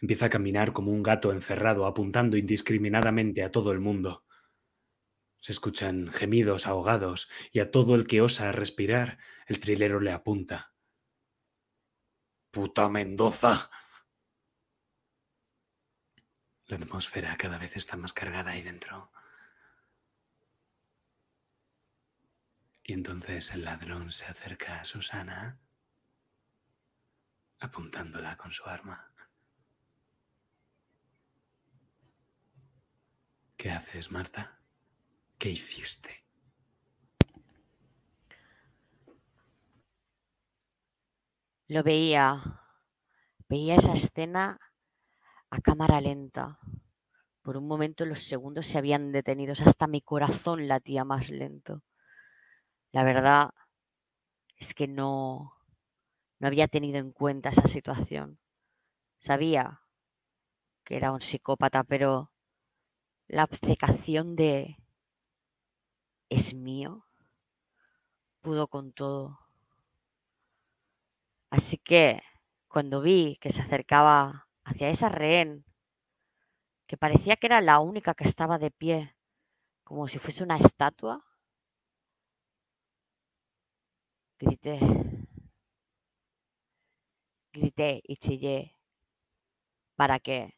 Empieza 0.00 0.26
a 0.26 0.30
caminar 0.30 0.72
como 0.72 0.92
un 0.92 1.02
gato 1.02 1.32
encerrado, 1.32 1.86
apuntando 1.86 2.36
indiscriminadamente 2.36 3.42
a 3.42 3.50
todo 3.50 3.72
el 3.72 3.80
mundo. 3.80 4.24
Se 5.40 5.52
escuchan 5.52 6.12
gemidos 6.12 6.66
ahogados 6.66 7.28
y 7.52 7.60
a 7.60 7.70
todo 7.70 7.94
el 7.94 8.06
que 8.06 8.20
osa 8.20 8.52
respirar, 8.52 9.18
el 9.46 9.60
trilero 9.60 10.00
le 10.00 10.12
apunta. 10.12 10.74
¡Puta 12.50 12.88
Mendoza! 12.88 13.70
La 16.66 16.76
atmósfera 16.76 17.36
cada 17.36 17.58
vez 17.58 17.76
está 17.76 17.96
más 17.96 18.12
cargada 18.12 18.50
ahí 18.50 18.62
dentro. 18.62 19.12
Y 22.82 22.92
entonces 22.92 23.52
el 23.52 23.64
ladrón 23.64 24.12
se 24.12 24.26
acerca 24.26 24.80
a 24.80 24.84
Susana, 24.84 25.60
apuntándola 27.58 28.36
con 28.36 28.52
su 28.52 28.64
arma. 28.64 29.12
¿Qué 33.56 33.70
haces, 33.70 34.10
Marta? 34.10 34.58
¿Qué 35.38 35.50
hiciste? 35.50 36.24
Lo 41.68 41.82
veía, 41.82 42.60
veía 43.48 43.76
esa 43.76 43.94
escena 43.94 44.60
a 45.50 45.60
cámara 45.60 46.00
lenta. 46.00 46.58
Por 47.42 47.56
un 47.56 47.66
momento 47.66 48.04
los 48.04 48.20
segundos 48.20 48.66
se 48.66 48.78
habían 48.78 49.10
detenido, 49.10 49.52
hasta 49.52 49.86
mi 49.86 50.00
corazón 50.00 50.68
latía 50.68 51.04
más 51.04 51.30
lento. 51.30 51.82
La 52.92 53.04
verdad 53.04 53.50
es 54.56 54.74
que 54.74 54.86
no, 54.86 55.54
no 56.38 56.46
había 56.46 56.68
tenido 56.68 56.98
en 56.98 57.10
cuenta 57.10 57.48
esa 57.48 57.66
situación. 57.66 58.38
Sabía 59.18 59.80
que 60.84 60.96
era 60.96 61.10
un 61.10 61.20
psicópata, 61.20 61.82
pero 61.82 62.30
la 63.28 63.44
obcecación 63.44 64.36
de 64.36 64.76
es 66.28 66.54
mío 66.54 67.06
pudo 68.40 68.68
con 68.68 68.92
todo. 68.92 69.40
Así 71.50 71.78
que 71.78 72.22
cuando 72.68 73.00
vi 73.00 73.38
que 73.40 73.50
se 73.50 73.62
acercaba 73.62 74.48
hacia 74.64 74.88
esa 74.88 75.08
rehén, 75.08 75.64
que 76.86 76.96
parecía 76.96 77.36
que 77.36 77.46
era 77.46 77.60
la 77.60 77.80
única 77.80 78.14
que 78.14 78.24
estaba 78.24 78.58
de 78.58 78.70
pie, 78.70 79.16
como 79.82 80.06
si 80.08 80.18
fuese 80.18 80.44
una 80.44 80.58
estatua, 80.58 81.24
grité, 84.38 84.78
grité 87.52 88.00
y 88.04 88.16
chillé 88.18 88.76
para 89.96 90.20
que 90.20 90.54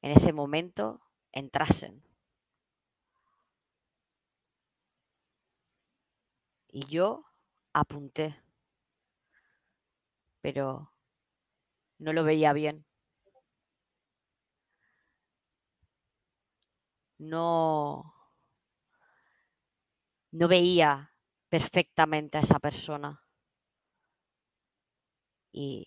en 0.00 0.12
ese 0.12 0.32
momento 0.32 1.03
entrasen. 1.34 2.02
Y 6.68 6.86
yo 6.86 7.24
apunté, 7.72 8.36
pero 10.40 10.92
no 11.98 12.12
lo 12.12 12.24
veía 12.24 12.52
bien. 12.52 12.84
No, 17.18 18.12
no 20.32 20.48
veía 20.48 21.12
perfectamente 21.48 22.38
a 22.38 22.42
esa 22.42 22.58
persona. 22.58 23.22
Y 25.52 25.86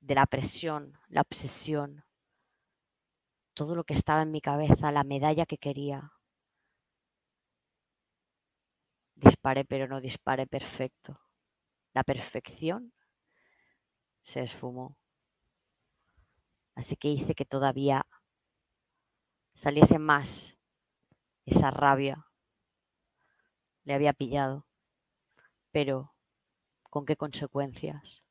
de 0.00 0.14
la 0.14 0.26
presión, 0.26 0.98
la 1.08 1.22
obsesión, 1.22 2.04
todo 3.60 3.74
lo 3.74 3.84
que 3.84 3.92
estaba 3.92 4.22
en 4.22 4.30
mi 4.30 4.40
cabeza, 4.40 4.90
la 4.90 5.04
medalla 5.04 5.44
que 5.44 5.58
quería. 5.58 6.14
Disparé, 9.14 9.66
pero 9.66 9.86
no 9.86 10.00
disparé 10.00 10.46
perfecto. 10.46 11.20
La 11.92 12.02
perfección 12.02 12.94
se 14.22 14.40
esfumó. 14.40 14.96
Así 16.74 16.96
que 16.96 17.08
hice 17.08 17.34
que 17.34 17.44
todavía 17.44 18.06
saliese 19.52 19.98
más 19.98 20.56
esa 21.44 21.70
rabia. 21.70 22.28
Le 23.84 23.92
había 23.92 24.14
pillado. 24.14 24.64
Pero, 25.70 26.14
¿con 26.84 27.04
qué 27.04 27.14
consecuencias? 27.16 28.22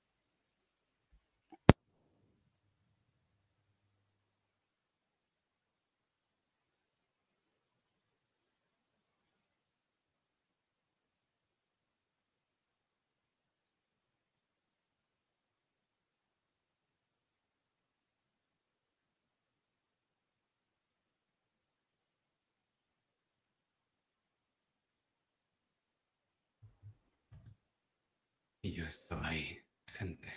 Y 28.61 28.73
yo 28.73 28.85
ahí, 29.09 29.65
gente, 29.87 30.31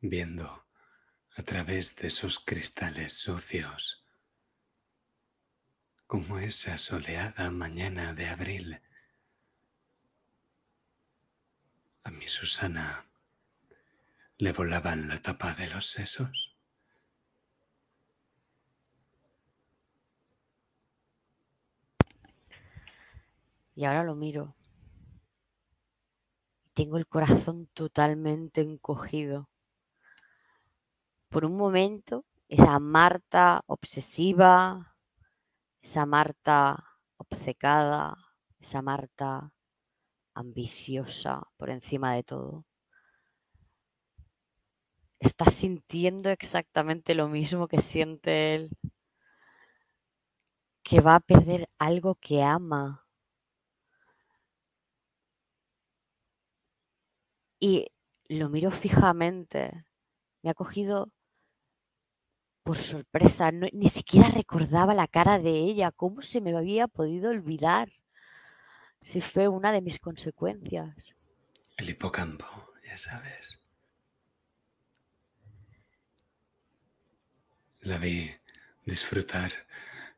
viendo 0.00 0.66
a 1.36 1.42
través 1.42 1.96
de 1.96 2.08
esos 2.08 2.38
cristales 2.38 3.14
sucios 3.14 4.06
como 6.06 6.38
esa 6.38 6.78
soleada 6.78 7.50
mañana 7.50 8.14
de 8.14 8.28
abril. 8.28 8.82
A 12.02 12.10
mi 12.10 12.26
Susana 12.28 13.06
le 14.38 14.52
volaban 14.52 15.08
la 15.08 15.20
tapa 15.22 15.54
de 15.54 15.68
los 15.68 15.86
sesos. 15.86 16.56
Y 23.76 23.84
ahora 23.84 24.02
lo 24.02 24.14
miro 24.14 24.56
tengo 26.80 26.96
el 26.96 27.06
corazón 27.06 27.68
totalmente 27.74 28.62
encogido. 28.62 29.50
Por 31.28 31.44
un 31.44 31.54
momento, 31.54 32.24
esa 32.48 32.78
Marta 32.78 33.62
obsesiva, 33.66 34.96
esa 35.82 36.06
Marta 36.06 36.82
obcecada, 37.18 38.16
esa 38.58 38.80
Marta 38.80 39.52
ambiciosa 40.32 41.42
por 41.58 41.68
encima 41.68 42.14
de 42.14 42.22
todo. 42.22 42.64
Está 45.18 45.50
sintiendo 45.50 46.30
exactamente 46.30 47.14
lo 47.14 47.28
mismo 47.28 47.68
que 47.68 47.78
siente 47.78 48.54
él, 48.54 48.70
que 50.82 51.02
va 51.02 51.16
a 51.16 51.20
perder 51.20 51.68
algo 51.78 52.14
que 52.14 52.42
ama, 52.42 53.06
y 57.60 57.92
lo 58.28 58.48
miro 58.48 58.70
fijamente. 58.70 59.84
Me 60.42 60.50
ha 60.50 60.54
cogido 60.54 61.12
por 62.62 62.78
sorpresa, 62.78 63.52
ni 63.52 63.88
siquiera 63.88 64.28
recordaba 64.30 64.94
la 64.94 65.06
cara 65.06 65.38
de 65.38 65.50
ella. 65.50 65.92
¿Cómo 65.92 66.22
se 66.22 66.40
me 66.40 66.56
había 66.56 66.88
podido 66.88 67.30
olvidar? 67.30 67.92
Si 69.02 69.20
fue 69.20 69.48
una 69.48 69.72
de 69.72 69.82
mis 69.82 69.98
consecuencias. 69.98 71.14
El 71.76 71.90
hipocampo, 71.90 72.46
ya 72.86 72.96
sabes. 72.98 73.62
La 77.80 77.96
vi 77.98 78.30
disfrutar 78.84 79.52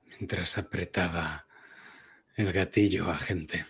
mientras 0.07 0.59
apretaba 0.59 1.47
el 2.35 2.53
gatillo 2.53 3.11
a 3.11 3.17
gente. 3.17 3.67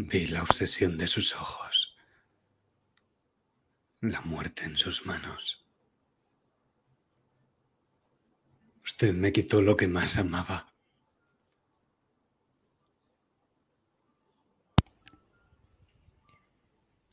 Vi 0.00 0.28
la 0.28 0.44
obsesión 0.44 0.96
de 0.96 1.08
sus 1.08 1.34
ojos, 1.34 1.96
la 4.00 4.20
muerte 4.20 4.64
en 4.64 4.76
sus 4.76 5.04
manos. 5.04 5.66
Usted 8.84 9.12
me 9.12 9.32
quitó 9.32 9.60
lo 9.60 9.76
que 9.76 9.88
más 9.88 10.16
amaba. 10.16 10.72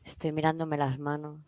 Estoy 0.03 0.32
mirándome 0.32 0.78
las 0.78 0.99
manos. 0.99 1.41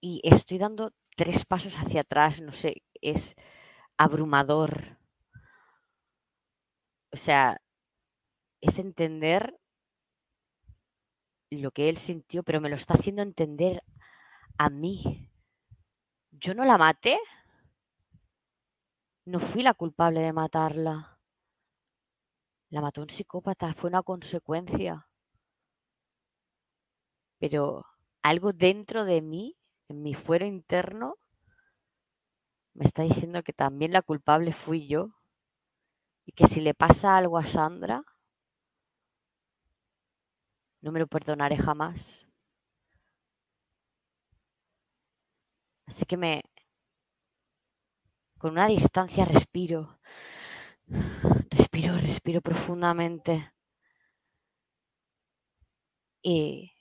Y 0.00 0.20
estoy 0.24 0.58
dando 0.58 0.92
tres 1.16 1.44
pasos 1.44 1.76
hacia 1.76 2.00
atrás, 2.00 2.40
no 2.40 2.50
sé, 2.50 2.82
es 3.00 3.36
abrumador. 3.96 4.98
O 7.12 7.16
sea, 7.16 7.60
es 8.60 8.78
entender 8.78 9.58
lo 11.50 11.70
que 11.70 11.88
él 11.88 11.96
sintió, 11.96 12.42
pero 12.42 12.60
me 12.60 12.68
lo 12.68 12.76
está 12.76 12.94
haciendo 12.94 13.22
entender 13.22 13.82
a 14.58 14.70
mí. 14.70 15.30
Yo 16.30 16.54
no 16.54 16.64
la 16.64 16.78
maté. 16.78 17.18
No 19.24 19.40
fui 19.40 19.62
la 19.62 19.74
culpable 19.74 20.20
de 20.20 20.32
matarla. 20.32 21.18
La 22.70 22.80
mató 22.80 23.02
un 23.02 23.10
psicópata, 23.10 23.72
fue 23.74 23.88
una 23.88 24.02
consecuencia. 24.02 25.08
Pero 27.38 27.84
algo 28.22 28.52
dentro 28.52 29.04
de 29.04 29.22
mí, 29.22 29.56
en 29.88 30.02
mi 30.02 30.14
fuero 30.14 30.46
interno, 30.46 31.16
me 32.74 32.84
está 32.84 33.02
diciendo 33.02 33.42
que 33.42 33.52
también 33.52 33.92
la 33.92 34.02
culpable 34.02 34.52
fui 34.52 34.86
yo. 34.86 35.10
Y 36.24 36.32
que 36.32 36.46
si 36.46 36.60
le 36.60 36.74
pasa 36.74 37.16
algo 37.16 37.38
a 37.38 37.46
Sandra, 37.46 38.04
no 40.86 40.92
me 40.92 41.00
lo 41.00 41.08
perdonaré 41.08 41.56
jamás. 41.56 42.28
Así 45.84 46.04
que 46.04 46.16
me... 46.16 46.42
Con 48.38 48.52
una 48.52 48.68
distancia 48.68 49.24
respiro. 49.24 49.98
Respiro, 51.50 51.96
respiro 51.96 52.40
profundamente. 52.40 53.52
Y 56.22 56.72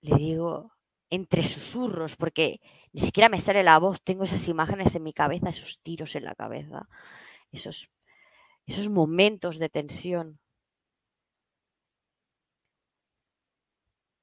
le 0.00 0.16
digo 0.16 0.72
entre 1.08 1.44
susurros, 1.44 2.16
porque 2.16 2.60
ni 2.92 3.00
siquiera 3.00 3.28
me 3.28 3.38
sale 3.38 3.62
la 3.62 3.78
voz, 3.78 4.02
tengo 4.02 4.24
esas 4.24 4.48
imágenes 4.48 4.96
en 4.96 5.04
mi 5.04 5.12
cabeza, 5.12 5.50
esos 5.50 5.80
tiros 5.82 6.16
en 6.16 6.24
la 6.24 6.34
cabeza, 6.34 6.88
esos, 7.52 7.92
esos 8.66 8.88
momentos 8.88 9.60
de 9.60 9.68
tensión. 9.68 10.40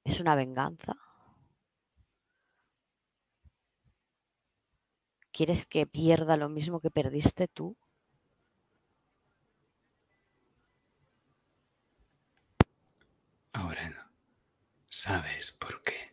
¿Es 0.06 0.20
una 0.20 0.36
venganza? 0.36 0.96
¿Quieres 5.34 5.66
que 5.66 5.86
pierda 5.88 6.38
lo 6.38 6.48
mismo 6.48 6.80
que 6.80 6.92
perdiste 6.92 7.48
tú? 7.48 7.76
Ahora 13.54 13.90
no. 13.90 14.04
¿Sabes 14.92 15.52
por 15.52 15.82
qué? 15.84 16.13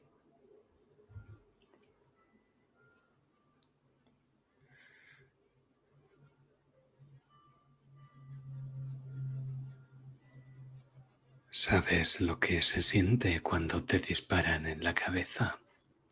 ¿Sabes 11.50 12.20
lo 12.20 12.38
que 12.40 12.62
se 12.62 12.80
siente 12.82 13.40
cuando 13.40 13.84
te 13.84 13.98
disparan 13.98 14.66
en 14.66 14.82
la 14.82 14.94
cabeza, 14.94 15.58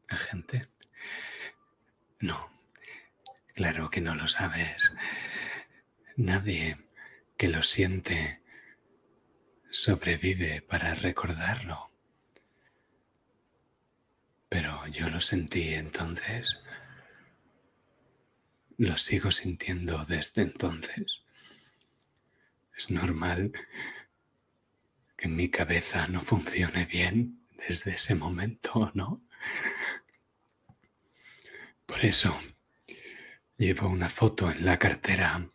agente? 0.08 0.68
No, 2.20 2.58
Claro 3.58 3.90
que 3.90 4.00
no 4.00 4.14
lo 4.14 4.28
sabes. 4.28 4.92
Nadie 6.14 6.76
que 7.36 7.48
lo 7.48 7.64
siente 7.64 8.40
sobrevive 9.68 10.62
para 10.62 10.94
recordarlo. 10.94 11.90
Pero 14.48 14.86
yo 14.86 15.10
lo 15.10 15.20
sentí 15.20 15.74
entonces. 15.74 16.56
Lo 18.76 18.96
sigo 18.96 19.32
sintiendo 19.32 20.04
desde 20.04 20.42
entonces. 20.42 21.24
Es 22.76 22.92
normal 22.92 23.50
que 25.18 25.28
mi 25.28 25.50
cabeza 25.50 26.08
no 26.08 26.22
funcione 26.22 26.86
bien 26.86 27.46
desde 27.68 27.90
ese 27.90 28.14
momento, 28.14 28.90
¿no? 28.94 29.22
Por 31.84 32.04
eso 32.04 32.38
Llevo 33.58 33.88
una 33.88 34.08
foto 34.08 34.52
en 34.52 34.64
la 34.64 34.78
cartera 34.78 35.50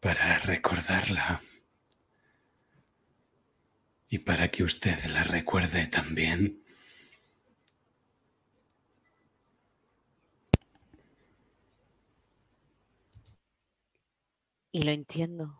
para 0.00 0.38
recordarla 0.38 1.42
y 4.08 4.20
para 4.20 4.50
que 4.50 4.62
usted 4.62 4.96
la 5.10 5.24
recuerde 5.24 5.88
también. 5.88 6.64
Y 14.72 14.84
lo 14.84 14.92
entiendo. 14.92 15.57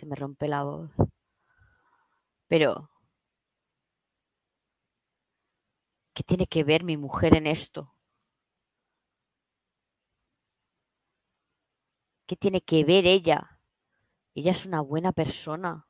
Se 0.00 0.06
me 0.06 0.16
rompe 0.16 0.48
la 0.48 0.62
voz. 0.62 0.90
Pero, 2.48 2.88
¿qué 6.14 6.22
tiene 6.22 6.46
que 6.46 6.64
ver 6.64 6.84
mi 6.84 6.96
mujer 6.96 7.36
en 7.36 7.46
esto? 7.46 7.94
¿Qué 12.26 12.34
tiene 12.34 12.62
que 12.62 12.82
ver 12.82 13.04
ella? 13.04 13.60
Ella 14.34 14.52
es 14.52 14.64
una 14.64 14.80
buena 14.80 15.12
persona. 15.12 15.86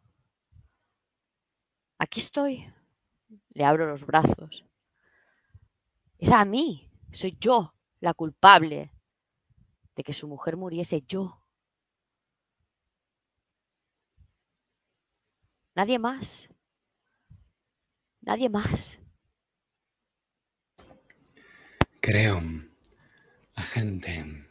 Aquí 2.00 2.18
estoy. 2.18 2.74
Le 3.50 3.64
abro 3.64 3.86
los 3.86 4.04
brazos. 4.04 4.66
Es 6.18 6.32
a 6.32 6.44
mí. 6.44 6.90
Soy 7.12 7.38
yo 7.38 7.76
la 8.00 8.12
culpable 8.12 8.92
de 9.94 10.02
que 10.02 10.12
su 10.12 10.26
mujer 10.26 10.56
muriese 10.56 11.02
yo. 11.02 11.39
Nadie 15.80 15.98
más. 15.98 16.50
Nadie 18.20 18.50
más. 18.50 18.98
Creo, 22.02 22.42
agente, 23.54 24.44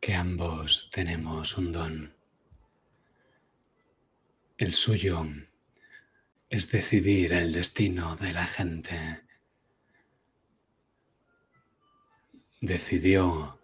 que 0.00 0.14
ambos 0.14 0.88
tenemos 0.90 1.58
un 1.58 1.72
don. 1.72 2.16
El 4.56 4.72
suyo 4.72 5.26
es 6.48 6.70
decidir 6.70 7.34
el 7.34 7.52
destino 7.52 8.16
de 8.16 8.32
la 8.32 8.46
gente. 8.46 9.24
Decidió 12.62 13.60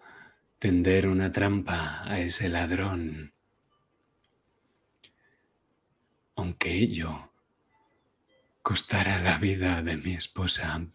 tender 0.58 1.08
una 1.08 1.32
trampa 1.32 2.02
a 2.04 2.20
ese 2.20 2.50
ladrón, 2.50 3.32
aunque 6.36 6.72
ello 6.72 7.32
costara 8.62 9.18
la 9.18 9.38
vida 9.38 9.82
de 9.82 9.96
mi 9.96 10.14
esposa. 10.14 10.86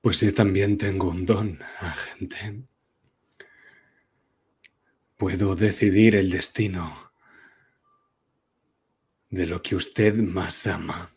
Pues 0.00 0.20
yo 0.20 0.32
también 0.32 0.78
tengo 0.78 1.08
un 1.08 1.26
don, 1.26 1.60
agente. 1.80 2.62
Puedo 5.16 5.56
decidir 5.56 6.14
el 6.14 6.30
destino 6.30 7.12
de 9.30 9.46
lo 9.46 9.60
que 9.60 9.74
usted 9.74 10.16
más 10.16 10.66
ama. 10.66 11.10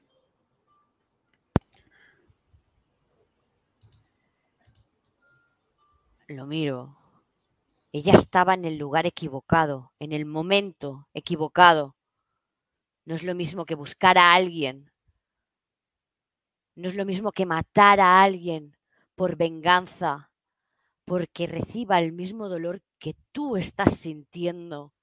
Lo 6.28 6.48
miro. 6.48 7.01
Ella 7.94 8.14
estaba 8.14 8.54
en 8.54 8.64
el 8.64 8.78
lugar 8.78 9.06
equivocado, 9.06 9.92
en 10.00 10.14
el 10.14 10.26
momento 10.26 11.10
equivocado. 11.14 11.98
No 13.04 13.16
es 13.16 13.24
lo 13.24 13.36
mismo 13.36 13.66
que 13.66 13.76
buscar 13.76 14.18
a 14.18 14.34
alguien. 14.34 14.94
No 16.76 16.88
es 16.88 16.96
lo 16.96 17.04
mismo 17.06 17.34
que 17.34 17.46
matar 17.46 18.00
a 18.00 18.24
alguien 18.24 18.78
por 19.16 19.36
venganza, 19.36 20.32
porque 21.04 21.48
reciba 21.48 22.00
el 22.00 22.14
mismo 22.14 22.48
dolor 22.48 22.82
que 22.98 23.18
tú 23.34 23.58
estás 23.58 23.98
sintiendo. 23.98 24.94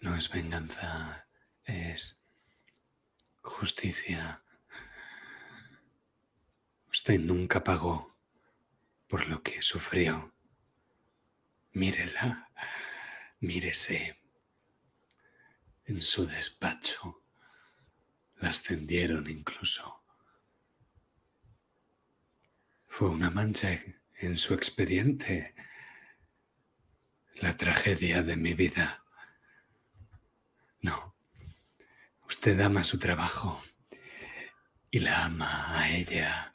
No 0.00 0.16
es 0.16 0.28
venganza, 0.28 1.28
es 1.62 2.20
justicia. 3.42 4.42
Usted 6.88 7.20
nunca 7.20 7.62
pagó 7.62 8.11
por 9.12 9.28
lo 9.28 9.42
que 9.42 9.60
sufrió. 9.60 10.34
Mírela, 11.72 12.48
mírese. 13.40 14.18
En 15.84 16.00
su 16.00 16.26
despacho 16.26 17.22
la 18.36 18.48
ascendieron 18.48 19.28
incluso. 19.28 20.02
Fue 22.86 23.10
una 23.10 23.28
mancha 23.28 23.78
en 24.16 24.38
su 24.38 24.54
expediente. 24.54 25.54
La 27.34 27.54
tragedia 27.58 28.22
de 28.22 28.36
mi 28.38 28.54
vida. 28.54 29.04
No. 30.80 31.14
Usted 32.26 32.58
ama 32.62 32.82
su 32.82 32.98
trabajo 32.98 33.62
y 34.90 35.00
la 35.00 35.26
ama 35.26 35.78
a 35.78 35.90
ella. 35.90 36.51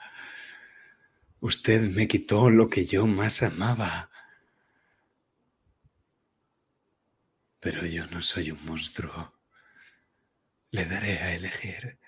Usted 1.39 1.81
me 1.91 2.07
quitó 2.07 2.49
lo 2.49 2.67
que 2.67 2.85
yo 2.85 3.05
más 3.05 3.43
amaba. 3.43 4.09
Pero 7.59 7.85
yo 7.85 8.07
no 8.07 8.21
soy 8.21 8.51
un 8.51 8.65
monstruo. 8.65 9.33
Le 10.71 10.85
daré 10.85 11.19
a 11.19 11.35
elegir. 11.35 11.99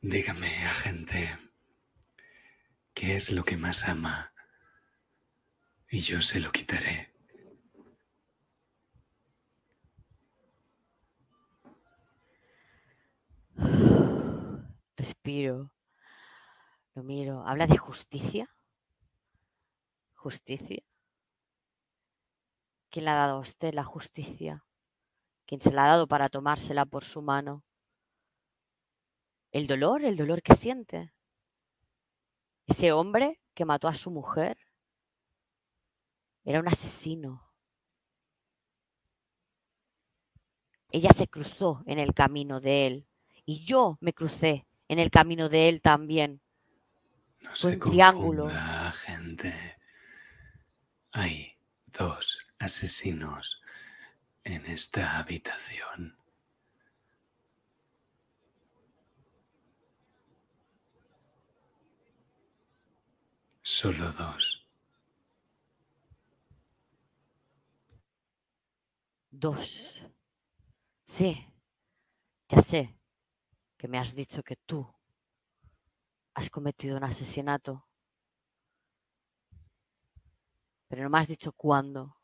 Dígame, 0.00 0.64
agente, 0.66 1.38
¿qué 2.92 3.16
es 3.16 3.30
lo 3.30 3.44
que 3.44 3.56
más 3.56 3.88
ama? 3.88 4.32
Y 5.88 6.00
yo 6.00 6.20
se 6.20 6.40
lo 6.40 6.50
quitaré. 6.50 7.14
Respiro. 14.96 15.70
Lo 16.94 17.02
miro. 17.02 17.46
¿Habla 17.46 17.66
de 17.66 17.78
justicia? 17.78 18.50
¿Justicia? 20.14 20.82
¿Quién 22.90 23.06
le 23.06 23.10
ha 23.10 23.14
dado 23.14 23.36
a 23.38 23.40
usted 23.40 23.72
la 23.72 23.84
justicia? 23.84 24.64
¿Quién 25.46 25.60
se 25.60 25.72
la 25.72 25.84
ha 25.84 25.88
dado 25.88 26.06
para 26.06 26.28
tomársela 26.28 26.84
por 26.84 27.04
su 27.04 27.22
mano? 27.22 27.64
¿El 29.50 29.66
dolor? 29.66 30.04
¿El 30.04 30.16
dolor 30.16 30.42
que 30.42 30.54
siente? 30.54 31.12
Ese 32.66 32.92
hombre 32.92 33.40
que 33.54 33.64
mató 33.64 33.88
a 33.88 33.94
su 33.94 34.10
mujer 34.10 34.58
era 36.44 36.60
un 36.60 36.68
asesino. 36.68 37.50
Ella 40.90 41.10
se 41.10 41.26
cruzó 41.26 41.82
en 41.86 41.98
el 41.98 42.12
camino 42.12 42.60
de 42.60 42.86
él 42.86 43.06
y 43.46 43.64
yo 43.64 43.96
me 44.00 44.12
crucé 44.12 44.66
en 44.88 44.98
el 44.98 45.10
camino 45.10 45.48
de 45.48 45.70
él 45.70 45.80
también. 45.80 46.42
No 47.42 47.54
se 47.56 47.76
triángulo. 47.76 48.44
confunda, 48.44 48.92
gente. 48.92 49.78
Hay 51.12 51.58
dos 51.86 52.38
asesinos 52.58 53.60
en 54.44 54.64
esta 54.66 55.18
habitación. 55.18 56.16
Solo 63.62 64.10
dos. 64.12 64.66
Dos. 69.30 70.02
Sí, 71.04 71.46
ya 72.48 72.60
sé 72.60 72.96
que 73.76 73.88
me 73.88 73.98
has 73.98 74.14
dicho 74.14 74.42
que 74.42 74.56
tú 74.56 74.86
has 76.34 76.50
cometido 76.50 76.96
un 76.96 77.04
asesinato. 77.04 77.86
Pero 80.88 81.02
no 81.04 81.10
me 81.10 81.18
has 81.18 81.28
dicho 81.28 81.52
cuándo. 81.52 82.16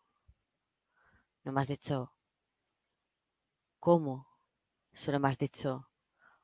No 1.44 1.52
me 1.52 1.60
has 1.60 1.68
dicho 1.68 2.14
cómo. 3.78 4.28
Solo 4.92 5.20
me 5.20 5.28
has 5.28 5.38
dicho 5.38 5.88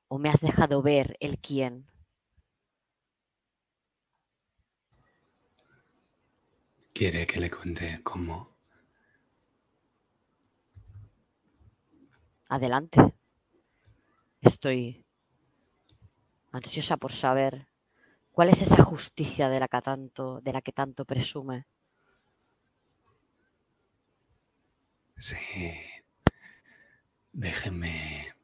o 0.09 0.19
me 0.19 0.31
has 0.31 0.41
dejado 0.41 0.83
ver 0.83 1.17
el 1.21 1.39
quién. 1.39 1.91
¿Quiere 6.93 7.27
que 7.27 7.41
le 7.41 7.51
cuente 7.51 8.01
cómo? 8.05 8.57
Adelante. 12.49 13.15
Estoy 14.41 15.04
ansiosa 16.57 16.97
por 16.97 17.13
saber 17.13 17.69
cuál 18.31 18.49
es 18.49 18.63
esa 18.63 18.83
justicia 18.83 19.49
de 19.49 19.61
la 19.61 19.69
que 19.69 19.83
tanto, 19.83 20.41
de 20.41 20.53
la 20.53 20.63
que 20.63 20.73
tanto 20.73 21.05
presume. 21.05 21.67
Sí. 25.17 25.73
Déjeme. 27.33 28.35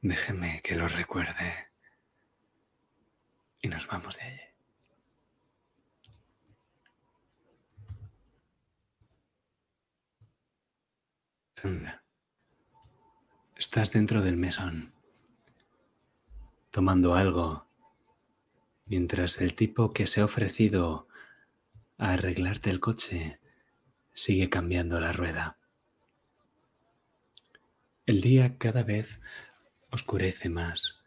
Déjeme 0.00 0.60
que 0.62 0.74
lo 0.74 0.88
recuerde. 0.88 1.70
Y 3.60 3.68
nos 3.68 3.86
vamos 3.86 4.16
de 4.16 4.22
allí. 4.22 4.40
Sandra, 11.54 12.02
estás 13.56 13.92
dentro 13.92 14.20
del 14.20 14.36
mesón, 14.36 14.92
tomando 16.72 17.14
algo, 17.14 17.66
mientras 18.86 19.40
el 19.40 19.54
tipo 19.54 19.92
que 19.92 20.06
se 20.06 20.22
ha 20.22 20.24
ofrecido 20.24 21.06
a 21.98 22.14
arreglarte 22.14 22.70
el 22.70 22.80
coche 22.80 23.38
sigue 24.14 24.48
cambiando 24.48 24.98
la 24.98 25.12
rueda. 25.12 25.58
El 28.06 28.22
día 28.22 28.56
cada 28.56 28.82
vez 28.82 29.20
oscurece 29.90 30.48
más, 30.48 30.98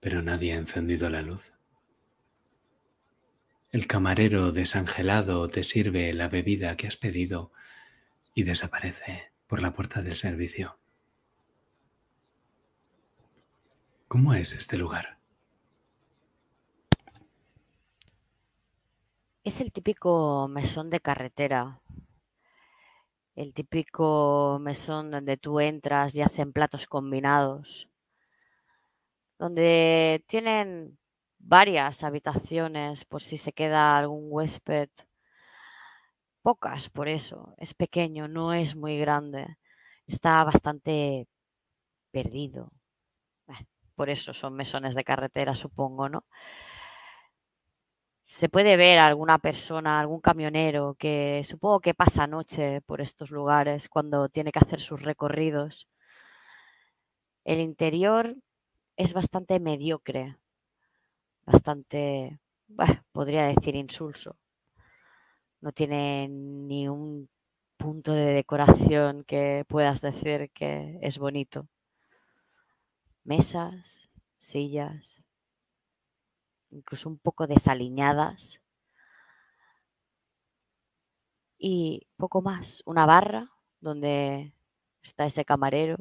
pero 0.00 0.22
nadie 0.22 0.54
ha 0.54 0.56
encendido 0.56 1.10
la 1.10 1.22
luz. 1.22 1.52
El 3.70 3.86
camarero 3.86 4.50
desangelado 4.50 5.48
te 5.50 5.62
sirve 5.62 6.12
la 6.14 6.28
bebida 6.28 6.74
que 6.78 6.86
has 6.86 6.96
pedido 6.96 7.52
y 8.34 8.44
desaparece 8.44 9.30
por 9.46 9.60
la 9.60 9.74
puerta 9.74 10.00
del 10.00 10.16
servicio. 10.16 10.78
¿Cómo 14.08 14.34
es 14.34 14.54
este 14.54 14.76
lugar? 14.78 15.18
Es 19.42 19.60
el 19.60 19.72
típico 19.72 20.46
mesón 20.48 20.90
de 20.90 21.00
carretera. 21.00 21.80
El 23.34 23.52
típico 23.52 24.58
mesón 24.60 25.10
donde 25.10 25.36
tú 25.36 25.58
entras 25.58 26.14
y 26.14 26.22
hacen 26.22 26.52
platos 26.52 26.86
combinados. 26.86 27.88
Donde 29.40 30.24
tienen 30.28 30.98
varias 31.38 32.04
habitaciones 32.04 33.04
por 33.04 33.22
si 33.22 33.36
se 33.36 33.52
queda 33.52 33.98
algún 33.98 34.28
huésped. 34.30 34.88
Pocas, 36.42 36.88
por 36.90 37.08
eso. 37.08 37.54
Es 37.58 37.74
pequeño, 37.74 38.28
no 38.28 38.54
es 38.54 38.76
muy 38.76 38.98
grande. 38.98 39.58
Está 40.06 40.44
bastante 40.44 41.26
perdido. 42.12 42.70
Por 43.96 44.10
eso 44.10 44.32
son 44.34 44.54
mesones 44.54 44.94
de 44.94 45.04
carretera, 45.04 45.54
supongo, 45.54 46.08
¿no? 46.08 46.24
Se 48.26 48.48
puede 48.48 48.76
ver 48.76 48.98
a 48.98 49.06
alguna 49.06 49.38
persona, 49.38 50.00
algún 50.00 50.20
camionero 50.20 50.96
que 50.98 51.42
supongo 51.44 51.80
que 51.80 51.94
pasa 51.94 52.26
noche 52.26 52.80
por 52.82 53.00
estos 53.00 53.30
lugares 53.30 53.88
cuando 53.88 54.28
tiene 54.28 54.52
que 54.52 54.58
hacer 54.58 54.80
sus 54.80 55.00
recorridos. 55.02 55.88
El 57.44 57.60
interior 57.60 58.36
es 58.96 59.14
bastante 59.14 59.60
mediocre, 59.60 60.36
bastante, 61.44 62.38
podría 63.12 63.46
decir 63.46 63.76
insulso. 63.76 64.36
No 65.60 65.72
tiene 65.72 66.28
ni 66.28 66.88
un 66.88 67.28
punto 67.76 68.12
de 68.12 68.32
decoración 68.34 69.24
que 69.24 69.64
puedas 69.68 70.00
decir 70.00 70.50
que 70.52 70.98
es 71.02 71.18
bonito. 71.18 71.68
Mesas, 73.26 74.10
sillas, 74.38 75.22
incluso 76.70 77.08
un 77.08 77.18
poco 77.18 77.46
desaliñadas. 77.46 78.62
y 81.58 82.06
poco 82.16 82.42
más. 82.42 82.82
Una 82.86 83.06
barra 83.06 83.50
donde 83.80 84.54
está 85.02 85.26
ese 85.26 85.44
camarero 85.44 85.96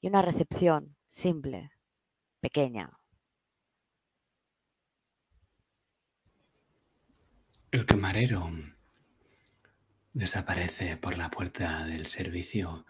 y 0.00 0.08
una 0.08 0.22
recepción 0.22 0.96
simple, 1.08 1.70
pequeña. 2.40 2.98
El 7.70 7.86
camarero 7.86 8.50
desaparece 10.12 10.96
por 10.96 11.16
la 11.16 11.30
puerta 11.30 11.86
del 11.86 12.06
servicio 12.06 12.84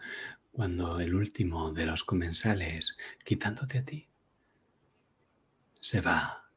cuando 0.53 0.99
el 0.99 1.15
último 1.15 1.73
de 1.73 1.87
los 1.87 2.03
comensales, 2.03 2.95
quitándote 3.25 3.79
a 3.79 3.85
ti, 3.85 4.07
se 5.81 5.99
va. 5.99 6.47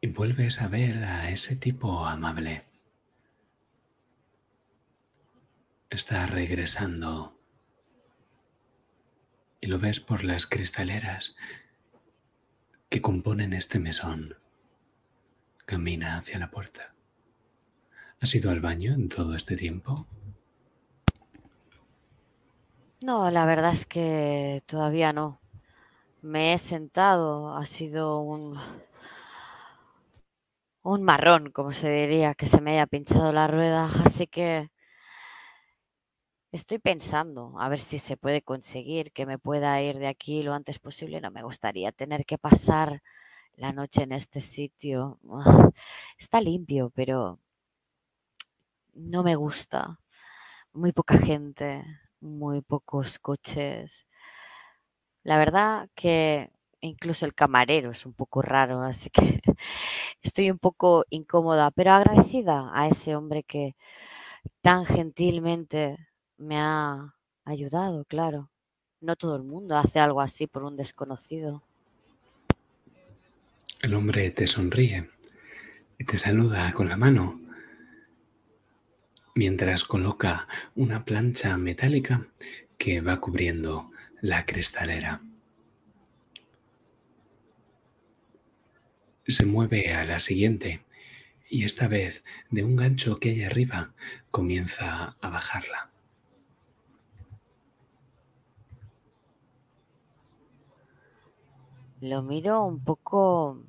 Y 0.00 0.06
vuelves 0.08 0.62
a 0.62 0.68
ver 0.68 1.04
a 1.04 1.28
ese 1.28 1.54
tipo 1.54 2.06
amable. 2.06 2.64
Está 5.90 6.26
regresando 6.26 7.38
y 9.60 9.66
lo 9.66 9.78
ves 9.78 10.00
por 10.00 10.24
las 10.24 10.46
cristaleras 10.46 11.36
que 12.88 13.02
componen 13.02 13.52
este 13.52 13.78
mesón. 13.78 14.38
Camina 15.66 16.16
hacia 16.16 16.38
la 16.38 16.50
puerta. 16.50 16.95
¿Has 18.20 18.34
ido 18.34 18.50
al 18.50 18.60
baño 18.60 18.92
en 18.92 19.08
todo 19.08 19.34
este 19.34 19.56
tiempo? 19.56 20.06
No, 23.00 23.30
la 23.30 23.46
verdad 23.46 23.72
es 23.72 23.86
que 23.86 24.62
todavía 24.66 25.12
no. 25.12 25.40
Me 26.22 26.54
he 26.54 26.58
sentado, 26.58 27.54
ha 27.56 27.66
sido 27.66 28.20
un, 28.20 28.58
un 30.82 31.02
marrón, 31.02 31.50
como 31.50 31.72
se 31.72 31.90
diría, 31.90 32.34
que 32.34 32.46
se 32.46 32.62
me 32.62 32.72
haya 32.72 32.86
pinchado 32.86 33.30
la 33.32 33.46
rueda, 33.46 33.90
así 34.06 34.26
que 34.26 34.70
estoy 36.52 36.78
pensando 36.78 37.54
a 37.60 37.68
ver 37.68 37.80
si 37.80 37.98
se 37.98 38.16
puede 38.16 38.42
conseguir 38.42 39.12
que 39.12 39.26
me 39.26 39.38
pueda 39.38 39.80
ir 39.82 39.98
de 39.98 40.08
aquí 40.08 40.42
lo 40.42 40.54
antes 40.54 40.78
posible. 40.78 41.20
No 41.20 41.30
me 41.30 41.42
gustaría 41.42 41.92
tener 41.92 42.24
que 42.24 42.38
pasar 42.38 43.02
la 43.56 43.72
noche 43.72 44.02
en 44.04 44.12
este 44.12 44.40
sitio. 44.40 45.20
Está 46.18 46.40
limpio, 46.40 46.90
pero 46.94 47.40
no 48.96 49.22
me 49.22 49.36
gusta. 49.36 50.00
Muy 50.72 50.92
poca 50.92 51.18
gente, 51.18 51.84
muy 52.20 52.62
pocos 52.62 53.18
coches. 53.18 54.06
La 55.22 55.38
verdad 55.38 55.88
que 55.94 56.50
incluso 56.80 57.26
el 57.26 57.34
camarero 57.34 57.90
es 57.90 58.06
un 58.06 58.14
poco 58.14 58.42
raro, 58.42 58.80
así 58.80 59.10
que 59.10 59.40
estoy 60.22 60.50
un 60.50 60.58
poco 60.58 61.04
incómoda, 61.10 61.70
pero 61.70 61.92
agradecida 61.92 62.70
a 62.72 62.88
ese 62.88 63.16
hombre 63.16 63.42
que 63.42 63.76
tan 64.62 64.86
gentilmente 64.86 65.96
me 66.38 66.58
ha 66.58 67.14
ayudado, 67.44 68.04
claro. 68.04 68.50
No 69.00 69.16
todo 69.16 69.36
el 69.36 69.42
mundo 69.42 69.76
hace 69.76 70.00
algo 70.00 70.20
así 70.20 70.46
por 70.46 70.64
un 70.64 70.76
desconocido. 70.76 71.62
El 73.80 73.94
hombre 73.94 74.30
te 74.30 74.46
sonríe 74.46 75.10
y 75.98 76.04
te 76.04 76.18
saluda 76.18 76.72
con 76.72 76.88
la 76.88 76.96
mano 76.96 77.45
mientras 79.36 79.84
coloca 79.84 80.48
una 80.74 81.04
plancha 81.04 81.58
metálica 81.58 82.26
que 82.78 83.02
va 83.02 83.20
cubriendo 83.20 83.90
la 84.22 84.46
cristalera. 84.46 85.20
Se 89.28 89.44
mueve 89.44 89.92
a 89.92 90.04
la 90.06 90.20
siguiente 90.20 90.84
y 91.50 91.64
esta 91.64 91.86
vez 91.86 92.24
de 92.50 92.64
un 92.64 92.76
gancho 92.76 93.18
que 93.20 93.30
hay 93.30 93.42
arriba 93.44 93.94
comienza 94.30 95.16
a 95.20 95.30
bajarla. 95.30 95.90
Lo 102.00 102.22
miro 102.22 102.64
un 102.64 102.82
poco 102.82 103.64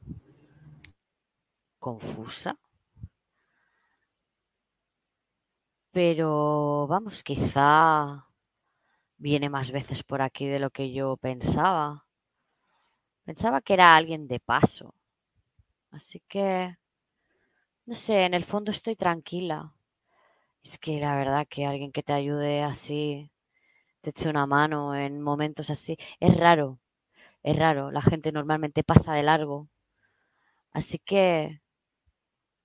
confusa. 1.80 2.58
Pero 5.98 6.86
vamos, 6.86 7.24
quizá 7.24 8.28
viene 9.18 9.50
más 9.50 9.72
veces 9.72 10.04
por 10.04 10.22
aquí 10.22 10.46
de 10.46 10.60
lo 10.60 10.70
que 10.70 10.94
yo 10.94 11.18
pensaba. 11.18 12.06
Pensaba 13.26 13.62
que 13.62 13.74
era 13.74 13.96
alguien 13.96 14.28
de 14.28 14.40
paso. 14.40 14.94
Así 15.90 16.22
que, 16.28 16.78
no 17.88 17.96
sé, 17.96 18.26
en 18.26 18.36
el 18.36 18.44
fondo 18.44 18.70
estoy 18.70 18.96
tranquila. 18.96 19.74
Es 20.64 20.78
que 20.78 21.00
la 21.00 21.16
verdad 21.16 21.48
que 21.50 21.66
alguien 21.66 21.92
que 21.92 22.04
te 22.04 22.14
ayude 22.14 22.62
así, 22.62 23.32
te 24.02 24.12
eche 24.12 24.30
una 24.30 24.46
mano 24.48 24.96
en 24.96 25.22
momentos 25.22 25.72
así, 25.72 25.98
es 26.20 26.38
raro. 26.38 26.80
Es 27.44 27.58
raro. 27.58 27.92
La 27.92 28.04
gente 28.04 28.32
normalmente 28.32 28.84
pasa 28.84 29.14
de 29.14 29.24
largo. 29.24 29.70
Así 30.72 31.00
que, 31.00 31.62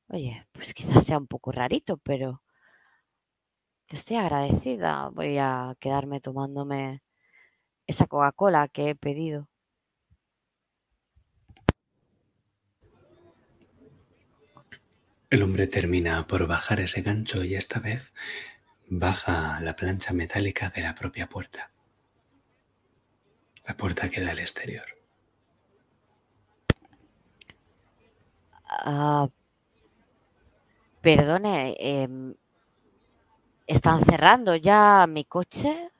oye, 0.09 0.46
pues 0.52 0.74
quizás 0.74 1.04
sea 1.04 1.18
un 1.18 1.26
poco 1.26 1.50
rarito, 1.50 1.96
pero 1.96 2.41
Estoy 3.93 4.16
agradecida. 4.16 5.10
Voy 5.10 5.36
a 5.36 5.77
quedarme 5.78 6.19
tomándome 6.19 7.02
esa 7.86 8.06
Coca-Cola 8.06 8.69
que 8.69 8.89
he 8.89 8.94
pedido. 8.94 9.51
El 15.28 15.43
hombre 15.43 15.66
termina 15.66 16.27
por 16.27 16.47
bajar 16.47 16.81
ese 16.81 17.02
gancho 17.02 17.44
y 17.44 17.55
esta 17.55 17.81
vez 17.81 18.14
baja 18.89 19.60
la 19.60 19.77
plancha 19.77 20.14
metálica 20.14 20.70
de 20.70 20.81
la 20.81 20.94
propia 20.94 21.28
puerta. 21.28 21.70
La 23.66 23.77
puerta 23.77 24.09
queda 24.09 24.31
al 24.31 24.39
exterior. 24.39 24.86
Ah, 28.64 29.28
perdone, 31.02 31.77
em, 31.78 32.35
¿Están 33.66 34.05
cerrando 34.05 34.56
ya 34.56 35.06
mi 35.09 35.24
coche? 35.24 35.90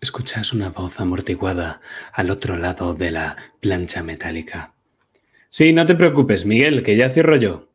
Escuchas 0.00 0.52
una 0.52 0.70
voz 0.70 1.00
amortiguada 1.00 1.80
al 2.12 2.30
otro 2.30 2.56
lado 2.56 2.94
de 2.94 3.10
la 3.10 3.36
plancha 3.60 4.02
metálica. 4.02 4.74
Sí, 5.48 5.72
no 5.72 5.84
te 5.84 5.96
preocupes, 5.96 6.46
Miguel, 6.46 6.82
que 6.82 6.96
ya 6.96 7.10
cierro 7.10 7.36
yo. 7.36 7.72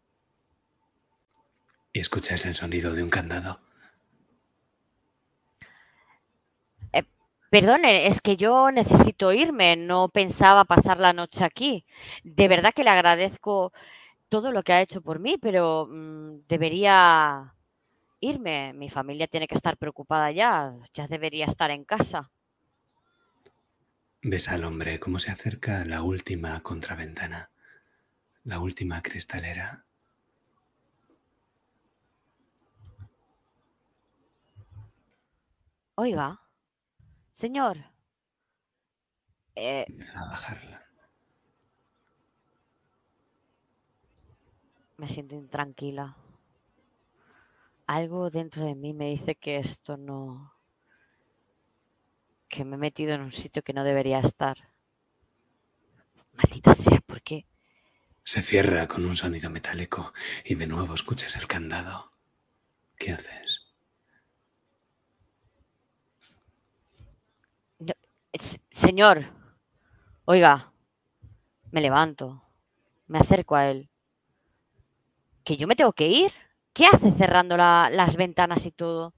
Y 1.92 2.00
escuchas 2.00 2.46
el 2.46 2.56
sonido 2.56 2.94
de 2.94 3.04
un 3.04 3.10
candado. 3.10 3.60
Perdone, 7.52 8.08
es 8.08 8.22
que 8.22 8.38
yo 8.38 8.72
necesito 8.72 9.34
irme, 9.34 9.76
no 9.76 10.08
pensaba 10.08 10.64
pasar 10.64 11.00
la 11.00 11.12
noche 11.12 11.44
aquí. 11.44 11.86
De 12.24 12.48
verdad 12.48 12.74
que 12.74 12.86
le 12.86 12.92
agradezco 12.92 13.74
todo 14.30 14.54
lo 14.54 14.64
que 14.64 14.72
ha 14.72 14.82
hecho 14.82 15.02
por 15.02 15.20
mí, 15.20 15.38
pero 15.38 15.86
mm, 15.86 16.48
debería 16.48 17.54
irme. 18.22 18.72
Mi 18.72 18.90
familia 18.90 19.28
tiene 19.28 19.50
que 19.50 19.56
estar 19.56 19.76
preocupada 19.76 20.32
ya, 20.32 20.74
ya 20.94 21.08
debería 21.08 21.46
estar 21.46 21.72
en 21.72 21.84
casa. 21.84 22.32
Ves 24.22 24.48
al 24.48 24.64
hombre 24.64 25.02
cómo 25.02 25.20
se 25.20 25.32
acerca 25.32 25.84
la 25.84 26.04
última 26.04 26.58
contraventana, 26.62 27.52
la 28.46 28.60
última 28.60 29.02
cristalera. 29.02 29.84
Oiga. 35.96 36.41
Señor. 37.42 37.78
Eh, 39.56 39.88
a 40.14 40.26
bajarla. 40.30 40.86
Me 44.98 45.08
siento 45.08 45.34
intranquila. 45.34 46.16
Algo 47.88 48.30
dentro 48.30 48.64
de 48.64 48.76
mí 48.76 48.94
me 48.94 49.10
dice 49.10 49.34
que 49.34 49.58
esto 49.58 49.98
no... 49.98 50.54
que 52.48 52.64
me 52.64 52.76
he 52.76 52.78
metido 52.78 53.16
en 53.16 53.22
un 53.22 53.32
sitio 53.32 53.64
que 53.64 53.74
no 53.74 53.84
debería 53.84 54.20
estar. 54.20 54.58
Maldita 56.34 56.76
sea, 56.76 57.00
¿por 57.02 57.24
qué? 57.24 57.48
Se 58.24 58.44
cierra 58.44 58.88
con 58.88 59.04
un 59.04 59.16
sonido 59.16 59.50
metálico 59.50 60.14
y 60.46 60.54
de 60.54 60.68
nuevo 60.68 60.94
escuchas 60.94 61.36
el 61.38 61.48
candado. 61.48 62.12
¿Qué 62.98 63.14
haces? 63.14 63.61
Señor, 68.72 69.26
oiga, 70.26 70.74
me 71.72 71.82
levanto, 71.82 72.44
me 73.08 73.20
acerco 73.20 73.56
a 73.56 73.70
él. 73.70 73.90
¿Que 75.44 75.58
yo 75.58 75.68
me 75.68 75.76
tengo 75.76 75.94
que 75.94 76.08
ir? 76.08 76.32
¿Qué 76.74 76.86
hace 76.86 77.12
cerrando 77.12 77.58
las 77.58 78.16
ventanas 78.16 78.66
y 78.66 78.72
todo? 78.72 79.14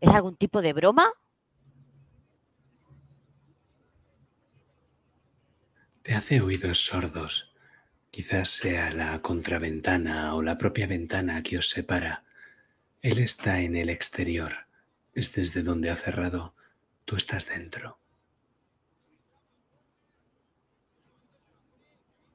¿Es 0.00 0.10
algún 0.10 0.36
tipo 0.36 0.60
de 0.60 0.72
broma? 0.72 1.10
Te 6.02 6.14
hace 6.14 6.40
oídos 6.40 6.84
sordos. 6.84 7.54
Quizás 8.10 8.50
sea 8.50 8.92
la 8.92 9.22
contraventana 9.22 10.34
o 10.34 10.42
la 10.42 10.58
propia 10.58 10.86
ventana 10.86 11.42
que 11.42 11.56
os 11.56 11.70
separa. 11.70 12.24
Él 13.00 13.20
está 13.20 13.60
en 13.60 13.76
el 13.76 13.88
exterior. 13.88 14.66
Es 15.14 15.32
desde 15.32 15.62
donde 15.62 15.90
ha 15.90 15.96
cerrado. 15.96 16.54
Tú 17.04 17.16
estás 17.16 17.48
dentro. 17.48 17.98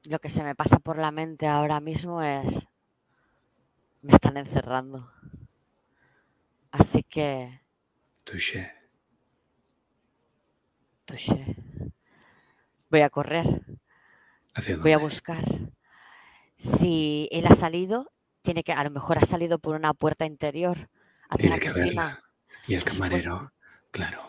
Lo 0.04 0.18
que 0.20 0.30
se 0.30 0.42
me 0.42 0.54
pasa 0.54 0.78
por 0.78 0.96
la 0.98 1.10
mente 1.10 1.46
ahora 1.46 1.80
mismo 1.80 2.22
es, 2.22 2.66
me 4.02 4.12
están 4.12 4.36
encerrando. 4.36 5.10
Así 6.70 7.02
que, 7.02 7.60
Touché. 8.24 8.72
touché. 11.04 11.56
Voy 12.90 13.00
a 13.02 13.10
correr, 13.10 13.44
¿Hacia 14.54 14.76
voy 14.76 14.92
a 14.92 14.94
dónde? 14.96 15.04
buscar. 15.04 15.44
Si 16.56 17.28
él 17.32 17.46
ha 17.46 17.54
salido, 17.54 18.10
tiene 18.42 18.64
que, 18.64 18.72
a 18.72 18.82
lo 18.84 18.90
mejor 18.90 19.18
ha 19.18 19.26
salido 19.26 19.58
por 19.58 19.74
una 19.74 19.92
puerta 19.94 20.24
interior 20.24 20.88
hacia 21.28 21.38
Tiene 21.50 21.56
la 21.56 21.60
que 21.60 21.72
verla. 21.72 22.22
Y 22.66 22.74
el 22.74 22.84
camarero, 22.84 23.52
claro, 23.90 24.20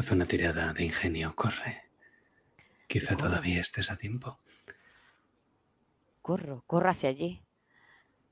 hace 0.00 0.14
una 0.14 0.26
tirada 0.26 0.72
de 0.72 0.84
ingenio. 0.84 1.34
Corre. 1.34 1.82
Quizá 2.86 3.14
corro. 3.14 3.28
todavía 3.28 3.60
estés 3.60 3.90
a 3.90 3.96
tiempo. 3.96 4.38
Corro, 6.22 6.64
corro 6.66 6.90
hacia 6.90 7.10
allí. 7.10 7.42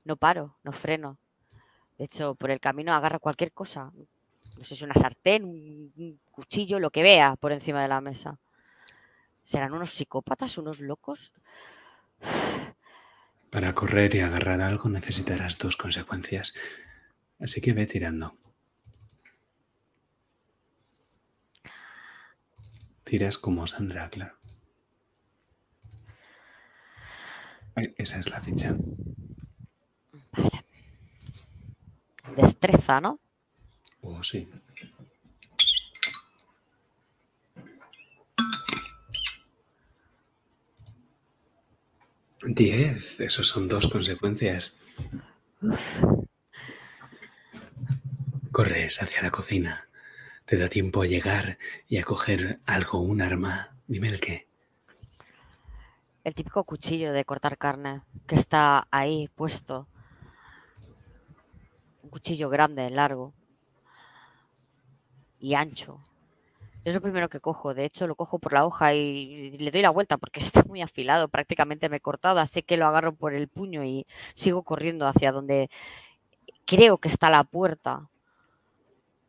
No 0.03 0.17
paro, 0.17 0.57
no 0.63 0.71
freno. 0.71 1.17
De 1.97 2.05
hecho, 2.05 2.35
por 2.35 2.49
el 2.49 2.59
camino 2.59 2.93
agarro 2.93 3.19
cualquier 3.19 3.51
cosa. 3.51 3.91
No 4.57 4.63
sé 4.63 4.75
si 4.75 4.83
una 4.83 4.95
sartén, 4.95 5.43
un 5.45 6.19
cuchillo, 6.31 6.79
lo 6.79 6.89
que 6.89 7.03
vea 7.03 7.35
por 7.35 7.51
encima 7.51 7.81
de 7.81 7.87
la 7.87 8.01
mesa. 8.01 8.39
¿Serán 9.43 9.73
unos 9.73 9.93
psicópatas, 9.93 10.57
unos 10.57 10.79
locos? 10.79 11.33
Para 13.49 13.73
correr 13.73 14.15
y 14.15 14.19
agarrar 14.21 14.61
algo 14.61 14.89
necesitarás 14.89 15.57
dos 15.57 15.77
consecuencias. 15.77 16.53
Así 17.39 17.61
que 17.61 17.73
ve 17.73 17.85
tirando. 17.85 18.37
Tiras 23.09 23.39
como 23.39 23.65
Sandra, 23.65 24.07
claro. 24.11 24.35
Ay, 27.73 27.95
esa 27.97 28.19
es 28.19 28.29
la 28.29 28.39
ficha. 28.39 28.77
Vale. 30.31 30.63
Destreza, 32.37 33.01
¿no? 33.01 33.19
Oh, 34.01 34.21
sí. 34.21 34.47
Diez. 42.43 43.19
Esos 43.21 43.47
son 43.47 43.67
dos 43.67 43.87
consecuencias. 43.87 44.75
Corres 48.51 49.01
hacia 49.01 49.23
la 49.23 49.31
cocina. 49.31 49.88
Te 50.49 50.57
da 50.57 50.67
tiempo 50.67 51.03
a 51.03 51.05
llegar 51.05 51.59
y 51.87 51.99
a 51.99 52.03
coger 52.03 52.59
algo, 52.65 53.01
un 53.01 53.21
arma. 53.21 53.77
Dime 53.85 54.07
el 54.07 54.19
qué. 54.19 54.47
El 56.23 56.33
típico 56.33 56.63
cuchillo 56.63 57.13
de 57.13 57.23
cortar 57.23 57.55
carne 57.55 58.01
que 58.25 58.33
está 58.33 58.87
ahí 58.89 59.29
puesto. 59.35 59.87
Un 62.01 62.09
cuchillo 62.09 62.49
grande, 62.49 62.89
largo 62.89 63.31
y 65.39 65.53
ancho. 65.53 65.99
Es 66.83 66.95
lo 66.95 67.01
primero 67.01 67.29
que 67.29 67.39
cojo. 67.39 67.75
De 67.75 67.85
hecho, 67.85 68.07
lo 68.07 68.15
cojo 68.15 68.39
por 68.39 68.53
la 68.53 68.65
hoja 68.65 68.95
y 68.95 69.51
le 69.51 69.69
doy 69.69 69.83
la 69.83 69.91
vuelta 69.91 70.17
porque 70.17 70.39
está 70.39 70.63
muy 70.63 70.81
afilado. 70.81 71.27
Prácticamente 71.27 71.89
me 71.89 71.97
he 71.97 72.01
cortado, 72.01 72.39
así 72.39 72.63
que 72.63 72.75
lo 72.75 72.87
agarro 72.87 73.13
por 73.13 73.35
el 73.35 73.49
puño 73.49 73.83
y 73.83 74.07
sigo 74.33 74.63
corriendo 74.63 75.05
hacia 75.05 75.31
donde 75.31 75.69
creo 76.65 76.97
que 76.97 77.07
está 77.07 77.29
la 77.29 77.43
puerta. 77.43 78.09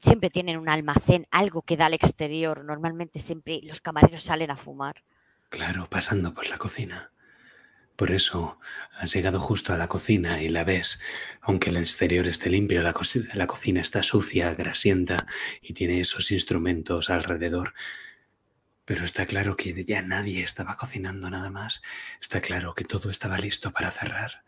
Siempre 0.01 0.31
tienen 0.31 0.57
un 0.57 0.69
almacén, 0.69 1.27
algo 1.31 1.63
que 1.63 1.77
da 1.77 1.87
al 1.87 1.95
exterior. 1.95 2.65
Normalmente 2.65 3.19
siempre 3.19 3.61
los 3.63 3.81
camareros 3.81 4.23
salen 4.23 4.51
a 4.51 4.57
fumar. 4.57 5.05
Claro, 5.51 5.89
pasando 5.91 6.33
por 6.33 6.49
la 6.49 6.59
cocina. 6.59 7.13
Por 7.97 8.13
eso 8.13 8.59
has 8.99 9.13
llegado 9.13 9.41
justo 9.41 9.75
a 9.75 9.77
la 9.77 9.89
cocina 9.89 10.43
y 10.43 10.49
la 10.49 10.65
ves, 10.65 11.03
aunque 11.43 11.69
el 11.69 11.77
exterior 11.77 12.27
esté 12.27 12.49
limpio, 12.49 12.83
la, 12.83 12.95
la 13.35 13.47
cocina 13.47 13.83
está 13.83 14.03
sucia, 14.03 14.55
grasienta 14.55 15.27
y 15.61 15.75
tiene 15.75 16.01
esos 16.01 16.31
instrumentos 16.31 17.11
alrededor. 17.11 17.75
Pero 18.87 19.05
está 19.05 19.27
claro 19.27 19.55
que 19.55 19.85
ya 19.85 20.01
nadie 20.01 20.43
estaba 20.43 20.77
cocinando 20.77 21.29
nada 21.29 21.51
más. 21.51 21.83
Está 22.23 22.41
claro 22.41 22.75
que 22.75 22.85
todo 22.85 23.11
estaba 23.11 23.37
listo 23.37 23.71
para 23.71 23.91
cerrar. 23.91 24.45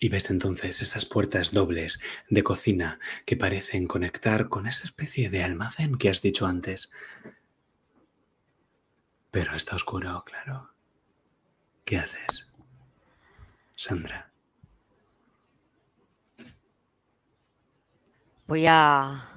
Y 0.00 0.08
ves 0.08 0.30
entonces 0.30 0.82
esas 0.82 1.06
puertas 1.06 1.52
dobles 1.52 2.00
de 2.28 2.42
cocina 2.42 2.98
que 3.26 3.36
parecen 3.36 3.86
conectar 3.86 4.48
con 4.48 4.66
esa 4.66 4.84
especie 4.84 5.30
de 5.30 5.44
almacén 5.44 5.96
que 5.96 6.08
has 6.08 6.22
dicho 6.22 6.46
antes. 6.46 6.90
Pero 9.30 9.54
está 9.54 9.76
oscuro, 9.76 10.24
claro. 10.24 10.70
¿Qué 11.84 11.98
haces? 11.98 12.52
Sandra, 13.76 14.30
Voy 18.50 18.66
a. 18.66 19.28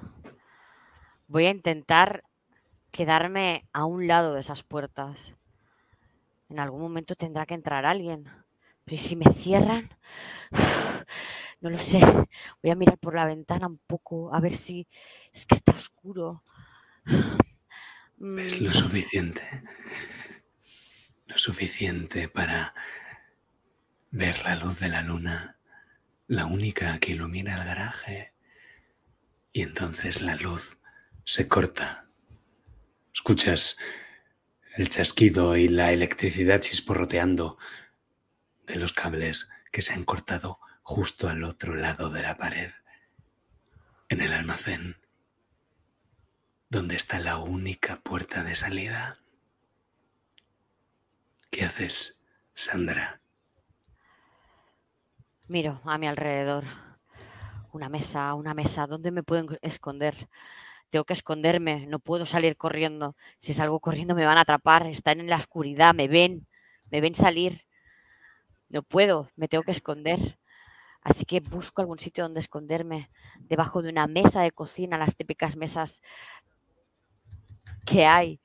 Voy 1.28 1.46
a 1.46 1.50
intentar 1.50 2.24
quedarme 2.90 3.64
a 3.72 3.84
un 3.84 4.08
lado 4.08 4.34
de 4.34 4.40
esas 4.40 4.64
puertas. 4.64 5.34
En 6.48 6.58
algún 6.58 6.82
momento 6.82 7.14
tendrá 7.14 7.46
que 7.46 7.54
entrar 7.54 7.86
alguien. 7.86 8.28
Pero 8.84 8.94
¿y 8.96 8.98
si 8.98 9.16
me 9.16 9.32
cierran? 9.32 9.90
No 11.60 11.70
lo 11.70 11.78
sé. 11.78 11.98
Voy 12.62 12.70
a 12.70 12.74
mirar 12.74 12.98
por 12.98 13.14
la 13.14 13.24
ventana 13.24 13.66
un 13.66 13.78
poco 13.86 14.34
a 14.34 14.40
ver 14.40 14.52
si. 14.52 14.86
Es 15.32 15.46
que 15.46 15.54
está 15.54 15.72
oscuro. 15.72 16.42
¿ves 18.36 18.60
Mm, 18.60 18.64
lo 18.64 18.72
suficiente? 18.74 19.42
Lo 21.26 21.36
suficiente 21.36 22.28
para 22.28 22.74
ver 24.10 24.42
la 24.44 24.56
luz 24.56 24.78
de 24.80 24.88
la 24.88 25.02
luna, 25.02 25.58
la 26.28 26.46
única 26.46 26.98
que 26.98 27.12
ilumina 27.12 27.54
el 27.56 27.64
garaje. 27.64 28.34
Y 29.52 29.62
entonces 29.62 30.20
la 30.22 30.36
luz 30.36 30.78
se 31.24 31.48
corta. 31.48 32.08
Escuchas 33.14 33.76
el 34.76 34.88
chasquido 34.88 35.56
y 35.56 35.68
la 35.68 35.92
electricidad 35.92 36.60
chisporroteando 36.60 37.58
de 38.66 38.76
los 38.76 38.92
cables 38.92 39.48
que 39.72 39.82
se 39.82 39.92
han 39.92 40.04
cortado 40.04 40.58
justo 40.82 41.28
al 41.28 41.44
otro 41.44 41.74
lado 41.74 42.10
de 42.10 42.22
la 42.22 42.36
pared, 42.36 42.70
en 44.08 44.20
el 44.20 44.32
almacén, 44.32 44.96
donde 46.68 46.96
está 46.96 47.18
la 47.18 47.38
única 47.38 47.96
puerta 47.96 48.42
de 48.42 48.54
salida. 48.54 49.18
¿Qué 51.50 51.64
haces, 51.64 52.18
Sandra? 52.54 53.20
Miro 55.48 55.80
a 55.84 55.98
mi 55.98 56.06
alrededor. 56.06 56.64
Una 57.72 57.88
mesa, 57.88 58.34
una 58.34 58.54
mesa. 58.54 58.86
¿Dónde 58.86 59.10
me 59.10 59.22
puedo 59.22 59.58
esconder? 59.62 60.28
Tengo 60.90 61.04
que 61.04 61.12
esconderme. 61.12 61.86
No 61.86 61.98
puedo 61.98 62.26
salir 62.26 62.56
corriendo. 62.56 63.16
Si 63.38 63.52
salgo 63.52 63.80
corriendo 63.80 64.14
me 64.14 64.26
van 64.26 64.38
a 64.38 64.42
atrapar. 64.42 64.86
Están 64.86 65.20
en 65.20 65.28
la 65.28 65.36
oscuridad. 65.36 65.94
Me 65.94 66.08
ven. 66.08 66.46
Me 66.90 67.00
ven 67.00 67.14
salir. 67.14 67.63
No 68.68 68.82
puedo. 68.82 69.30
Me 69.36 69.48
tengo 69.48 69.64
que 69.64 69.70
esconder. 69.72 70.38
Así 71.02 71.24
que 71.26 71.40
busco 71.40 71.82
algún 71.82 71.98
sitio 71.98 72.24
donde 72.24 72.40
esconderme. 72.40 73.10
Debajo 73.40 73.82
de 73.82 73.90
una 73.90 74.06
mesa 74.06 74.42
de 74.42 74.52
cocina, 74.52 74.96
las 74.98 75.16
típicas 75.16 75.56
mesas 75.56 76.02
que 77.84 78.04
hay. 78.06 78.40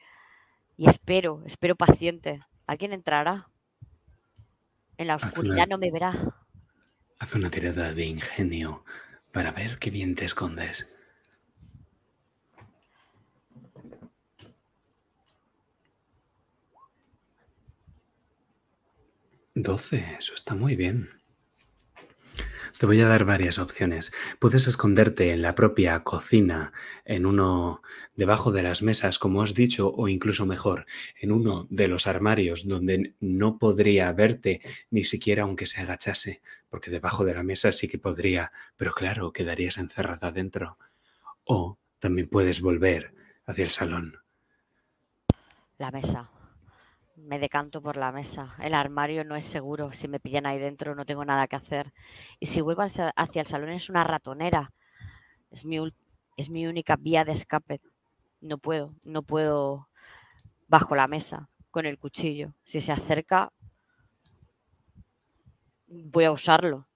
Y 0.77 0.89
espero, 0.89 1.41
espero 1.45 1.75
paciente. 1.75 2.41
¿Alguien 2.67 2.93
entrará? 2.93 3.49
En 4.97 5.07
la 5.07 5.15
una- 5.15 5.25
oscuridad 5.27 5.67
no 5.67 5.77
me 5.77 5.91
verá. 5.91 6.13
Haz 7.19 7.35
una 7.35 7.49
tirada 7.49 7.93
de 7.93 8.05
ingenio 8.05 8.83
para 9.31 9.51
ver 9.51 9.77
qué 9.79 9.89
bien 9.89 10.15
te 10.15 10.25
escondes. 10.25 10.89
Doce, 19.61 20.15
eso 20.18 20.34
está 20.34 20.56
muy 20.56 20.77
bien. 20.77 21.10
Te 22.77 22.86
voy 22.86 23.02
a 23.02 23.07
dar 23.07 23.26
varias 23.26 23.60
opciones. 23.60 24.14
Puedes 24.40 24.68
esconderte 24.68 25.34
en 25.34 25.41
la 25.41 25.53
propia 25.53 26.02
cocina, 26.06 26.72
en 27.03 27.26
uno 27.26 27.81
debajo 28.15 28.53
de 28.53 28.64
las 28.64 28.81
mesas, 28.81 29.19
como 29.19 29.44
has 29.44 29.53
dicho, 29.53 29.94
o 29.94 30.07
incluso 30.07 30.45
mejor, 30.45 30.86
en 31.19 31.34
uno 31.34 31.68
de 31.69 31.90
los 31.90 32.07
armarios 32.07 32.69
donde 32.69 33.15
no 33.19 33.57
podría 33.57 34.10
verte 34.14 34.61
ni 34.91 35.03
siquiera 35.03 35.44
aunque 35.44 35.68
se 35.68 35.81
agachase, 35.81 36.41
porque 36.69 36.90
debajo 36.90 37.26
de 37.26 37.34
la 37.34 37.44
mesa 37.44 37.73
sí 37.73 37.90
que 37.90 37.98
podría, 37.98 38.53
pero 38.77 38.94
claro, 38.94 39.34
quedarías 39.34 39.77
encerrada 39.77 40.31
dentro. 40.31 40.77
O 41.44 41.77
también 41.99 42.30
puedes 42.30 42.61
volver 42.61 43.14
hacia 43.45 43.65
el 43.65 43.72
salón. 43.72 44.19
La 45.77 45.91
mesa. 45.91 46.30
Me 47.30 47.38
decanto 47.38 47.80
por 47.80 47.95
la 47.95 48.11
mesa. 48.11 48.56
El 48.60 48.73
armario 48.73 49.23
no 49.23 49.35
es 49.35 49.43
seguro. 49.43 49.93
Si 49.93 50.07
me 50.07 50.19
pillan 50.19 50.47
ahí 50.47 50.57
dentro 50.57 50.95
no 50.95 51.06
tengo 51.06 51.23
nada 51.23 51.47
que 51.47 51.56
hacer. 51.56 51.93
Y 52.39 52.47
si 52.47 52.60
vuelvo 52.60 52.81
hacia, 52.81 53.14
el 53.15 53.45
salón 53.45 53.69
es 53.69 53.88
una 53.88 54.03
ratonera. 54.03 54.73
Es 55.51 55.64
mi, 55.64 55.77
es 56.38 56.49
mi 56.49 56.65
única 56.65 56.95
vía 56.95 57.23
de 57.26 57.34
escape. 57.34 57.81
No 58.41 58.57
puedo, 58.57 58.95
no 59.06 59.22
puedo 59.22 59.89
bajo 60.68 60.95
la 60.95 61.06
mesa 61.06 61.49
con 61.69 61.85
el 61.85 61.99
cuchillo. 61.99 62.56
Si 62.64 62.81
se 62.81 62.91
acerca, 62.91 63.53
voy 65.85 66.23
a 66.23 66.31
usarlo. 66.31 66.88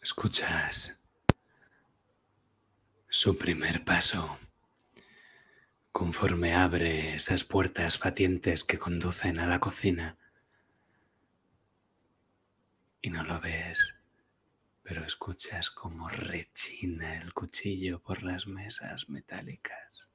Escuchas 0.00 0.98
su 3.14 3.36
primer 3.36 3.84
paso 3.84 4.38
conforme 5.92 6.54
abre 6.54 7.14
esas 7.14 7.44
puertas 7.44 7.98
batientes 7.98 8.64
que 8.64 8.78
conducen 8.78 9.38
a 9.38 9.46
la 9.46 9.60
cocina. 9.60 10.16
Y 13.02 13.10
no 13.10 13.22
lo 13.22 13.38
ves, 13.38 13.96
pero 14.82 15.04
escuchas 15.04 15.68
cómo 15.68 16.08
rechina 16.08 17.20
el 17.20 17.34
cuchillo 17.34 18.00
por 18.00 18.22
las 18.22 18.46
mesas 18.46 19.10
metálicas. 19.10 20.08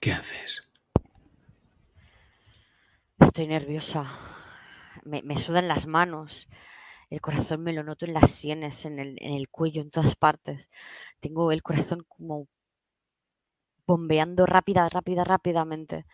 ¿Qué 0.00 0.12
haces? 0.12 0.62
Estoy 3.18 3.48
nerviosa. 3.48 4.06
Me, 5.04 5.36
sudan 5.36 5.66
las 5.66 5.86
manos. 5.86 6.48
El 7.10 7.20
corazón 7.20 7.62
me 7.62 7.72
lo 7.72 7.82
noto 7.82 8.04
en 8.04 8.14
las 8.14 8.30
sienes, 8.30 8.84
en 8.84 9.00
el, 9.00 9.16
en 9.20 9.32
el 9.32 9.48
cuello, 9.48 9.82
en 9.82 9.90
todas 9.90 10.14
partes. 10.14 10.70
Tengo 11.20 11.50
el 11.50 11.62
corazón 11.62 12.04
como 12.06 12.46
bombeando 13.86 14.46
rápida, 14.46 14.88
rápida, 14.88 15.24
rápidamente. 15.24 16.06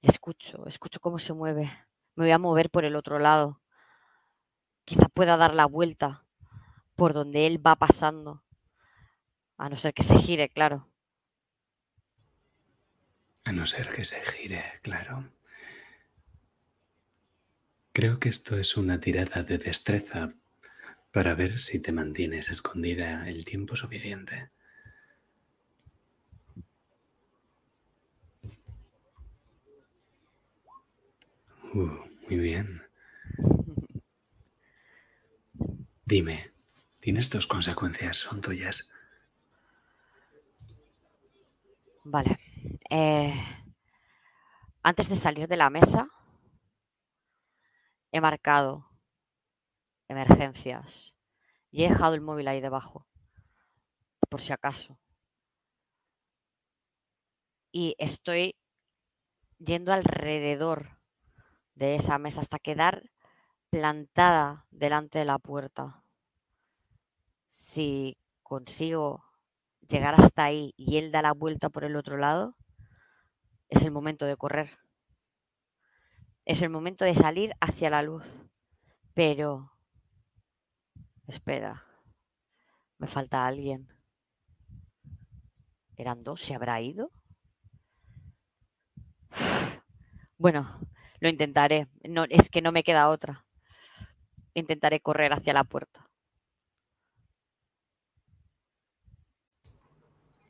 Escucho, 0.00 0.66
escucho 0.66 1.00
cómo 1.00 1.18
se 1.18 1.34
mueve. 1.34 1.70
Me 2.14 2.24
voy 2.24 2.30
a 2.30 2.38
mover 2.38 2.70
por 2.70 2.86
el 2.86 2.96
otro 2.96 3.18
lado. 3.18 3.60
Quizá 4.86 5.08
pueda 5.08 5.36
dar 5.36 5.54
la 5.54 5.66
vuelta 5.66 6.24
por 6.96 7.12
donde 7.12 7.46
él 7.46 7.64
va 7.64 7.76
pasando. 7.76 8.42
A 9.58 9.68
no 9.68 9.76
ser 9.76 9.92
que 9.92 10.02
se 10.02 10.16
gire, 10.16 10.48
claro. 10.48 10.89
A 13.50 13.52
no 13.52 13.66
ser 13.66 13.88
que 13.88 14.04
se 14.04 14.20
gire, 14.20 14.62
claro. 14.80 15.28
Creo 17.92 18.20
que 18.20 18.28
esto 18.28 18.56
es 18.56 18.76
una 18.76 19.00
tirada 19.00 19.42
de 19.42 19.58
destreza 19.58 20.32
para 21.10 21.34
ver 21.34 21.58
si 21.58 21.80
te 21.80 21.90
mantienes 21.90 22.48
escondida 22.50 23.28
el 23.28 23.44
tiempo 23.44 23.74
suficiente. 23.74 24.52
Uh, 31.74 32.06
muy 32.28 32.38
bien. 32.38 32.82
Dime, 36.04 36.52
¿tienes 37.00 37.28
dos 37.30 37.48
consecuencias? 37.48 38.16
¿Son 38.16 38.40
tuyas? 38.40 38.88
Vale. 42.04 42.49
Eh, 42.90 43.34
antes 44.82 45.08
de 45.08 45.16
salir 45.16 45.48
de 45.48 45.56
la 45.56 45.70
mesa, 45.70 46.08
he 48.12 48.20
marcado 48.20 48.90
emergencias 50.08 51.14
y 51.70 51.84
he 51.84 51.88
dejado 51.88 52.14
el 52.14 52.20
móvil 52.20 52.48
ahí 52.48 52.60
debajo, 52.60 53.06
por 54.28 54.40
si 54.40 54.52
acaso. 54.52 54.98
Y 57.72 57.94
estoy 57.98 58.56
yendo 59.58 59.92
alrededor 59.92 60.98
de 61.74 61.94
esa 61.94 62.18
mesa 62.18 62.40
hasta 62.40 62.58
quedar 62.58 63.10
plantada 63.70 64.66
delante 64.70 65.20
de 65.20 65.24
la 65.24 65.38
puerta. 65.38 66.02
Si 67.48 68.18
consigo 68.42 69.29
llegar 69.90 70.14
hasta 70.16 70.44
ahí 70.44 70.72
y 70.76 70.96
él 70.96 71.12
da 71.12 71.22
la 71.22 71.32
vuelta 71.32 71.68
por 71.68 71.84
el 71.84 71.96
otro 71.96 72.16
lado, 72.16 72.56
es 73.68 73.82
el 73.82 73.90
momento 73.90 74.24
de 74.24 74.36
correr. 74.36 74.78
Es 76.44 76.62
el 76.62 76.70
momento 76.70 77.04
de 77.04 77.14
salir 77.14 77.52
hacia 77.60 77.90
la 77.90 78.02
luz. 78.02 78.24
Pero... 79.14 79.72
Espera. 81.26 81.84
Me 82.98 83.06
falta 83.06 83.46
alguien. 83.46 83.88
¿Eran 85.96 86.24
dos? 86.24 86.40
¿Se 86.40 86.54
habrá 86.54 86.80
ido? 86.80 87.12
Bueno, 90.38 90.80
lo 91.20 91.28
intentaré. 91.28 91.86
No, 92.08 92.24
es 92.30 92.48
que 92.48 92.62
no 92.62 92.72
me 92.72 92.82
queda 92.82 93.10
otra. 93.10 93.44
Intentaré 94.54 95.00
correr 95.00 95.34
hacia 95.34 95.52
la 95.52 95.64
puerta. 95.64 96.09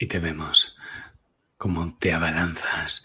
Y 0.00 0.06
te 0.06 0.18
vemos 0.18 0.78
como 1.58 1.94
te 1.98 2.14
abalanzas 2.14 3.04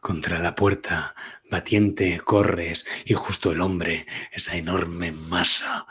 contra 0.00 0.38
la 0.38 0.54
puerta, 0.54 1.16
batiente, 1.50 2.20
corres 2.20 2.86
y 3.04 3.14
justo 3.14 3.50
el 3.50 3.60
hombre, 3.60 4.06
esa 4.30 4.54
enorme 4.54 5.10
masa, 5.10 5.88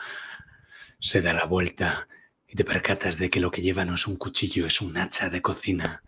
se 0.98 1.20
da 1.20 1.34
la 1.34 1.44
vuelta 1.44 2.08
y 2.48 2.56
te 2.56 2.64
percatas 2.64 3.18
de 3.18 3.28
que 3.28 3.38
lo 3.38 3.50
que 3.50 3.60
lleva 3.60 3.84
no 3.84 3.96
es 3.96 4.06
un 4.06 4.16
cuchillo, 4.16 4.66
es 4.66 4.80
un 4.80 4.96
hacha 4.96 5.28
de 5.28 5.42
cocina. 5.42 6.02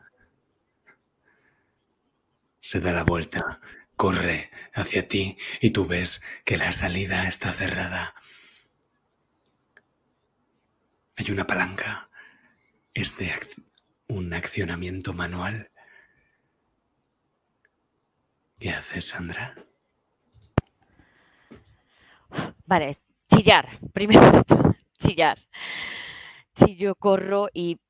Se 2.62 2.80
da 2.80 2.92
la 2.92 3.04
vuelta, 3.04 3.60
corre 3.96 4.50
hacia 4.72 5.06
ti 5.06 5.36
y 5.60 5.72
tú 5.72 5.86
ves 5.86 6.24
que 6.46 6.56
la 6.56 6.72
salida 6.72 7.28
está 7.28 7.52
cerrada. 7.52 8.14
Hay 11.16 11.30
una 11.30 11.46
palanca. 11.46 12.08
Es 12.94 13.18
de 13.18 13.30
un 14.12 14.34
accionamiento 14.34 15.14
manual. 15.14 15.70
¿Qué 18.58 18.70
haces, 18.70 19.08
Sandra? 19.08 19.54
Vale, 22.66 22.98
chillar. 23.28 23.78
Primero 23.92 24.42
chillar. 24.98 25.38
Si 26.54 26.76
yo 26.76 26.94
corro 26.94 27.48
y 27.52 27.80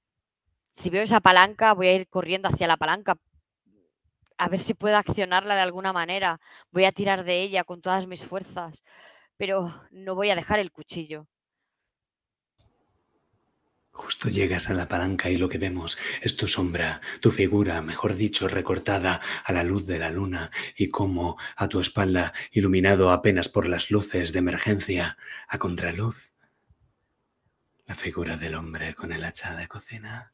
si 0.74 0.90
veo 0.90 1.02
esa 1.02 1.20
palanca, 1.20 1.74
voy 1.74 1.88
a 1.88 1.94
ir 1.94 2.08
corriendo 2.08 2.48
hacia 2.48 2.68
la 2.68 2.76
palanca. 2.76 3.18
A 4.38 4.48
ver 4.48 4.60
si 4.60 4.74
puedo 4.74 4.96
accionarla 4.96 5.54
de 5.56 5.60
alguna 5.60 5.92
manera. 5.92 6.40
Voy 6.70 6.84
a 6.84 6.92
tirar 6.92 7.24
de 7.24 7.42
ella 7.42 7.64
con 7.64 7.82
todas 7.82 8.06
mis 8.06 8.24
fuerzas. 8.24 8.82
Pero 9.36 9.74
no 9.90 10.14
voy 10.14 10.30
a 10.30 10.36
dejar 10.36 10.60
el 10.60 10.70
cuchillo. 10.70 11.26
Justo 13.92 14.30
llegas 14.30 14.70
a 14.70 14.74
la 14.74 14.88
palanca 14.88 15.28
y 15.28 15.36
lo 15.36 15.50
que 15.50 15.58
vemos 15.58 15.98
es 16.22 16.36
tu 16.36 16.48
sombra, 16.48 17.02
tu 17.20 17.30
figura, 17.30 17.82
mejor 17.82 18.14
dicho, 18.14 18.48
recortada 18.48 19.20
a 19.44 19.52
la 19.52 19.64
luz 19.64 19.86
de 19.86 19.98
la 19.98 20.10
luna 20.10 20.50
y 20.74 20.88
como 20.88 21.36
a 21.56 21.68
tu 21.68 21.78
espalda, 21.78 22.32
iluminado 22.52 23.10
apenas 23.10 23.50
por 23.50 23.68
las 23.68 23.90
luces 23.90 24.32
de 24.32 24.38
emergencia, 24.38 25.18
a 25.46 25.58
contraluz, 25.58 26.32
la 27.86 27.94
figura 27.94 28.38
del 28.38 28.54
hombre 28.54 28.94
con 28.94 29.12
el 29.12 29.24
hacha 29.24 29.54
de 29.56 29.68
cocina. 29.68 30.32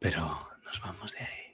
Pero 0.00 0.50
nos 0.64 0.80
vamos 0.80 1.12
de 1.12 1.20
ahí. 1.20 1.45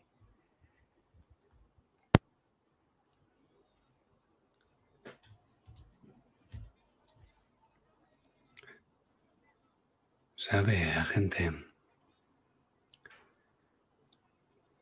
Sabe, 10.44 10.90
agente, 10.90 11.52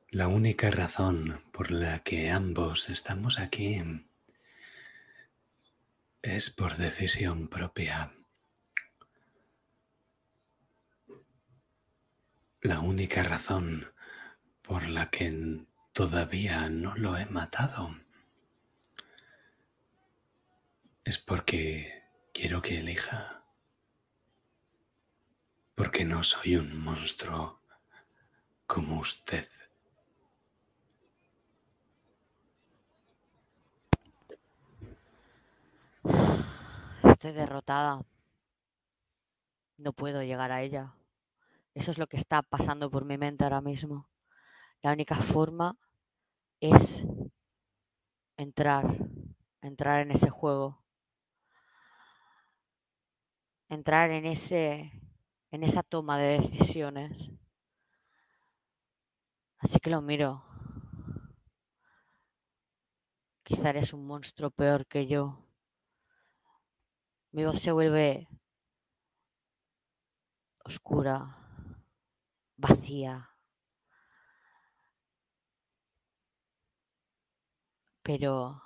la 0.09 0.27
única 0.27 0.70
razón 0.70 1.43
por 1.53 1.70
la 1.70 2.03
que 2.03 2.31
ambos 2.31 2.89
estamos 2.89 3.39
aquí 3.39 3.82
es 6.23 6.49
por 6.49 6.77
decisión 6.77 7.49
propia. 7.49 8.11
La 12.62 12.81
única 12.81 13.23
razón 13.23 13.93
por 14.62 14.89
la 14.89 15.11
que 15.11 15.66
todavía 15.93 16.70
no 16.70 16.97
lo 16.97 17.19
he 17.19 17.27
matado 17.27 17.95
es 21.05 21.19
porque 21.19 22.03
quiero 22.32 22.62
que 22.62 22.78
elija 22.78 23.40
porque 25.81 26.05
no 26.05 26.23
soy 26.23 26.57
un 26.57 26.78
monstruo 26.78 27.59
como 28.66 28.98
usted. 28.98 29.48
Estoy 37.02 37.32
derrotada. 37.32 38.05
No 39.78 39.94
puedo 39.94 40.23
llegar 40.23 40.52
a 40.52 40.61
ella. 40.61 40.93
Eso 41.73 41.93
es 41.93 41.97
lo 41.97 42.07
que 42.09 42.19
está 42.19 42.43
pasando 42.43 42.90
por 42.90 43.07
mi 43.07 43.16
mente 43.16 43.44
ahora 43.44 43.62
mismo. 43.62 44.07
La 44.82 44.93
única 44.93 45.15
forma 45.15 45.78
es 46.61 47.07
entrar, 48.36 48.98
entrar 49.62 50.02
en 50.02 50.11
ese 50.11 50.28
juego. 50.28 50.85
Entrar 53.70 54.11
en 54.11 54.27
ese 54.27 54.93
en 55.51 55.62
esa 55.64 55.82
toma 55.82 56.18
de 56.18 56.39
decisiones. 56.39 57.31
Así 59.59 59.78
que 59.81 59.90
lo 59.90 60.01
miro. 60.01 60.44
Quizá 63.43 63.70
eres 63.70 63.93
un 63.93 64.06
monstruo 64.06 64.51
peor 64.51 64.86
que 64.86 65.06
yo. 65.06 65.47
Mi 67.32 67.44
voz 67.44 67.60
se 67.60 67.72
vuelve 67.72 68.28
oscura, 70.64 71.36
vacía. 72.56 73.31
Pero 78.02 78.62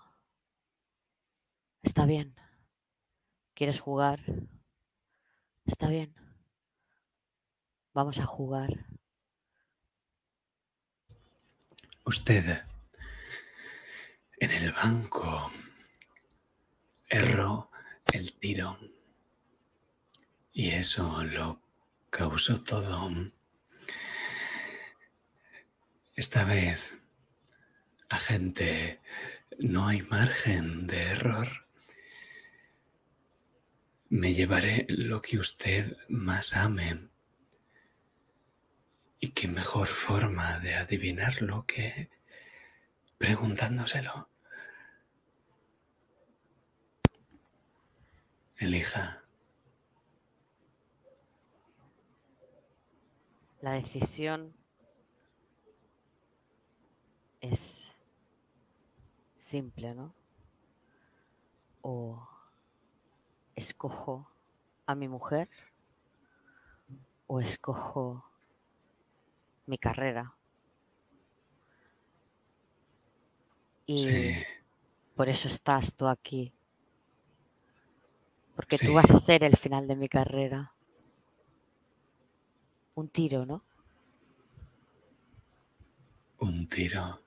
está 1.82 2.06
bien. 2.06 2.34
¿Quieres 3.54 3.80
jugar? 3.80 4.20
Está 5.66 5.88
bien. 5.88 6.23
Vamos 7.94 8.18
a 8.18 8.26
jugar. 8.26 8.86
Usted 12.04 12.64
en 14.40 14.50
el 14.50 14.72
banco 14.72 15.52
erró 17.08 17.70
el 18.12 18.32
tiro 18.32 18.80
y 20.52 20.70
eso 20.70 21.22
lo 21.22 21.62
causó 22.10 22.64
todo. 22.64 23.12
Esta 26.16 26.44
vez, 26.44 26.98
agente, 28.08 29.00
no 29.60 29.86
hay 29.86 30.02
margen 30.02 30.88
de 30.88 31.00
error. 31.00 31.68
Me 34.08 34.34
llevaré 34.34 34.84
lo 34.88 35.22
que 35.22 35.38
usted 35.38 35.96
más 36.08 36.56
ame 36.56 37.13
y 39.24 39.28
qué 39.28 39.48
mejor 39.48 39.86
forma 39.86 40.58
de 40.58 40.74
adivinarlo 40.74 41.64
que 41.64 42.10
preguntándoselo. 43.16 44.28
Elija. 48.58 49.24
La 53.62 53.72
decisión 53.72 54.54
es 57.40 57.90
simple, 59.38 59.94
¿no? 59.94 60.14
O 61.80 62.28
escojo 63.56 64.30
a 64.84 64.94
mi 64.94 65.08
mujer 65.08 65.48
o 67.26 67.40
escojo 67.40 68.33
mi 69.66 69.78
carrera. 69.78 70.36
Y 73.86 74.06
por 75.14 75.28
eso 75.28 75.48
estás 75.48 75.94
tú 75.94 76.06
aquí. 76.06 76.52
Porque 78.56 78.78
tú 78.78 78.94
vas 78.94 79.10
a 79.10 79.16
ser 79.16 79.44
el 79.44 79.56
final 79.56 79.86
de 79.88 79.96
mi 79.96 80.08
carrera. 80.08 80.72
Un 82.94 83.08
tiro, 83.08 83.44
¿no? 83.44 83.64
Un 86.38 86.68
tiro. 86.68 87.20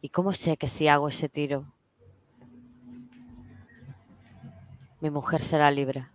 ¿Y 0.00 0.08
cómo 0.10 0.32
sé 0.32 0.56
que 0.56 0.68
si 0.68 0.88
hago 0.88 1.08
ese 1.08 1.28
tiro, 1.28 1.72
mi 5.00 5.10
mujer 5.10 5.40
será 5.40 5.70
libre? 5.70 6.08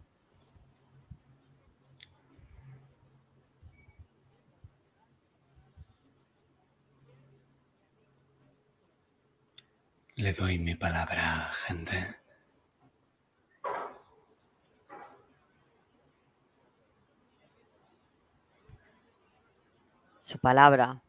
Le 10.23 10.31
doy 10.31 10.57
mi 10.57 10.73
palabra, 10.73 11.51
gente. 11.65 12.15
Su 20.21 20.39
palabra. 20.39 21.01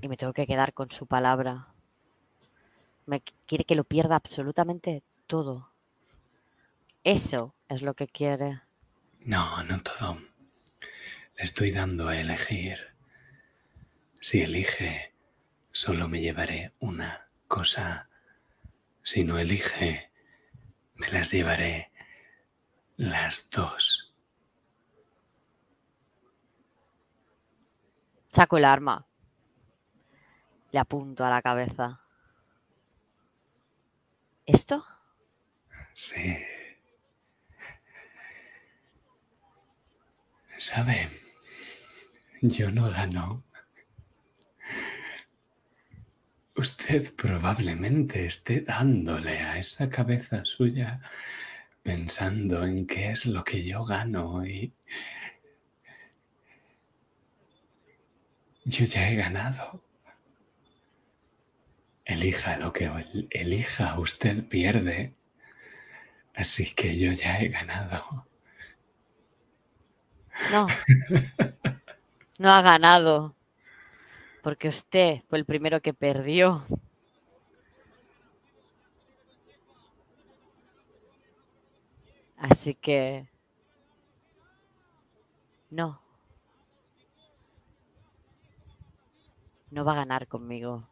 Y 0.00 0.08
me 0.08 0.16
tengo 0.16 0.32
que 0.32 0.46
quedar 0.46 0.72
con 0.72 0.90
su 0.90 1.06
palabra. 1.06 1.74
Me 3.04 3.20
quiere 3.46 3.64
que 3.64 3.74
lo 3.74 3.84
pierda 3.84 4.16
absolutamente 4.16 5.02
todo. 5.26 5.70
Eso 7.02 7.54
es 7.68 7.82
lo 7.82 7.92
que 7.92 8.06
quiere. 8.06 8.62
No, 9.20 9.62
no 9.64 9.82
todo. 9.82 10.16
Le 11.36 11.44
estoy 11.44 11.72
dando 11.72 12.08
a 12.08 12.18
elegir. 12.18 12.78
Si 14.18 14.40
elige 14.40 15.13
solo 15.74 16.08
me 16.08 16.20
llevaré 16.20 16.72
una 16.78 17.28
cosa. 17.48 18.08
Si 19.02 19.24
no 19.24 19.38
elige, 19.38 20.12
me 20.94 21.08
las 21.10 21.32
llevaré 21.32 21.90
las 22.96 23.50
dos. 23.50 24.14
Saco 28.32 28.56
el 28.56 28.64
arma. 28.64 29.06
Le 30.70 30.78
apunto 30.78 31.24
a 31.24 31.30
la 31.30 31.42
cabeza. 31.42 32.00
¿Esto? 34.46 34.86
Sí. 35.92 36.36
¿Sabe? 40.58 41.10
Yo 42.42 42.70
no 42.70 42.88
gano 42.90 43.44
Usted 46.56 47.12
probablemente 47.14 48.26
esté 48.26 48.60
dándole 48.60 49.40
a 49.40 49.58
esa 49.58 49.90
cabeza 49.90 50.44
suya 50.44 51.00
pensando 51.82 52.64
en 52.64 52.86
qué 52.86 53.10
es 53.10 53.26
lo 53.26 53.42
que 53.42 53.64
yo 53.64 53.84
gano 53.84 54.46
y 54.46 54.72
yo 58.64 58.84
ya 58.84 59.10
he 59.10 59.16
ganado. 59.16 59.82
Elija 62.04 62.56
lo 62.58 62.72
que 62.72 62.88
elija, 63.30 63.98
usted 63.98 64.46
pierde. 64.46 65.14
Así 66.34 66.72
que 66.74 66.96
yo 66.98 67.12
ya 67.12 67.38
he 67.40 67.48
ganado. 67.48 68.26
No. 70.52 70.66
No 72.38 72.50
ha 72.50 72.62
ganado 72.62 73.33
porque 74.44 74.68
usted 74.68 75.22
fue 75.26 75.38
el 75.38 75.46
primero 75.46 75.80
que 75.80 75.94
perdió. 75.94 76.66
Así 82.36 82.74
que... 82.74 83.26
No. 85.70 85.98
No 89.70 89.82
va 89.82 89.92
a 89.92 89.96
ganar 89.96 90.28
conmigo. 90.28 90.86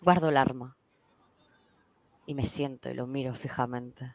Guardo 0.00 0.30
el 0.30 0.38
arma 0.38 0.78
y 2.24 2.34
me 2.34 2.46
siento 2.46 2.88
y 2.88 2.94
lo 2.94 3.06
miro 3.06 3.34
fijamente. 3.34 4.14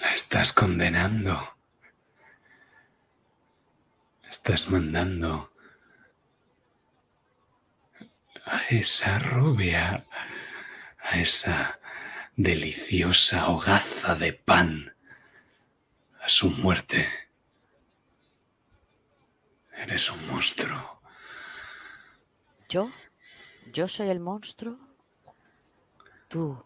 La 0.00 0.14
estás 0.14 0.54
condenando. 0.54 1.36
Estás 4.28 4.70
mandando 4.70 5.52
a 8.46 8.62
esa 8.70 9.18
rubia, 9.18 10.06
a 11.00 11.18
esa 11.18 11.78
deliciosa 12.34 13.48
hogaza 13.48 14.14
de 14.14 14.32
pan, 14.32 14.96
a 16.18 16.28
su 16.30 16.50
muerte. 16.50 17.06
Eres 19.74 20.10
un 20.10 20.26
monstruo. 20.28 21.02
¿Yo? 22.70 22.90
¿Yo 23.72 23.86
soy 23.86 24.08
el 24.08 24.20
monstruo? 24.20 24.78
Tú. 26.28 26.64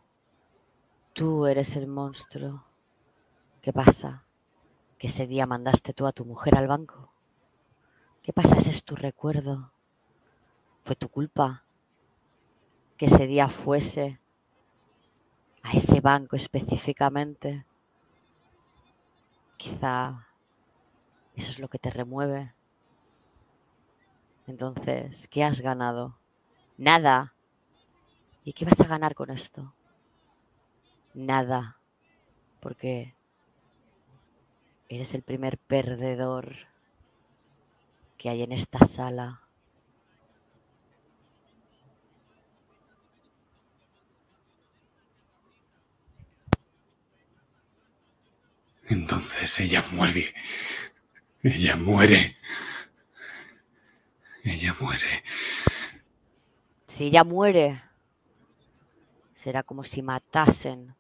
Tú 1.13 1.47
eres 1.47 1.75
el 1.75 1.89
monstruo. 1.89 2.74
¿Qué 3.65 3.73
pasa? 3.73 4.27
¿Que 4.99 5.07
ese 5.07 5.27
día 5.27 5.47
mandaste 5.47 5.95
tú 5.95 6.07
a 6.07 6.13
tu 6.13 6.27
mujer 6.27 6.55
al 6.55 6.67
banco? 6.67 7.11
¿Qué 8.23 8.31
pasa? 8.31 8.59
Ese 8.59 8.69
es 8.69 8.85
tu 8.85 8.95
recuerdo. 8.95 9.73
Fue 10.83 10.97
tu 10.97 11.09
culpa 11.09 11.65
que 12.99 13.07
ese 13.07 13.27
día 13.27 13.49
fuese 13.49 14.21
a 15.63 15.73
ese 15.73 16.03
banco 16.03 16.37
específicamente. 16.37 17.65
Quizá 19.57 20.29
eso 21.35 21.51
es 21.51 21.59
lo 21.59 21.69
que 21.69 21.79
te 21.79 21.89
remueve. 21.89 22.53
Entonces, 24.47 25.27
¿qué 25.29 25.43
has 25.43 25.63
ganado? 25.63 26.19
Nada. 26.77 27.33
¿Y 28.45 28.53
qué 28.53 28.67
vas 28.67 28.79
a 28.83 28.85
ganar 28.85 29.15
con 29.15 29.31
esto? 29.31 29.73
Nada. 31.15 31.79
Porque 32.61 33.14
eres 34.89 35.15
el 35.15 35.23
primer 35.23 35.59
perdedor 35.59 36.57
que 38.19 38.29
hay 38.29 38.43
en 38.43 38.53
esta 38.53 38.85
sala. 38.87 39.41
Entonces 48.87 49.59
ella 49.61 49.83
muere. 49.93 50.35
Ella 51.43 51.77
muere. 51.77 52.37
Ella 54.45 54.75
muere. 54.79 55.25
Si 56.87 57.07
ella 57.07 57.25
muere, 57.25 57.83
será 59.33 59.63
como 59.63 59.85
si 59.85 60.03
matasen 60.03 60.95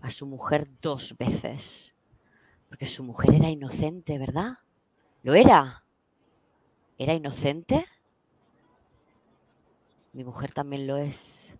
a 0.00 0.10
su 0.10 0.26
mujer 0.26 0.68
dos 0.80 1.16
veces. 1.18 1.95
Porque 2.68 2.86
su 2.86 3.02
mujer 3.02 3.34
era 3.34 3.48
inocente, 3.48 4.18
¿verdad? 4.18 4.58
¿Lo 5.22 5.34
era? 5.34 5.84
¿Era 6.98 7.14
inocente? 7.14 7.86
Mi 10.12 10.24
mujer 10.24 10.52
también 10.52 10.86
lo 10.86 10.96
es. 10.96 11.54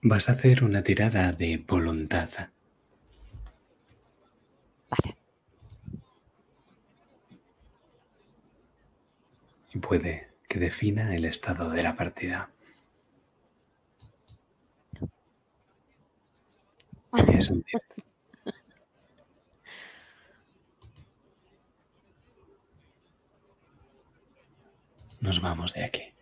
Vas 0.00 0.28
a 0.28 0.32
hacer 0.32 0.64
una 0.64 0.82
tirada 0.82 1.32
de 1.32 1.58
voluntad. 1.58 2.28
Vale. 4.90 5.16
Y 9.74 9.78
puede 9.78 10.32
que 10.48 10.58
defina 10.58 11.14
el 11.14 11.24
estado 11.24 11.70
de 11.70 11.82
la 11.82 11.94
partida. 11.94 12.51
Es 17.12 17.50
un 17.50 17.62
diez. 17.62 17.82
Nos 25.20 25.40
vamos 25.40 25.72
de 25.74 25.84
aquí. 25.84 26.14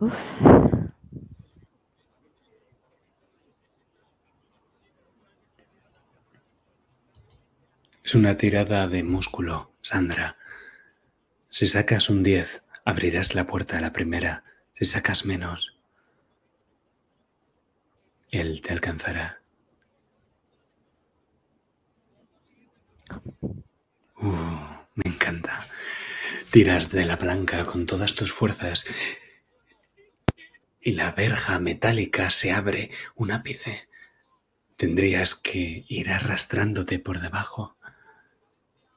Uf. 0.00 0.62
Es 8.04 8.16
una 8.16 8.36
tirada 8.36 8.88
de 8.88 9.04
músculo, 9.04 9.72
Sandra. 9.80 10.36
Si 11.48 11.66
sacas 11.66 12.10
un 12.10 12.22
10, 12.22 12.64
abrirás 12.84 13.34
la 13.34 13.46
puerta 13.46 13.78
a 13.78 13.80
la 13.80 13.92
primera. 13.92 14.44
Si 14.74 14.84
sacas 14.84 15.24
menos, 15.24 15.71
él 18.32 18.62
te 18.62 18.72
alcanzará. 18.72 19.42
Uh, 24.16 24.56
me 24.94 25.04
encanta. 25.04 25.66
Tiras 26.50 26.90
de 26.90 27.04
la 27.04 27.18
palanca 27.18 27.66
con 27.66 27.86
todas 27.86 28.14
tus 28.14 28.32
fuerzas 28.32 28.86
y 30.80 30.92
la 30.92 31.12
verja 31.12 31.58
metálica 31.60 32.30
se 32.30 32.52
abre 32.52 32.90
un 33.14 33.30
ápice. 33.30 33.88
Tendrías 34.76 35.34
que 35.34 35.84
ir 35.88 36.10
arrastrándote 36.10 36.98
por 36.98 37.20
debajo. 37.20 37.76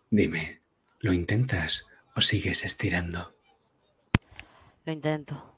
Dime, 0.09 0.61
¿lo 0.99 1.11
intentas 1.11 1.89
o 2.15 2.21
sigues 2.21 2.63
estirando? 2.63 3.35
Lo 4.85 4.93
intento. 4.93 5.57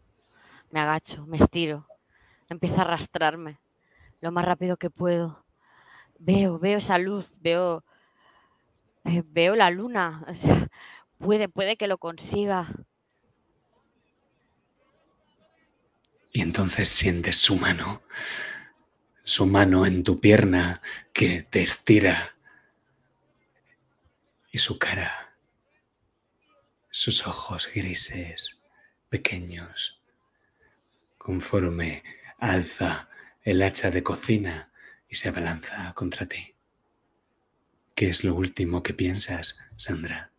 Me 0.72 0.80
agacho, 0.80 1.26
me 1.28 1.38
estiro. 1.38 1.88
Empiezo 2.50 2.80
a 2.80 2.82
arrastrarme 2.82 3.60
lo 4.22 4.32
más 4.32 4.46
rápido 4.46 4.78
que 4.78 4.90
puedo. 4.90 5.46
Veo, 6.20 6.60
veo 6.60 6.78
esa 6.80 6.98
luz, 6.98 7.28
veo, 7.42 7.84
ve- 9.04 9.24
veo 9.28 9.56
la 9.56 9.70
luna. 9.70 10.24
O 10.28 10.34
sea, 10.34 10.68
puede, 11.18 11.50
puede 11.50 11.78
que 11.78 11.88
lo 11.88 11.98
consiga. 11.98 12.68
Y 16.32 16.42
entonces 16.42 16.90
sientes 16.90 17.38
su 17.38 17.56
mano, 17.58 18.02
su 19.24 19.46
mano 19.46 19.86
en 19.86 20.04
tu 20.04 20.20
pierna 20.20 20.82
que 21.14 21.44
te 21.44 21.62
estira. 21.64 22.36
Y 24.52 24.60
su 24.60 24.78
cara, 24.80 25.36
sus 26.90 27.28
ojos 27.28 27.70
grises, 27.74 28.60
pequeños, 29.10 30.02
conforme 31.18 32.04
alza 32.40 33.10
el 33.48 33.62
hacha 33.62 33.90
de 33.92 34.04
cocina 34.04 34.74
y 35.08 35.16
se 35.16 35.30
abalanza 35.30 35.94
contra 35.94 36.26
ti. 36.26 36.54
¿Qué 37.96 38.10
es 38.10 38.26
lo 38.26 38.36
último 38.36 38.84
que 38.84 38.94
piensas, 38.94 39.58
Sandra? 39.78 40.34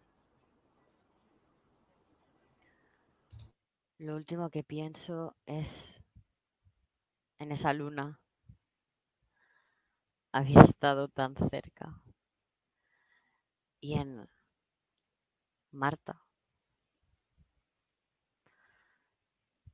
Lo 3.96 4.14
último 4.14 4.50
que 4.50 4.62
pienso 4.62 5.34
es 5.46 5.94
en 7.38 7.50
esa 7.50 7.72
luna. 7.72 8.20
Había 10.30 10.60
estado 10.60 11.08
tan 11.08 11.34
cerca. 11.34 12.02
Y 13.80 13.94
en 13.94 14.28
Marta. 15.70 16.27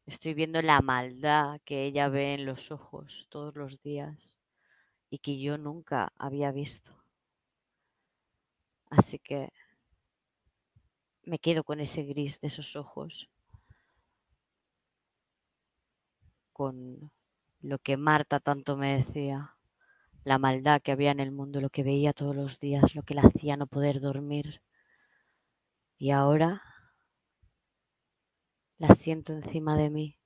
Estoy 0.06 0.34
viendo 0.34 0.60
la 0.62 0.80
maldad 0.82 1.60
que 1.64 1.84
ella 1.84 2.08
ve 2.08 2.34
en 2.34 2.44
los 2.44 2.70
ojos 2.70 3.26
todos 3.30 3.54
los 3.56 3.82
días 3.82 4.36
y 5.10 5.18
que 5.18 5.38
yo 5.40 5.58
nunca 5.58 6.12
había 6.18 6.52
visto. 6.52 6.92
Así 8.90 9.18
que 9.18 9.50
me 11.24 11.38
quedo 11.38 11.64
con 11.64 11.80
ese 11.80 12.02
gris 12.04 12.40
de 12.40 12.48
esos 12.48 12.76
ojos, 12.76 13.28
con 16.52 17.10
lo 17.60 17.78
que 17.78 17.96
Marta 17.96 18.40
tanto 18.40 18.76
me 18.76 18.96
decía, 18.96 19.56
la 20.24 20.38
maldad 20.38 20.80
que 20.82 20.92
había 20.92 21.10
en 21.10 21.20
el 21.20 21.32
mundo, 21.32 21.60
lo 21.60 21.70
que 21.70 21.82
veía 21.82 22.12
todos 22.12 22.36
los 22.36 22.60
días, 22.60 22.94
lo 22.94 23.02
que 23.02 23.14
la 23.14 23.22
hacía 23.22 23.56
no 23.56 23.66
poder 23.66 24.00
dormir. 24.00 24.62
Y 25.98 26.10
ahora 26.10 26.62
la 28.78 28.94
siento 28.94 29.32
encima 29.32 29.76
de 29.76 29.90
mí. 29.90 30.18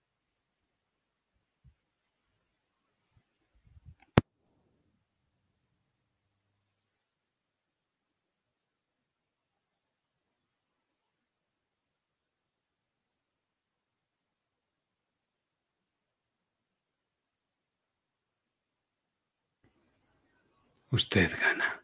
Usted 20.91 21.31
gana. 21.41 21.83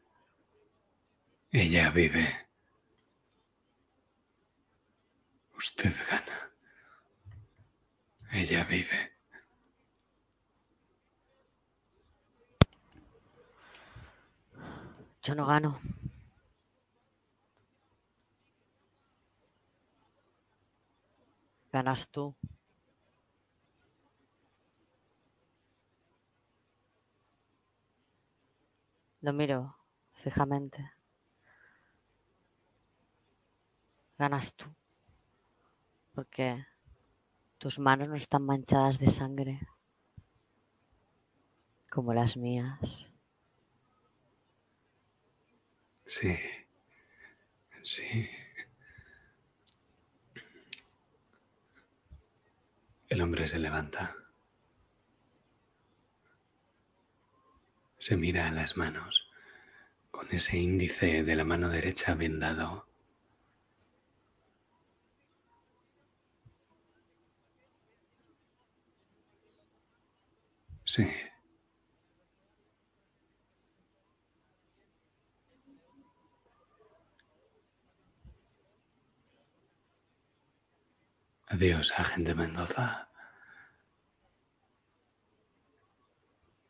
Ella 1.53 1.91
vive. 1.91 2.27
Usted 5.57 5.93
gana. 6.11 6.34
Ella 8.35 8.65
vive. 8.65 9.13
Yo 15.23 15.35
no 15.37 15.47
gano. 15.47 15.79
Ganas 21.71 22.09
tú. 22.09 22.35
Lo 29.21 29.33
miro 29.33 29.77
fijamente. 30.25 30.91
Ganas 34.19 34.55
tú. 34.57 34.67
Porque 36.15 36.67
tus 37.65 37.79
manos 37.79 38.11
no 38.11 38.15
están 38.15 38.45
manchadas 38.45 38.99
de 38.99 39.09
sangre 39.09 39.59
como 41.91 42.13
las 42.13 42.37
mías. 42.37 43.11
Sí, 46.05 46.37
sí. 47.83 48.29
El 53.09 53.23
hombre 53.23 53.49
se 53.49 53.59
levanta. 53.59 54.15
Se 57.99 58.19
mira 58.19 58.49
a 58.49 58.53
las 58.53 58.77
manos 58.77 59.31
con 60.11 60.31
ese 60.33 60.59
índice 60.59 61.25
de 61.25 61.35
la 61.35 61.45
mano 61.47 61.71
derecha 61.71 62.15
vendado. 62.15 62.84
Sí. 70.85 71.07
Adiós, 81.47 81.93
agente 81.99 82.35
Mendoza. 82.35 83.09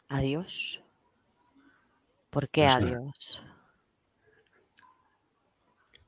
Adiós. 0.08 0.80
¿Por 2.30 2.48
qué 2.48 2.66
adiós? 2.66 3.42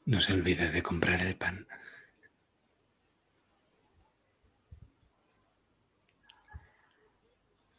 No 0.04 0.20
se 0.20 0.32
olvide 0.32 0.70
de 0.70 0.82
comprar 0.82 1.20
el 1.22 1.36
pan. 1.36 1.66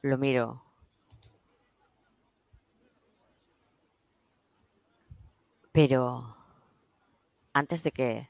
Lo 0.02 0.18
miro. 0.18 0.64
Pero 5.72 6.02
antes 7.54 7.84
de 7.84 7.92
que 7.92 8.30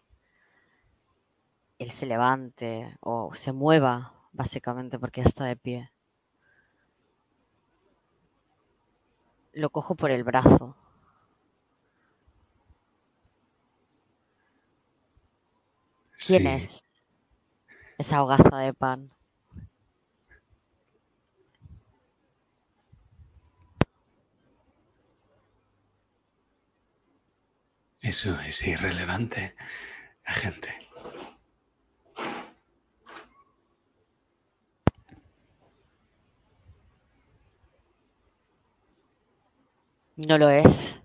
él 1.80 1.90
se 1.92 2.06
levante 2.06 2.98
o 3.02 3.34
se 3.34 3.52
mueva, 3.52 4.14
básicamente 4.32 5.00
porque 5.00 5.22
ya 5.22 5.26
está 5.26 5.46
de 5.46 5.56
pie, 5.56 5.92
lo 9.52 9.70
cojo 9.70 9.96
por 9.96 10.10
el 10.12 10.24
brazo. 10.24 10.76
¿Quién 16.26 16.44
Sí, 16.44 16.48
es 16.48 16.84
esa 18.00 18.24
hogaza 18.24 18.58
de 18.58 18.74
pan? 18.74 19.12
Eso 28.08 28.40
es 28.40 28.66
irrelevante, 28.66 29.54
agente. 30.24 30.74
No 40.16 40.38
lo 40.38 40.50
es. 40.50 40.98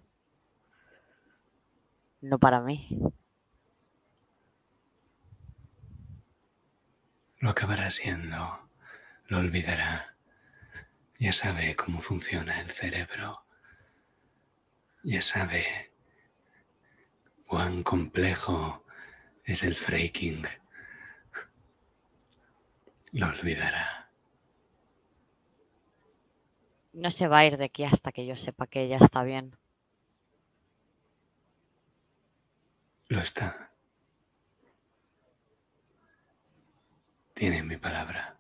No 2.21 2.39
para 2.39 2.61
mí. 2.61 2.89
Lo 7.41 7.51
acabará 7.51 7.91
siendo. 7.91 8.71
Lo 9.27 9.39
olvidará. 9.39 10.15
Ya 11.19 11.33
sabe 11.33 11.75
cómo 11.75 12.01
funciona 12.01 12.61
el 12.61 12.71
cerebro. 12.71 13.45
Ya 15.03 15.21
sabe 15.21 15.92
cuán 17.53 17.83
complejo 17.83 18.83
es 19.45 19.63
el 19.63 19.77
freaking. 19.77 20.43
Lo 23.11 23.29
olvidará. 23.29 24.11
No 26.95 27.11
se 27.11 27.29
va 27.29 27.41
a 27.41 27.45
ir 27.45 27.59
de 27.59 27.67
aquí 27.67 27.85
hasta 27.85 28.11
que 28.11 28.25
yo 28.25 28.39
sepa 28.39 28.67
que 28.67 28.85
ella 28.85 28.97
está 28.97 29.23
bien. 29.23 29.55
Lo 33.09 33.21
está. 33.21 33.71
Tiene 37.35 37.63
mi 37.65 37.77
palabra. 37.77 38.39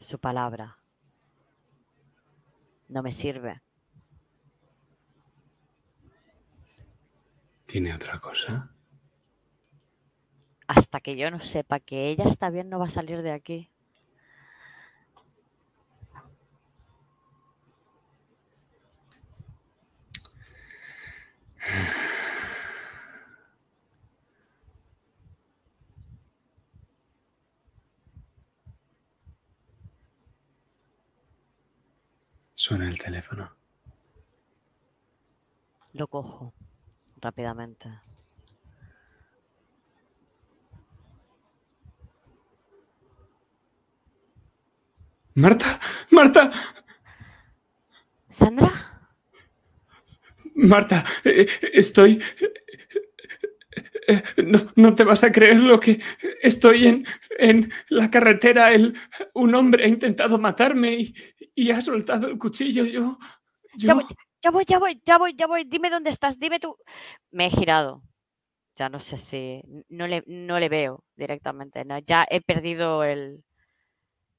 Su 0.00 0.18
palabra. 0.18 0.78
No 2.88 3.02
me 3.02 3.12
sirve. 3.12 3.65
¿Tiene 7.66 7.92
otra 7.92 8.20
cosa? 8.20 8.70
Hasta 10.68 11.00
que 11.00 11.16
yo 11.16 11.30
no 11.30 11.40
sepa 11.40 11.80
que 11.80 12.08
ella 12.08 12.24
está 12.24 12.48
bien, 12.48 12.70
no 12.70 12.78
va 12.78 12.86
a 12.86 12.90
salir 12.90 13.22
de 13.22 13.32
aquí. 13.32 13.70
Suena 32.54 32.88
el 32.88 32.98
teléfono. 32.98 33.54
Lo 35.92 36.08
cojo 36.08 36.52
rápidamente. 37.20 37.88
Marta, 45.34 45.78
Marta, 46.10 46.50
¿Sandra? 48.30 48.70
Marta, 50.54 51.04
eh, 51.24 51.46
estoy... 51.72 52.22
eh, 54.08 54.22
No, 54.44 54.60
no 54.76 54.94
te 54.94 55.04
vas 55.04 55.24
a 55.24 55.32
creer 55.32 55.60
lo 55.60 55.78
que 55.78 56.00
estoy 56.42 56.86
en, 56.86 57.06
en 57.38 57.70
la 57.88 58.10
carretera. 58.10 58.72
El, 58.72 58.94
un 59.34 59.54
hombre 59.54 59.84
ha 59.84 59.88
intentado 59.88 60.38
matarme 60.38 60.94
y, 60.94 61.14
y 61.54 61.70
ha 61.70 61.80
soltado 61.82 62.28
el 62.28 62.38
cuchillo. 62.38 62.84
Yo, 62.84 63.18
Ya 63.74 63.88
yo, 63.88 63.94
voy, 63.94 64.04
ya 64.42 64.50
voy, 64.50 64.64
ya 64.66 64.78
voy, 64.78 65.00
ya 65.04 65.18
voy, 65.18 65.34
ya 65.36 65.46
voy. 65.46 65.64
Dime 65.64 65.90
dónde 65.90 66.10
estás, 66.10 66.38
dime 66.38 66.58
tú. 66.60 66.76
Me 67.30 67.46
he 67.46 67.50
girado. 67.50 68.02
Ya 68.76 68.88
no 68.88 69.00
sé 69.00 69.16
si. 69.16 69.62
No 69.88 70.06
le, 70.06 70.22
no 70.26 70.58
le 70.58 70.68
veo 70.68 71.04
directamente. 71.16 71.84
¿no? 71.84 71.98
Ya 72.00 72.26
he 72.30 72.40
perdido 72.40 73.04
el, 73.04 73.42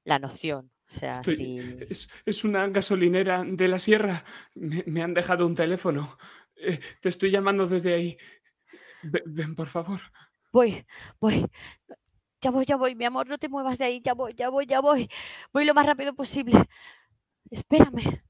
la 0.04 0.20
noción. 0.20 0.72
O 0.90 0.92
sea, 0.94 1.12
Estoy- 1.22 1.36
si. 1.36 1.58
es, 1.90 2.10
es 2.26 2.44
una 2.44 2.68
gasolinera 2.68 3.44
de 3.46 3.68
la 3.68 3.80
sierra. 3.80 4.24
Me, 4.56 4.84
me 4.88 5.02
han 5.04 5.14
dejado 5.14 5.46
un 5.46 5.56
teléfono. 5.56 6.18
Eh, 6.56 6.80
te 7.02 7.10
estoy 7.10 7.30
llamando 7.32 7.68
desde 7.68 7.94
ahí. 7.94 8.18
Ve- 9.04 9.24
ven, 9.26 9.54
por 9.56 9.68
favor. 9.68 10.00
Voy, 10.52 10.86
voy. 11.20 11.46
Ya 12.42 12.52
voy, 12.52 12.66
ya 12.66 12.78
voy, 12.78 12.96
mi 12.96 13.06
amor, 13.06 13.28
no 13.28 13.38
te 13.38 13.50
muevas 13.50 13.78
de 13.78 13.86
ahí. 13.86 14.02
Ya 14.04 14.14
voy, 14.14 14.34
ya 14.36 14.50
voy, 14.50 14.66
ya 14.66 14.80
voy. 14.80 15.10
Voy 15.52 15.66
lo 15.66 15.74
más 15.74 15.86
rápido 15.86 16.14
posible. 16.16 16.68
Espérame. 17.50 18.24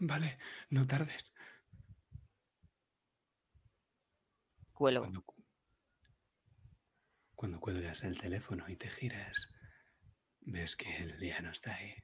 Vale, 0.00 0.38
no 0.70 0.86
tardes. 0.86 1.32
Cuelo. 4.72 5.00
Cuando, 5.00 5.22
cu- 5.22 5.44
cuando 7.34 7.60
cuelgas 7.60 8.04
el 8.04 8.16
teléfono 8.18 8.68
y 8.68 8.76
te 8.76 8.88
giras, 8.88 9.54
ves 10.40 10.76
que 10.76 10.96
él 10.98 11.18
ya 11.20 11.40
no 11.40 11.50
está 11.50 11.74
ahí. 11.74 11.94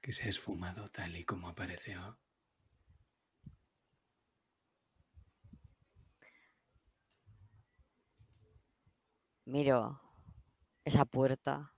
Que 0.00 0.12
se 0.12 0.24
ha 0.24 0.30
esfumado 0.30 0.88
tal 0.88 1.14
y 1.16 1.24
como 1.24 1.48
apareció. 1.48 2.18
Miro 9.44 10.00
esa 10.84 11.04
puerta 11.04 11.74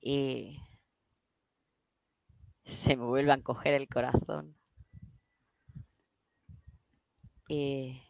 y 0.00 0.60
se 2.64 2.96
me 2.96 3.04
vuelve 3.04 3.32
a 3.32 3.34
encoger 3.36 3.74
el 3.74 3.88
corazón. 3.88 4.56
Y 7.48 8.02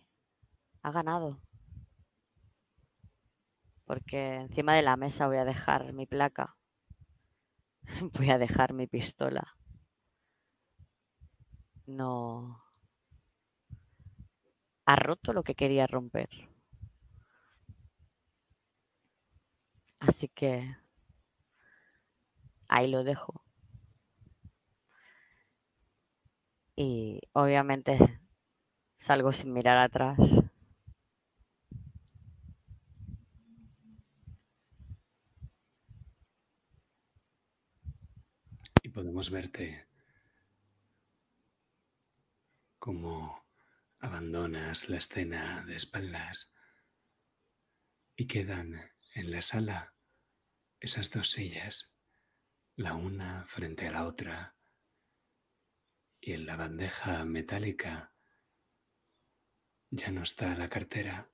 ha 0.82 0.90
ganado. 0.90 1.40
porque 3.88 4.34
encima 4.36 4.74
de 4.74 4.82
la 4.82 4.96
mesa 4.96 5.26
voy 5.26 5.38
a 5.38 5.46
dejar 5.46 5.94
mi 5.94 6.04
placa. 6.04 6.56
Voy 8.18 8.28
a 8.30 8.36
dejar 8.36 8.74
mi 8.74 8.86
pistola. 8.86 9.56
No. 11.86 12.62
Ha 14.84 14.96
roto 14.96 15.32
lo 15.32 15.42
que 15.42 15.54
quería 15.54 15.86
romper. 15.86 16.28
Así 20.00 20.28
que 20.28 20.76
ahí 22.68 22.88
lo 22.90 23.04
dejo. 23.04 23.42
Y 26.76 27.20
obviamente 27.32 28.20
salgo 28.98 29.32
sin 29.32 29.52
mirar 29.52 29.78
atrás. 29.78 30.18
Y 38.82 38.88
podemos 38.90 39.30
verte 39.30 39.88
como 42.78 43.44
abandonas 43.98 44.88
la 44.88 44.98
escena 44.98 45.64
de 45.66 45.76
espaldas 45.76 46.54
y 48.14 48.26
quedan 48.26 48.80
en 49.14 49.30
la 49.30 49.42
sala 49.42 49.94
esas 50.80 51.10
dos 51.10 51.32
sillas, 51.32 51.97
la 52.78 52.94
una 52.94 53.44
frente 53.44 53.88
a 53.88 53.90
la 53.90 54.06
otra, 54.06 54.54
y 56.20 56.32
en 56.34 56.46
la 56.46 56.54
bandeja 56.54 57.24
metálica 57.24 58.12
ya 59.90 60.12
no 60.12 60.22
está 60.22 60.54
la 60.54 60.68
cartera, 60.68 61.28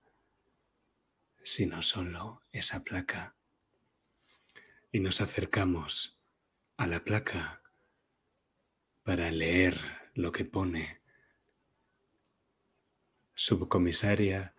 sino 1.42 1.82
solo 1.82 2.40
esa 2.50 2.82
placa. 2.82 3.36
Y 4.90 5.00
nos 5.00 5.20
acercamos 5.20 6.18
a 6.78 6.86
la 6.86 7.04
placa 7.04 7.60
para 9.02 9.30
leer 9.30 9.78
lo 10.14 10.32
que 10.32 10.46
pone 10.46 11.02
subcomisaria 13.34 14.54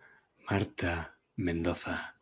Marta 0.48 1.18
Mendoza 1.34 2.15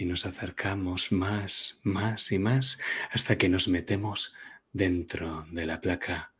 y 0.00 0.06
nos 0.06 0.24
acercamos 0.24 1.12
más, 1.12 1.78
más 1.82 2.32
y 2.32 2.38
más 2.38 2.78
hasta 3.10 3.36
que 3.36 3.50
nos 3.50 3.68
metemos 3.68 4.32
dentro 4.72 5.46
de 5.50 5.66
la 5.66 5.82
placa 5.82 6.32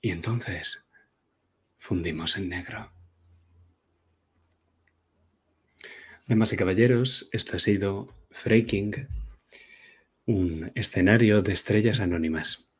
y 0.00 0.10
entonces 0.10 0.88
fundimos 1.76 2.38
en 2.38 2.48
negro. 2.48 2.90
Damas 6.26 6.54
y 6.54 6.56
caballeros, 6.56 7.28
esto 7.32 7.58
ha 7.58 7.60
sido 7.60 8.06
Freaking, 8.30 9.06
un 10.24 10.72
escenario 10.74 11.42
de 11.42 11.52
estrellas 11.52 12.00
anónimas. 12.00 12.71